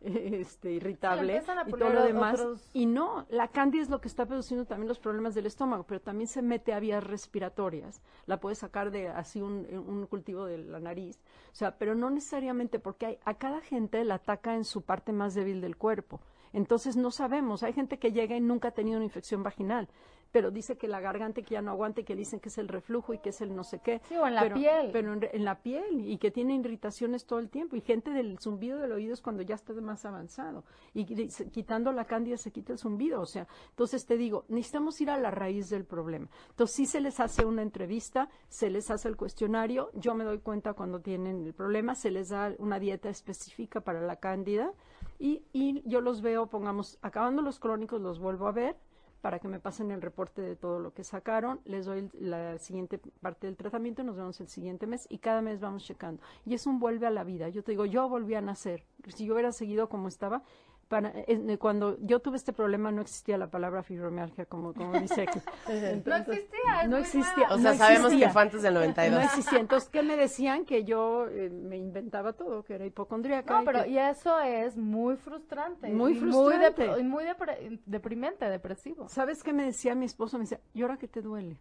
este, 0.00 0.72
irritable 0.72 1.34
y 1.66 1.70
todo 1.72 1.90
lo 1.90 2.00
demás. 2.14 2.40
otros- 2.40 2.70
Y 2.72 2.86
no, 2.86 3.26
la 3.30 3.48
cándida 3.48 3.82
es 3.82 3.90
lo 3.90 4.00
que 4.00 4.08
está 4.08 4.26
produciendo 4.26 4.64
también 4.64 4.88
los 4.88 4.98
problemas 4.98 5.34
del 5.34 5.46
estómago, 5.46 5.84
pero 5.84 6.00
también 6.00 6.28
se 6.28 6.42
mete 6.42 6.72
a 6.72 6.80
vías 6.80 7.02
respiratorias. 7.04 8.00
La 8.26 8.38
puedes 8.40 8.58
sacar 8.58 8.90
de 8.90 9.08
así 9.08 9.40
un, 9.42 9.66
un 9.86 10.06
cultivo 10.06 10.44
de 10.46 10.58
la 10.58 10.80
nariz. 10.80 11.18
O 11.52 11.54
sea, 11.54 11.76
pero 11.78 11.94
no 11.94 12.10
necesariamente 12.10 12.78
porque 12.78 13.06
hay, 13.06 13.18
a 13.24 13.34
cada 13.34 13.60
gente 13.60 14.04
la 14.04 14.14
ataca 14.16 14.54
en 14.54 14.64
su 14.64 14.82
parte 14.82 15.12
más 15.12 15.34
débil 15.34 15.60
del 15.60 15.76
cuerpo. 15.76 16.20
Entonces 16.52 16.96
no 16.96 17.10
sabemos. 17.10 17.62
Hay 17.62 17.72
gente 17.74 17.98
que 17.98 18.10
llega 18.12 18.34
y 18.36 18.40
nunca 18.40 18.68
ha 18.68 18.72
tenido 18.72 18.96
una 18.96 19.04
infección 19.04 19.42
vaginal, 19.42 19.88
pero 20.32 20.50
dice 20.50 20.76
que 20.76 20.88
la 20.88 21.00
garganta 21.00 21.42
que 21.42 21.54
ya 21.54 21.62
no 21.62 21.70
aguanta 21.70 22.00
y 22.00 22.04
que 22.04 22.14
dicen 22.14 22.40
que 22.40 22.48
es 22.48 22.58
el 22.58 22.68
reflujo 22.68 23.14
y 23.14 23.18
que 23.18 23.30
es 23.30 23.40
el 23.40 23.54
no 23.54 23.64
sé 23.64 23.80
qué. 23.80 24.00
Sí, 24.08 24.16
o 24.16 24.26
en 24.26 24.34
la 24.34 24.42
pero, 24.42 24.54
piel. 24.56 24.90
Pero 24.92 25.12
en, 25.14 25.44
la 25.44 25.62
piel 25.62 26.08
y 26.08 26.18
que 26.18 26.30
tiene 26.30 26.54
irritaciones 26.54 27.24
todo 27.24 27.38
el 27.38 27.48
tiempo. 27.48 27.76
Y 27.76 27.80
gente 27.80 28.10
del 28.10 28.38
zumbido 28.38 28.78
del 28.78 28.92
oído 28.92 29.14
es 29.14 29.22
cuando 29.22 29.42
ya 29.42 29.54
está 29.54 29.72
más 29.74 30.04
avanzado. 30.04 30.64
Y 30.94 31.04
quitando 31.50 31.92
la 31.92 32.04
cándida 32.04 32.36
se 32.36 32.50
quita 32.50 32.72
el 32.72 32.78
zumbido. 32.78 33.20
O 33.20 33.26
sea, 33.26 33.46
entonces 33.70 34.04
te 34.06 34.16
digo, 34.16 34.44
necesitamos 34.48 35.00
ir 35.00 35.10
a 35.10 35.18
la 35.18 35.30
raíz 35.30 35.70
del 35.70 35.84
problema. 35.84 36.28
Entonces 36.50 36.76
sí 36.76 36.86
se 36.86 37.00
les 37.00 37.20
hace 37.20 37.44
una 37.44 37.62
entrevista, 37.62 38.28
se 38.48 38.70
les 38.70 38.90
hace 38.90 39.08
el 39.08 39.16
cuestionario. 39.16 39.90
Yo 39.94 40.14
me 40.14 40.24
doy 40.24 40.38
cuenta 40.38 40.74
cuando 40.74 41.00
tienen 41.00 41.46
el 41.46 41.54
problema, 41.54 41.94
se 41.94 42.10
les 42.10 42.28
da 42.28 42.54
una 42.58 42.78
dieta 42.78 43.08
específica 43.08 43.80
para 43.80 44.00
la 44.00 44.16
cándida. 44.16 44.72
Y, 45.18 45.42
y 45.52 45.82
yo 45.88 46.00
los 46.00 46.20
veo, 46.22 46.46
pongamos, 46.46 46.98
acabando 47.02 47.42
los 47.42 47.58
crónicos, 47.58 48.00
los 48.00 48.18
vuelvo 48.18 48.46
a 48.46 48.52
ver 48.52 48.76
para 49.20 49.38
que 49.38 49.48
me 49.48 49.60
pasen 49.60 49.90
el 49.90 50.02
reporte 50.02 50.42
de 50.42 50.56
todo 50.56 50.78
lo 50.78 50.92
que 50.92 51.04
sacaron. 51.04 51.60
Les 51.64 51.86
doy 51.86 52.08
la 52.14 52.58
siguiente 52.58 52.98
parte 53.20 53.46
del 53.46 53.56
tratamiento, 53.56 54.02
nos 54.02 54.16
vemos 54.16 54.40
el 54.40 54.48
siguiente 54.48 54.86
mes 54.86 55.06
y 55.08 55.18
cada 55.18 55.42
mes 55.42 55.60
vamos 55.60 55.84
checando. 55.84 56.22
Y 56.44 56.54
es 56.54 56.66
un 56.66 56.78
vuelve 56.78 57.06
a 57.06 57.10
la 57.10 57.24
vida. 57.24 57.48
Yo 57.48 57.62
te 57.62 57.72
digo, 57.72 57.84
yo 57.86 58.08
volví 58.08 58.34
a 58.34 58.40
nacer. 58.40 58.84
Si 59.08 59.26
yo 59.26 59.34
hubiera 59.34 59.52
seguido 59.52 59.88
como 59.88 60.08
estaba, 60.08 60.42
para, 60.88 61.12
eh, 61.14 61.58
cuando 61.58 61.98
yo 62.00 62.20
tuve 62.20 62.36
este 62.38 62.52
problema 62.52 62.90
no 62.90 63.02
existía 63.02 63.36
la 63.36 63.50
palabra 63.50 63.82
fibromialgia, 63.82 64.46
como, 64.46 64.72
como 64.72 64.98
dice 64.98 65.22
aquí. 65.22 65.38
No 66.04 66.16
existía, 66.16 66.82
es 66.82 66.88
no 66.88 66.96
muy 66.96 67.00
existía. 67.00 67.34
nueva. 67.36 67.54
O 67.54 67.58
sea, 67.58 67.72
no 67.72 67.78
sabemos 67.78 68.04
existía. 68.06 68.26
que 68.26 68.32
fue 68.32 68.42
antes 68.42 68.62
del 68.62 68.74
No 68.74 68.80
92. 68.80 69.24
existía. 69.24 69.58
Entonces, 69.60 69.88
¿qué 69.90 70.02
me 70.02 70.16
decían? 70.16 70.64
Que 70.64 70.84
yo 70.84 71.26
eh, 71.28 71.50
me 71.50 71.76
inventaba 71.76 72.32
todo, 72.32 72.64
que 72.64 72.74
era 72.74 72.86
hipocondríaca. 72.86 73.54
No, 73.54 73.62
y 73.62 73.64
pero 73.66 73.84
que- 73.84 73.90
y 73.90 73.98
eso 73.98 74.40
es 74.40 74.76
muy 74.76 75.16
frustrante. 75.16 75.88
Muy 75.90 76.12
y 76.12 76.20
frustrante. 76.20 76.88
Muy, 76.88 77.00
y 77.00 77.02
muy 77.04 77.24
depre- 77.24 77.80
deprimente, 77.84 78.46
depresivo. 78.48 79.08
¿Sabes 79.08 79.42
qué 79.42 79.52
me 79.52 79.64
decía 79.64 79.94
mi 79.94 80.06
esposo? 80.06 80.38
Me 80.38 80.44
decía, 80.44 80.60
¿y 80.72 80.82
ahora 80.82 80.96
qué 80.96 81.08
te 81.08 81.20
duele? 81.20 81.60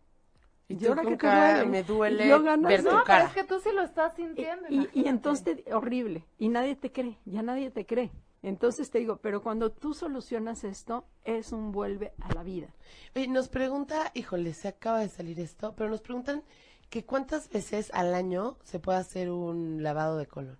Y 0.70 0.74
¿Y 0.74 0.78
tú 0.78 0.88
ahora 0.90 1.02
qué 1.04 1.12
te 1.12 1.18
cara, 1.18 1.54
duele? 1.58 1.70
me 1.72 1.84
duele 1.84 2.28
yo 2.28 2.44
ganas 2.44 2.70
ver 2.70 2.84
de- 2.84 2.90
tu 2.90 2.96
No, 2.96 3.04
pero 3.06 3.26
es 3.26 3.34
que 3.34 3.44
tú 3.44 3.60
sí 3.60 3.70
lo 3.74 3.82
estás 3.84 4.16
sintiendo. 4.16 4.68
y- 4.70 4.90
y 4.94 5.08
entonces, 5.08 5.60
horrible, 5.72 6.26
y 6.38 6.50
nadie 6.50 6.76
te 6.76 6.92
cree, 6.92 7.18
ya 7.26 7.42
nadie 7.42 7.72
te 7.72 7.86
cree. 7.86 8.12
Entonces 8.44 8.90
te 8.92 9.00
digo, 9.00 9.18
pero 9.18 9.42
cuando 9.42 9.72
tú 9.72 9.94
solucionas 9.94 10.64
esto, 10.64 11.06
es 11.24 11.52
un 11.52 11.72
vuelve 11.72 12.14
a 12.20 12.34
la 12.34 12.44
vida. 12.44 12.74
Oye, 13.16 13.28
nos 13.28 13.50
pregunta, 13.50 14.12
híjole, 14.14 14.54
se 14.54 14.68
acaba 14.68 15.00
de 15.00 15.10
salir 15.10 15.40
esto, 15.40 15.74
pero 15.76 15.90
nos 15.90 16.02
preguntan 16.02 16.44
que 16.90 17.06
cuántas 17.06 17.50
veces 17.50 17.92
al 17.94 18.14
año 18.14 18.58
se 18.64 18.80
puede 18.80 19.00
hacer 19.00 19.32
un 19.32 19.84
lavado 19.84 20.18
de 20.18 20.28
colon. 20.28 20.58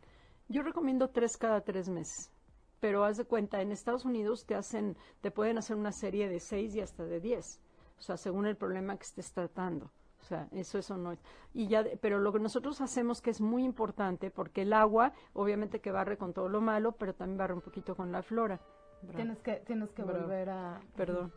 Yo 0.50 0.64
recomiendo 0.64 1.10
tres 1.10 1.38
cada 1.38 1.62
tres 1.62 1.90
meses, 1.90 2.32
pero 2.80 3.04
haz 3.04 3.18
de 3.18 3.26
cuenta, 3.26 3.62
en 3.62 3.72
Estados 3.72 4.06
Unidos 4.06 4.46
te 4.46 4.56
hacen, 4.56 4.98
te 5.22 5.32
pueden 5.32 5.58
hacer 5.58 5.76
una 5.76 5.92
serie 5.92 6.28
de 6.28 6.40
seis 6.40 6.76
y 6.76 6.82
hasta 6.82 7.06
de 7.06 7.20
diez, 7.20 7.60
o 8.00 8.02
sea, 8.02 8.18
según 8.18 8.48
el 8.48 8.58
problema 8.58 8.98
que 8.98 9.04
estés 9.04 9.32
tratando. 9.32 9.92
O 10.28 10.30
sea, 10.30 10.50
eso, 10.52 10.78
eso 10.78 10.98
no 10.98 11.14
es. 11.14 11.24
Y 11.54 11.68
ya, 11.70 11.84
de- 11.84 11.96
pero 11.96 12.20
lo 12.20 12.34
que 12.34 12.40
nosotros 12.40 12.82
hacemos 12.82 13.22
que 13.22 13.30
es 13.30 13.40
muy 13.40 13.64
importante, 13.64 14.30
porque 14.30 14.64
el 14.64 14.74
agua, 14.74 15.14
obviamente 15.32 15.80
que 15.80 15.90
barre 15.90 16.18
con 16.18 16.34
todo 16.34 16.50
lo 16.50 16.60
malo, 16.60 16.92
pero 16.92 17.14
también 17.16 17.38
barre 17.38 17.54
un 17.54 17.62
poquito 17.62 17.96
con 17.96 18.12
la 18.12 18.22
flora. 18.22 18.60
Bravo. 19.04 19.16
Tienes 19.16 19.40
que, 19.40 19.54
tienes 19.66 19.90
que 19.94 20.04
Bravo. 20.04 20.24
volver 20.24 20.50
a... 20.50 20.82
Perdón, 20.98 21.32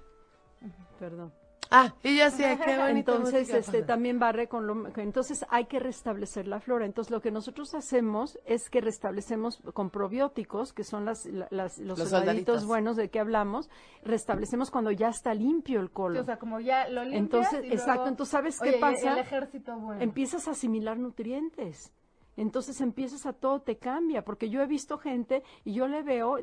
perdón. 0.98 1.32
Ah, 1.70 1.94
y 2.02 2.16
ya 2.16 2.30
sé, 2.30 2.58
qué 2.64 2.76
bonito. 2.76 3.14
Entonces, 3.14 3.48
este, 3.54 3.82
también 3.82 4.18
barre 4.18 4.48
con 4.48 4.66
lo... 4.66 4.88
Entonces, 4.96 5.44
hay 5.50 5.66
que 5.66 5.78
restablecer 5.78 6.48
la 6.48 6.58
flora. 6.60 6.84
Entonces, 6.84 7.10
lo 7.10 7.20
que 7.20 7.30
nosotros 7.30 7.74
hacemos 7.74 8.38
es 8.44 8.68
que 8.70 8.80
restablecemos 8.80 9.60
con 9.72 9.90
probióticos, 9.90 10.72
que 10.72 10.82
son 10.84 11.04
las, 11.04 11.26
la- 11.26 11.46
las- 11.50 11.78
los, 11.78 11.98
Los 11.98 12.08
soldaditos 12.10 12.66
buenos 12.66 12.96
de 12.96 13.08
que 13.08 13.20
hablamos, 13.20 13.70
restablecemos 14.04 14.70
cuando 14.70 14.90
ya 14.90 15.08
está 15.08 15.32
limpio 15.34 15.80
el 15.80 15.86
Sí, 15.88 15.92
colon. 15.94 16.22
o 16.22 16.24
sea, 16.24 16.38
como 16.38 16.60
ya 16.60 16.88
lo 16.88 17.04
limpias 17.04 17.20
Entonces, 17.22 17.52
y 17.52 17.68
luego- 17.68 17.74
exacto. 17.74 18.08
Entonces, 18.08 18.30
¿sabes 18.32 18.60
qué 18.60 18.70
Oye, 18.70 18.78
pasa? 18.78 19.12
el 19.12 19.18
ejército 19.18 19.76
bueno. 19.76 20.02
empiezas 20.02 20.48
a 20.48 20.52
asimilar 20.52 20.98
nutrientes. 20.98 21.92
Entonces 22.36 22.80
empiezas 22.80 23.26
a 23.26 23.32
todo 23.34 23.60
te 23.60 23.76
cambia, 23.76 24.24
porque 24.24 24.48
yo 24.48 24.62
he 24.62 24.66
visto 24.66 24.96
gente 24.98 25.42
y 25.64 25.74
yo 25.74 25.88
le 25.88 26.02
veo 26.02 26.38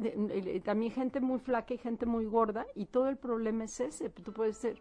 también 0.64 0.92
gente 0.92 1.20
muy 1.22 1.40
flaca 1.40 1.74
y 1.74 1.78
gente 1.78 2.06
muy 2.06 2.26
gorda 2.26 2.68
y 2.76 2.86
todo 2.86 3.08
el 3.10 3.18
problema 3.18 3.64
es 3.64 3.80
ese. 3.80 4.10
Tú 4.10 4.32
puedes 4.32 4.58
ser 4.58 4.80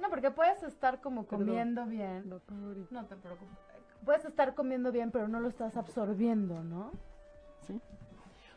No, 0.00 0.08
porque 0.08 0.30
puedes 0.30 0.62
estar 0.62 1.00
como 1.00 1.24
Perdón. 1.24 1.46
comiendo 1.46 1.86
bien. 1.86 2.28
No 2.28 3.04
te 3.04 3.16
preocupes. 3.16 3.58
Puedes 4.04 4.24
estar 4.24 4.54
comiendo 4.54 4.92
bien, 4.92 5.10
pero 5.10 5.28
no 5.28 5.40
lo 5.40 5.48
estás 5.48 5.76
absorbiendo, 5.76 6.62
¿no? 6.62 6.90
¿sí? 7.66 7.78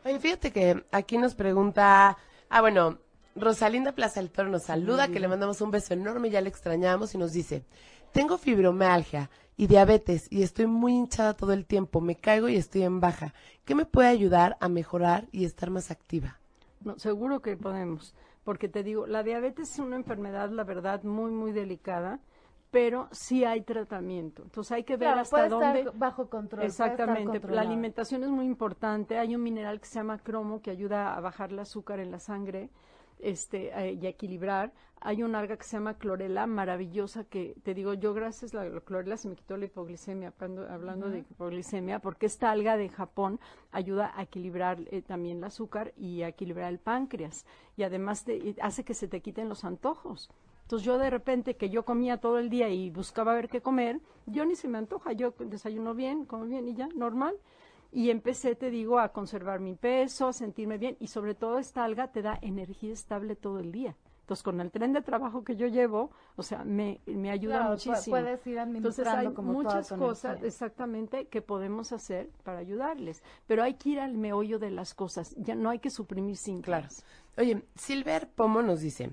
Oye, 0.04 0.18
fíjate 0.18 0.50
que 0.52 0.84
aquí 0.90 1.18
nos 1.18 1.34
pregunta, 1.34 2.16
ah, 2.48 2.60
bueno, 2.60 2.98
Rosalinda 3.36 3.92
Plaza 3.92 4.20
del 4.20 4.30
Toro 4.30 4.48
nos 4.48 4.62
saluda, 4.62 5.08
que 5.08 5.20
le 5.20 5.28
mandamos 5.28 5.60
un 5.60 5.70
beso 5.70 5.92
enorme, 5.92 6.30
ya 6.30 6.40
le 6.40 6.48
extrañamos 6.48 7.14
y 7.14 7.18
nos 7.18 7.32
dice, 7.32 7.64
tengo 8.12 8.38
fibromialgia 8.38 9.28
y 9.56 9.66
diabetes 9.66 10.28
y 10.30 10.42
estoy 10.42 10.66
muy 10.66 10.92
hinchada 10.92 11.34
todo 11.34 11.52
el 11.52 11.66
tiempo, 11.66 12.00
me 12.00 12.16
caigo 12.16 12.48
y 12.48 12.56
estoy 12.56 12.82
en 12.82 13.00
baja. 13.00 13.34
¿Qué 13.64 13.74
me 13.74 13.86
puede 13.86 14.08
ayudar 14.08 14.56
a 14.60 14.68
mejorar 14.68 15.26
y 15.32 15.44
estar 15.44 15.70
más 15.70 15.90
activa? 15.90 16.38
No, 16.82 16.98
seguro 16.98 17.40
que 17.40 17.56
podemos, 17.56 18.14
porque 18.44 18.68
te 18.68 18.82
digo, 18.82 19.06
la 19.06 19.22
diabetes 19.22 19.72
es 19.72 19.78
una 19.78 19.96
enfermedad, 19.96 20.50
la 20.50 20.64
verdad, 20.64 21.02
muy, 21.02 21.30
muy 21.30 21.52
delicada, 21.52 22.20
pero 22.70 23.08
sí 23.12 23.44
hay 23.44 23.62
tratamiento. 23.62 24.42
Entonces 24.42 24.72
hay 24.72 24.84
que 24.84 24.96
ver 24.96 25.08
Claro, 25.08 25.20
hasta 25.22 25.36
puede 25.36 25.48
dónde. 25.48 25.78
estar 25.80 25.96
bajo 25.98 26.28
control. 26.28 26.64
estar 26.64 26.90
Exactamente, 26.90 27.40
la 27.48 27.62
alimentación 27.62 28.22
es 28.24 28.30
muy 28.30 28.46
importante. 28.46 29.18
Hay 29.18 29.34
un 29.34 29.42
mineral 29.42 29.80
que 29.80 29.86
se 29.86 29.94
llama 29.94 30.18
cromo 30.18 30.60
que 30.60 30.70
ayuda 30.70 31.14
a 31.14 31.20
bajar 31.20 31.50
el 31.52 31.58
azúcar 31.58 32.00
en 32.00 32.10
la 32.10 32.18
sangre 32.18 32.70
este, 33.18 33.70
eh, 33.78 33.92
y 34.00 34.06
equilibrar. 34.06 34.72
Hay 35.00 35.22
un 35.22 35.34
alga 35.34 35.56
que 35.58 35.64
se 35.64 35.76
llama 35.76 35.98
clorela, 35.98 36.46
maravillosa, 36.46 37.24
que 37.24 37.54
te 37.62 37.74
digo, 37.74 37.92
yo 37.92 38.14
gracias 38.14 38.54
a 38.54 38.64
la 38.64 38.80
clorela 38.80 39.18
se 39.18 39.28
me 39.28 39.36
quitó 39.36 39.56
la 39.58 39.66
hipoglicemia, 39.66 40.28
hablando, 40.28 40.66
hablando 40.66 41.10
de 41.10 41.18
hipoglicemia, 41.18 41.98
porque 41.98 42.24
esta 42.24 42.50
alga 42.50 42.78
de 42.78 42.88
Japón 42.88 43.38
ayuda 43.70 44.12
a 44.16 44.22
equilibrar 44.22 44.78
eh, 44.90 45.02
también 45.02 45.38
el 45.38 45.44
azúcar 45.44 45.92
y 45.98 46.22
a 46.22 46.28
equilibrar 46.28 46.72
el 46.72 46.78
páncreas. 46.78 47.44
Y 47.76 47.82
además 47.82 48.24
te- 48.24 48.56
hace 48.62 48.82
que 48.84 48.94
se 48.94 49.06
te 49.08 49.20
quiten 49.20 49.50
los 49.50 49.64
antojos. 49.64 50.30
Entonces 50.62 50.86
yo 50.86 50.96
de 50.96 51.10
repente 51.10 51.56
que 51.56 51.68
yo 51.68 51.84
comía 51.84 52.16
todo 52.16 52.38
el 52.38 52.48
día 52.48 52.70
y 52.70 52.88
buscaba 52.88 53.34
ver 53.34 53.50
qué 53.50 53.60
comer, 53.60 54.00
yo 54.24 54.46
ni 54.46 54.54
se 54.56 54.68
me 54.68 54.78
antoja, 54.78 55.12
yo 55.12 55.34
desayuno 55.38 55.94
bien, 55.94 56.24
como 56.24 56.46
bien 56.46 56.66
y 56.66 56.74
ya, 56.74 56.88
normal. 56.94 57.36
Y 57.94 58.10
empecé, 58.10 58.56
te 58.56 58.70
digo, 58.70 58.98
a 58.98 59.10
conservar 59.12 59.60
mi 59.60 59.76
peso, 59.76 60.26
a 60.26 60.32
sentirme 60.32 60.78
bien 60.78 60.96
y 60.98 61.06
sobre 61.06 61.34
todo 61.36 61.58
esta 61.58 61.84
alga 61.84 62.08
te 62.10 62.22
da 62.22 62.36
energía 62.42 62.92
estable 62.92 63.36
todo 63.36 63.60
el 63.60 63.70
día. 63.70 63.94
Entonces 64.22 64.42
con 64.42 64.60
el 64.60 64.70
tren 64.72 64.92
de 64.92 65.00
trabajo 65.02 65.44
que 65.44 65.54
yo 65.54 65.68
llevo, 65.68 66.10
o 66.34 66.42
sea, 66.42 66.64
me, 66.64 67.00
me 67.06 67.30
ayuda 67.30 67.58
Claro, 67.58 67.70
muchísimo. 67.72 68.16
puedes 68.16 68.44
ir 68.48 68.58
Entonces 68.58 69.06
administrando 69.06 69.28
hay 69.30 69.34
como 69.34 69.52
muchas 69.52 69.92
cosas 69.92 70.42
exactamente 70.42 71.26
que 71.28 71.40
podemos 71.40 71.92
hacer 71.92 72.30
para 72.42 72.58
ayudarles, 72.58 73.22
pero 73.46 73.62
hay 73.62 73.74
que 73.74 73.90
ir 73.90 74.00
al 74.00 74.16
meollo 74.16 74.58
de 74.58 74.70
las 74.70 74.92
cosas, 74.94 75.34
ya 75.36 75.54
no 75.54 75.70
hay 75.70 75.78
que 75.78 75.90
suprimir 75.90 76.36
Claro. 76.36 76.88
síntomas. 76.88 77.04
Oye, 77.36 77.62
Silver 77.76 78.28
Pomo 78.28 78.62
nos 78.62 78.80
dice, 78.80 79.10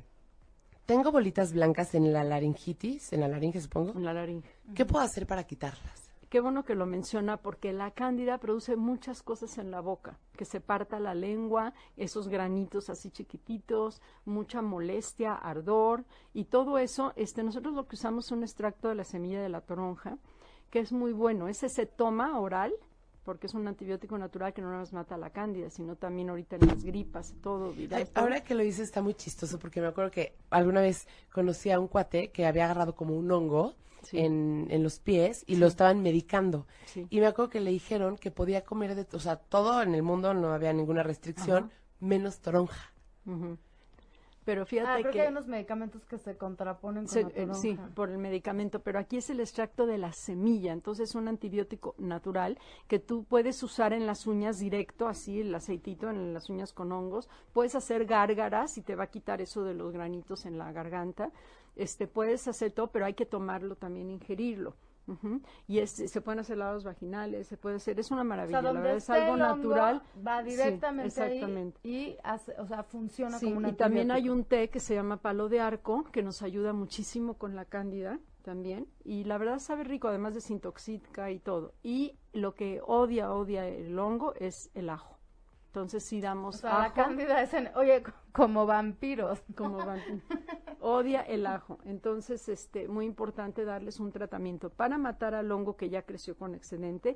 tengo 0.88 1.12
bolitas 1.12 1.54
blancas 1.54 1.94
en 1.94 2.14
la 2.14 2.24
laringitis, 2.24 3.12
en 3.14 3.20
la 3.20 3.28
laringe 3.28 3.60
supongo. 3.62 3.92
en 3.92 4.06
la 4.06 4.14
laringe. 4.14 4.50
¿Qué 4.74 4.86
puedo 4.86 5.04
hacer 5.04 5.28
para 5.28 5.44
quitarlas? 5.44 6.10
Qué 6.32 6.40
bueno 6.40 6.64
que 6.64 6.76
lo 6.76 6.86
menciona 6.86 7.36
porque 7.36 7.74
la 7.74 7.92
cándida 7.92 8.38
produce 8.38 8.78
muchas 8.78 9.22
cosas 9.22 9.58
en 9.58 9.70
la 9.70 9.82
boca, 9.82 10.18
que 10.38 10.46
se 10.46 10.62
parta 10.62 10.98
la 10.98 11.14
lengua, 11.14 11.74
esos 11.98 12.30
granitos 12.30 12.90
así 12.90 13.12
chiquititos, 13.12 14.02
mucha 14.24 14.62
molestia, 14.62 15.34
ardor 15.34 16.06
y 16.34 16.46
todo 16.46 16.78
eso, 16.78 17.12
este 17.18 17.44
nosotros 17.44 17.74
lo 17.74 17.86
que 17.86 17.98
usamos 17.98 18.28
es 18.28 18.32
un 18.32 18.44
extracto 18.44 18.88
de 18.88 18.96
la 18.96 19.04
semilla 19.04 19.42
de 19.42 19.50
la 19.50 19.60
toronja, 19.60 20.20
que 20.70 20.80
es 20.80 20.94
muy 20.94 21.12
bueno, 21.12 21.50
ese 21.50 21.68
se 21.68 21.86
toma 21.86 22.40
oral 22.40 22.72
porque 23.26 23.48
es 23.48 23.54
un 23.54 23.68
antibiótico 23.68 24.18
natural 24.18 24.54
que 24.54 24.62
no 24.62 24.72
nos 24.72 24.94
mata 24.94 25.18
la 25.18 25.32
cándida, 25.32 25.70
sino 25.70 25.98
también 25.98 26.30
ahorita 26.30 26.56
en 26.56 26.66
las 26.66 26.86
gripas, 26.86 27.36
todo, 27.44 27.74
Ay, 27.92 28.08
ahora 28.16 28.42
que 28.42 28.56
lo 28.56 28.64
dices 28.64 28.86
está 28.86 29.02
muy 29.02 29.16
chistoso 29.16 29.60
porque 29.60 29.82
me 29.82 29.88
acuerdo 29.88 30.12
que 30.12 30.38
alguna 30.50 30.80
vez 30.80 31.10
conocí 31.34 31.72
a 31.72 31.80
un 31.82 31.90
cuate 31.90 32.32
que 32.32 32.46
había 32.46 32.64
agarrado 32.64 32.96
como 32.96 33.18
un 33.18 33.30
hongo 33.30 33.76
Sí. 34.04 34.20
en, 34.20 34.68
en 34.70 34.84
los 34.84 35.00
pies 35.00 35.44
y 35.48 35.56
lo 35.58 35.68
estaban 35.68 36.02
medicando. 36.02 36.68
Sí. 36.86 37.08
Y 37.10 37.20
me 37.20 37.28
acuerdo 37.28 37.50
que 37.50 37.60
le 37.62 37.72
dijeron 37.72 38.18
que 38.18 38.32
podía 38.32 38.64
comer 38.64 38.96
de, 38.96 39.06
o 39.16 39.20
sea, 39.20 39.36
todo 39.38 39.82
en 39.82 39.94
el 39.96 40.04
mundo 40.04 40.34
no 40.34 40.54
había 40.54 40.74
ninguna 40.74 41.04
restricción, 41.04 41.72
menos 42.00 42.40
toronja. 42.40 42.92
Ujú. 43.26 43.58
Pero 44.44 44.64
Ah, 44.64 44.66
fíjate 44.66 45.02
creo 45.02 45.12
que, 45.12 45.18
que... 45.20 45.22
hay 45.22 45.28
unos 45.32 45.48
medicamentos 45.48 46.04
que 46.08 46.18
se 46.18 46.36
contraponen 46.36 47.04
con 47.06 47.14
Se- 47.14 47.22
la 47.22 47.30
eh, 47.30 47.48
sí, 47.54 47.78
por 47.94 48.10
el 48.10 48.18
medicamento, 48.18 48.80
pero 48.80 48.98
aquí 48.98 49.18
es 49.18 49.30
el 49.30 49.40
extracto 49.40 49.86
de 49.86 50.00
la 50.00 50.14
semilla, 50.14 50.74
entonces 50.74 51.10
es 51.10 51.16
un 51.16 51.28
antibiótico 51.28 51.94
natural 52.00 52.58
que 52.88 52.98
tú 52.98 53.24
puedes 53.24 53.62
usar 53.62 53.94
en 53.94 54.08
las 54.08 54.26
uñas 54.26 54.58
directo, 54.58 55.08
así 55.08 55.42
el 55.42 55.54
aceitito 55.54 56.10
en 56.10 56.34
las 56.34 56.50
uñas 56.50 56.74
con 56.74 56.92
hongos, 56.92 57.30
puedes 57.54 57.76
hacer 57.76 58.06
gárgaras 58.08 58.80
y 58.80 58.82
te 58.82 58.96
va 58.96 59.04
a 59.04 59.12
quitar 59.12 59.42
eso 59.42 59.64
de 59.64 59.76
los 59.76 59.94
granitos 59.94 60.48
en 60.48 60.58
la 60.58 60.72
garganta, 60.72 61.30
este 61.76 62.08
puedes 62.08 62.48
hacer 62.48 62.72
todo, 62.72 62.92
pero 62.92 63.06
hay 63.06 63.14
que 63.14 63.26
tomarlo 63.26 63.76
también, 63.76 64.10
ingerirlo. 64.10 64.76
Y 65.68 65.80
es- 65.80 65.92
se 65.92 66.22
pueden 66.22 66.40
hacer 66.40 66.58
lavados 66.58 66.84
vaginales, 66.86 67.48
se 67.48 67.58
puede 67.58 67.76
hacer, 67.78 68.00
es 68.00 68.12
una 68.12 68.22
O 68.22 68.26
maravilla, 68.26 68.62
la 68.62 68.72
verdad 68.72 68.96
es 68.98 69.10
algo 69.10 69.36
el 69.36 69.42
hongo, 69.42 69.54
natural. 69.70 70.02
va 70.26 70.42
Sí, 70.44 70.50
directamente 70.52 71.22
ahí 71.22 71.74
y 71.84 72.18
hace, 72.24 72.54
o 72.60 72.66
sea, 72.66 72.84
funciona 72.84 73.38
Sí, 73.38 73.46
como 73.48 73.58
un 73.58 73.68
y 73.68 73.74
también 73.74 74.12
hay 74.12 74.30
un 74.30 74.46
té 74.46 74.70
que 74.70 74.80
se 74.80 74.94
llama 74.96 75.18
palo 75.18 75.50
de 75.50 75.60
arco, 75.60 76.06
que 76.12 76.24
nos 76.24 76.42
ayuda 76.42 76.72
muchísimo 76.74 77.34
con 77.38 77.56
la 77.56 77.66
cándida 77.66 78.20
también. 78.42 78.88
Y 79.04 79.24
la 79.26 79.38
verdad 79.38 79.60
sabe 79.60 79.84
rico, 79.84 80.08
además 80.08 80.34
desintoxica 80.34 81.30
y 81.32 81.40
todo. 81.40 81.74
Y 81.84 82.18
lo 82.34 82.56
que 82.56 82.80
odia, 82.86 83.34
odia 83.34 83.68
el 83.68 83.98
hongo 84.00 84.34
es 84.36 84.72
el 84.76 84.90
ajo. 84.90 85.18
Entonces 85.72 86.04
sí 86.04 86.20
O 86.20 86.22
damos 86.22 86.58
sea, 86.58 86.70
la 86.80 86.86
ajo 86.88 86.96
cándida 86.96 87.42
es 87.42 87.54
en, 87.54 87.70
oye, 87.76 88.04
co- 88.04 88.12
como 88.34 88.66
vampiros. 88.66 89.42
como 89.56 89.78
van- 89.86 90.02
odia 90.82 91.22
el 91.22 91.48
ajo. 91.48 91.78
Entonces, 91.86 92.50
este, 92.50 92.90
muy 92.90 93.06
importante 93.06 93.64
darles 93.64 94.02
un 94.02 94.12
tratamiento 94.12 94.70
para 94.70 94.98
matar 94.98 95.34
al 95.34 95.50
hongo 95.50 95.78
que 95.78 95.90
ya 95.90 96.02
creció 96.02 96.36
con 96.36 96.56
excedente 96.56 97.16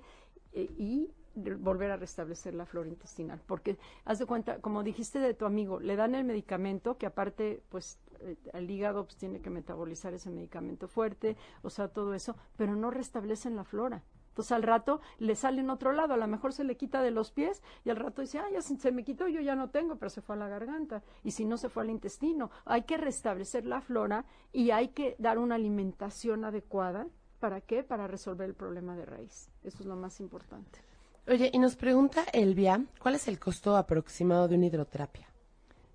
eh, 0.53 0.69
y 0.77 1.11
volver 1.35 1.91
a 1.91 1.97
restablecer 1.97 2.53
la 2.53 2.65
flora 2.65 2.87
intestinal. 2.87 3.41
Porque, 3.45 3.77
haz 4.05 4.19
de 4.19 4.25
cuenta, 4.25 4.59
como 4.61 4.83
dijiste 4.83 5.19
de 5.19 5.33
tu 5.33 5.43
amigo, 5.45 5.81
le 5.81 5.97
dan 5.97 6.15
el 6.15 6.23
medicamento 6.23 6.97
que 6.97 7.07
aparte, 7.07 7.61
pues, 7.67 7.99
eh, 8.21 8.37
el 8.53 8.71
hígado 8.71 9.03
pues, 9.03 9.17
tiene 9.17 9.41
que 9.41 9.49
metabolizar 9.49 10.13
ese 10.13 10.29
medicamento 10.29 10.87
fuerte, 10.87 11.35
o 11.61 11.69
sea, 11.69 11.89
todo 11.89 12.13
eso, 12.13 12.37
pero 12.55 12.77
no 12.77 12.89
restablecen 12.89 13.57
la 13.57 13.65
flora. 13.65 14.01
Entonces 14.35 14.51
al 14.51 14.63
rato 14.63 14.99
le 15.17 15.33
sale 15.33 15.61
en 15.61 15.69
otro 15.69 15.93
lado, 15.93 16.13
a 16.13 16.17
lo 16.17 16.27
mejor 16.27 16.51
se 16.51 16.65
le 16.65 16.75
quita 16.75 17.01
de 17.01 17.09
los 17.09 17.31
pies 17.31 17.63
y 17.85 17.89
al 17.89 17.95
rato 17.95 18.21
dice, 18.21 18.39
ah, 18.39 18.49
ya 18.51 18.61
se, 18.61 18.75
se 18.75 18.91
me 18.91 19.05
quitó, 19.05 19.29
yo 19.29 19.39
ya 19.39 19.55
no 19.55 19.69
tengo, 19.69 19.95
pero 19.95 20.09
se 20.09 20.21
fue 20.21 20.35
a 20.35 20.39
la 20.39 20.49
garganta. 20.49 21.01
Y 21.23 21.31
si 21.31 21.45
no, 21.45 21.55
se 21.55 21.69
fue 21.69 21.83
al 21.83 21.89
intestino. 21.89 22.51
Hay 22.65 22.81
que 22.81 22.97
restablecer 22.97 23.65
la 23.65 23.79
flora 23.79 24.25
y 24.51 24.71
hay 24.71 24.89
que 24.89 25.15
dar 25.19 25.37
una 25.37 25.55
alimentación 25.55 26.43
adecuada. 26.43 27.07
¿Para 27.39 27.61
qué? 27.61 27.81
Para 27.81 28.07
resolver 28.07 28.49
el 28.49 28.55
problema 28.55 28.97
de 28.97 29.05
raíz. 29.05 29.49
Eso 29.63 29.77
es 29.79 29.85
lo 29.85 29.95
más 29.95 30.19
importante. 30.19 30.81
Oye, 31.27 31.49
y 31.53 31.57
nos 31.57 31.77
pregunta 31.77 32.25
Elvia, 32.33 32.83
¿cuál 32.99 33.15
es 33.15 33.29
el 33.29 33.39
costo 33.39 33.77
aproximado 33.77 34.49
de 34.49 34.57
una 34.57 34.65
hidroterapia? 34.65 35.29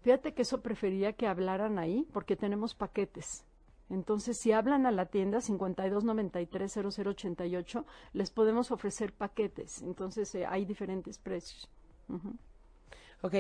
Fíjate 0.01 0.33
que 0.33 0.43
eso 0.43 0.63
preferiría 0.63 1.13
que 1.13 1.27
hablaran 1.27 1.79
ahí 1.79 2.09
porque 2.11 2.37
tenemos 2.37 2.75
paquetes. 2.75 3.45
Entonces, 3.91 4.39
si 4.39 4.53
hablan 4.53 4.87
a 4.87 4.93
la 4.93 5.07
tienda 5.07 5.41
52930088, 5.41 7.85
les 8.13 8.31
podemos 8.31 8.71
ofrecer 8.71 9.13
paquetes. 9.13 9.83
Entonces, 9.83 10.33
eh, 10.35 10.47
hay 10.47 10.65
diferentes 10.65 11.19
precios. 11.19 11.69
Ok, 13.23 13.35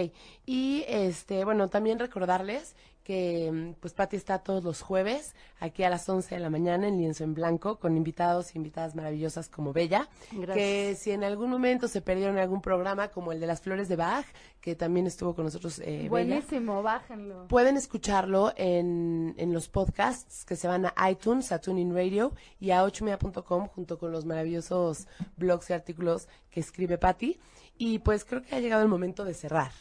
y 0.47 0.85
este, 0.89 1.45
bueno, 1.45 1.69
también 1.69 1.99
recordarles 1.99 2.75
que 3.03 3.51
mm, 3.51 3.73
pues 3.81 3.93
Patti 3.95 4.17
está 4.17 4.39
todos 4.39 4.63
los 4.63 4.83
jueves 4.83 5.35
aquí 5.59 5.83
a 5.83 5.91
las 5.91 6.09
11 6.09 6.35
de 6.35 6.41
la 6.41 6.51
mañana 6.51 6.87
en 6.87 6.99
Lienzo 6.99 7.25
en 7.25 7.35
Blanco 7.35 7.79
con 7.79 7.97
invitados 7.97 8.55
y 8.55 8.59
invitadas 8.59 8.95
maravillosas 8.95 9.49
como 9.49 9.73
Bella, 9.73 10.09
Gracias. 10.31 10.55
que 10.55 10.95
si 10.97 11.11
en 11.11 11.25
algún 11.25 11.51
momento 11.51 11.89
se 11.89 12.03
perdieron 12.03 12.39
algún 12.39 12.61
programa 12.61 13.09
como 13.09 13.33
el 13.33 13.41
de 13.41 13.47
las 13.47 13.63
flores 13.63 13.89
de 13.89 13.97
Bach, 13.97 14.27
que 14.61 14.75
también 14.77 15.07
estuvo 15.07 15.35
con 15.35 15.45
nosotros 15.47 15.79
eh, 15.81 15.97
Bella, 15.97 16.09
Buenísimo, 16.11 16.83
bájenlo. 16.83 17.49
Pueden 17.49 17.77
escucharlo 17.77 18.53
en, 18.57 19.35
en 19.39 19.53
los 19.53 19.69
podcasts 19.69 20.45
que 20.45 20.57
se 20.57 20.69
van 20.69 20.87
a 20.87 21.11
iTunes, 21.11 21.53
a 21.53 21.61
TuneIn 21.61 21.95
Radio 21.95 22.33
y 22.61 22.71
a 22.71 22.85
8media.com 22.85 23.67
junto 23.69 23.99
con 23.99 24.13
los 24.13 24.27
maravillosos 24.27 25.09
blogs 25.37 25.71
y 25.71 25.73
artículos 25.73 26.29
que 26.51 26.61
escribe 26.61 26.99
Patti. 26.99 27.41
Y 27.83 27.99
pues 28.01 28.27
creo 28.27 28.43
que 28.43 28.55
ha 28.55 28.61
llegado 28.61 28.83
el 28.83 28.89
momento 28.89 29.25
de 29.25 29.33
cerrar. 29.33 29.73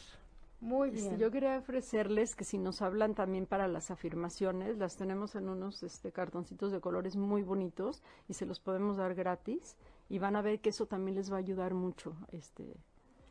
Muy 0.60 0.88
Este, 0.88 1.10
bien. 1.10 1.18
yo 1.18 1.30
quería 1.30 1.58
ofrecerles 1.58 2.34
que 2.34 2.44
si 2.44 2.56
nos 2.56 2.80
hablan 2.80 3.14
también 3.14 3.44
para 3.46 3.68
las 3.68 3.90
afirmaciones, 3.90 4.78
las 4.78 4.96
tenemos 4.96 5.34
en 5.34 5.50
unos 5.50 5.82
este, 5.82 6.10
cartoncitos 6.10 6.72
de 6.72 6.80
colores 6.80 7.16
muy 7.16 7.42
bonitos 7.42 8.02
y 8.26 8.32
se 8.34 8.46
los 8.46 8.58
podemos 8.58 8.96
dar 8.96 9.14
gratis 9.14 9.76
y 10.08 10.18
van 10.18 10.34
a 10.36 10.42
ver 10.42 10.60
que 10.60 10.70
eso 10.70 10.86
también 10.86 11.14
les 11.16 11.30
va 11.30 11.36
a 11.36 11.40
ayudar 11.40 11.74
mucho. 11.74 12.16
Este, 12.32 12.74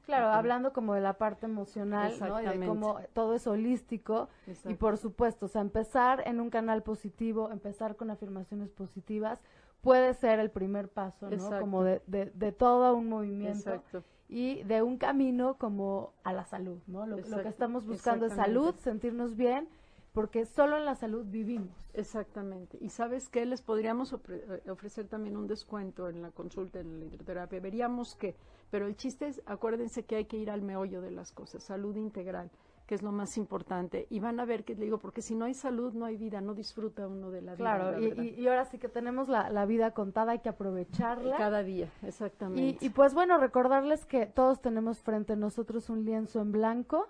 Claro, 0.06 0.30
hablando 0.30 0.72
como 0.74 0.96
de 0.96 1.02
la 1.02 1.20
parte 1.20 1.46
emocional, 1.46 2.12
¿no? 2.20 2.40
Y 2.42 2.46
de 2.46 2.56
Exactamente. 2.56 2.68
cómo 2.68 3.00
todo 3.14 3.36
es 3.36 3.46
holístico. 3.46 4.30
Y 4.66 4.74
por 4.76 4.98
supuesto, 4.98 5.46
o 5.46 5.50
sea, 5.50 5.62
empezar 5.62 6.24
en 6.28 6.40
un 6.40 6.50
canal 6.50 6.82
positivo, 6.84 7.52
empezar 7.52 7.96
con 7.96 8.10
afirmaciones 8.10 8.72
positivas, 8.72 9.40
puede 9.82 10.16
ser 10.16 10.40
el 10.40 10.50
primer 10.50 10.90
paso, 10.90 11.28
¿no? 11.28 11.36
Exacto. 11.36 11.60
Como 11.60 11.84
de, 11.84 12.02
de, 12.08 12.26
de 12.34 12.52
todo 12.52 12.96
un 12.96 13.08
movimiento 13.08 13.70
Exacto. 13.72 14.04
Y 14.30 14.62
de 14.64 14.84
un 14.84 14.98
camino 14.98 15.56
como 15.56 16.14
a 16.24 16.32
la 16.32 16.46
salud, 16.46 16.78
¿no? 16.86 17.08
Lo, 17.08 17.18
lo 17.18 17.42
que 17.42 17.50
estamos 17.50 17.86
buscando 17.86 18.28
es 18.28 18.34
salud, 18.34 18.76
sentirnos 18.76 19.36
bien, 19.36 19.68
porque 20.14 20.46
solo 20.46 20.78
en 20.78 20.86
la 20.86 20.96
salud 20.96 21.26
vivimos. 21.26 21.76
Exactamente. 21.94 22.78
Y 22.80 22.90
sabes 22.90 23.28
qué, 23.28 23.46
les 23.46 23.62
podríamos 23.62 24.14
eh, 24.14 24.62
ofrecer 24.70 25.08
también 25.08 25.36
un 25.36 25.48
descuento 25.48 26.10
en 26.10 26.22
la 26.22 26.30
consulta, 26.30 26.80
en 26.80 27.00
la 27.00 27.06
hidroterapia. 27.06 27.60
Veríamos 27.60 28.16
qué. 28.16 28.36
Pero 28.70 28.86
el 28.86 28.96
chiste 28.96 29.28
es, 29.28 29.42
acuérdense 29.48 30.04
que 30.04 30.18
hay 30.18 30.26
que 30.26 30.38
ir 30.38 30.52
al 30.52 30.62
meollo 30.62 31.02
de 31.02 31.12
las 31.12 31.32
cosas, 31.32 31.64
salud 31.64 31.96
integral, 31.96 32.52
que 32.90 32.96
es 32.96 33.04
lo 33.04 33.12
más 33.12 33.38
importante. 33.38 34.08
Y 34.10 34.20
van 34.20 34.40
a 34.40 34.46
ver 34.46 34.64
que, 34.64 34.74
le 34.74 34.86
digo, 34.86 34.98
porque 34.98 35.22
si 35.22 35.36
no 35.36 35.46
hay 35.46 35.54
salud, 35.54 35.94
no 35.94 36.06
hay 36.06 36.18
vida, 36.18 36.42
no 36.42 36.56
disfruta 36.56 37.08
uno 37.08 37.30
de 37.30 37.44
la 37.44 37.54
vida. 37.54 37.58
Claro, 37.58 38.00
la 38.00 38.24
y, 38.24 38.48
ahora 38.48 38.66
sí 38.66 38.80
que 38.80 38.90
tenemos 38.90 39.30
la, 39.30 39.52
la 39.52 39.68
vida 39.68 39.92
contada, 39.92 40.32
hay 40.32 40.40
que 40.40 40.50
aprovecharla. 40.50 41.38
Cada 41.38 41.62
día, 41.62 41.88
exactamente. 42.02 42.84
y 42.84 42.90
pues 42.90 43.14
bueno, 43.14 43.38
recordarles 43.38 44.08
que 44.08 44.26
todos 44.26 44.60
tenemos 44.60 45.04
frente 45.04 45.34
a 45.34 45.36
nosotros 45.36 45.92
un 45.92 46.04
lienzo 46.04 46.42
en 46.42 46.52
blanco 46.52 47.08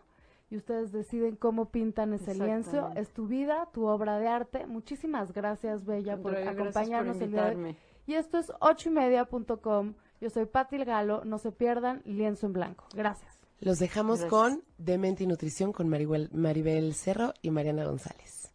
y 0.49 0.57
ustedes 0.57 0.91
deciden 0.91 1.37
cómo 1.37 1.69
pintan 1.69 2.11
ese 2.11 2.35
lienzo. 2.35 2.91
Es 2.97 3.13
tu 3.13 3.27
vida, 3.27 3.69
tu 3.71 3.85
obra 3.85 4.19
de 4.19 4.27
arte. 4.27 4.67
Muchísimas 4.67 5.31
gracias, 5.31 5.85
Bella, 5.85 6.17
por 6.17 6.33
Gracias 6.33 6.55
por 6.55 6.61
acompañarnos 6.61 7.21
el 7.21 7.31
día 7.31 7.51
de 7.51 7.55
hoy. 7.55 7.77
Y 8.05 8.15
esto 8.15 8.37
es 8.37 8.51
ochoymedia.com. 8.59 9.93
Yo 10.19 10.29
soy 10.29 10.45
Pati 10.45 10.75
El 10.75 10.83
Galo. 10.83 11.23
No 11.23 11.37
se 11.37 11.53
pierdan 11.53 12.01
lienzo 12.03 12.47
en 12.47 12.51
blanco. 12.51 12.83
Gracias. 12.93 13.38
Los 13.61 13.79
dejamos 13.79 14.19
Gracias. 14.19 14.29
con 14.29 14.63
Demente 14.77 15.23
y 15.23 15.27
Nutrición 15.27 15.71
con 15.73 15.89
Maribel, 15.89 16.29
Maribel 16.33 16.93
Cerro 16.93 17.33
y 17.41 17.51
Mariana 17.51 17.85
González. 17.85 18.49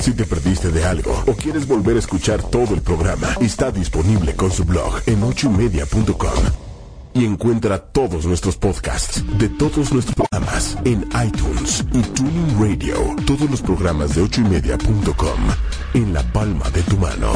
Si 0.00 0.12
te 0.14 0.24
perdiste 0.24 0.70
de 0.70 0.84
algo 0.84 1.12
o 1.26 1.34
quieres 1.34 1.68
volver 1.68 1.96
a 1.96 1.98
escuchar 1.98 2.42
todo 2.42 2.74
el 2.74 2.80
programa, 2.80 3.28
está 3.40 3.70
disponible 3.70 4.34
con 4.34 4.50
su 4.50 4.64
blog 4.64 5.00
en 5.06 5.22
ochoymedia.com. 5.22 6.44
Y 7.14 7.26
encuentra 7.26 7.78
todos 7.78 8.24
nuestros 8.24 8.56
podcasts 8.56 9.22
de 9.38 9.50
todos 9.50 9.92
nuestros 9.92 10.14
programas 10.14 10.78
en 10.86 11.06
iTunes 11.24 11.84
y 11.92 12.00
Tuning 12.02 12.58
Radio. 12.58 12.96
Todos 13.26 13.50
los 13.50 13.60
programas 13.60 14.14
de 14.14 14.22
ochoymedia.com 14.22 15.40
en 15.92 16.14
la 16.14 16.22
palma 16.32 16.70
de 16.70 16.82
tu 16.82 16.96
mano. 16.96 17.32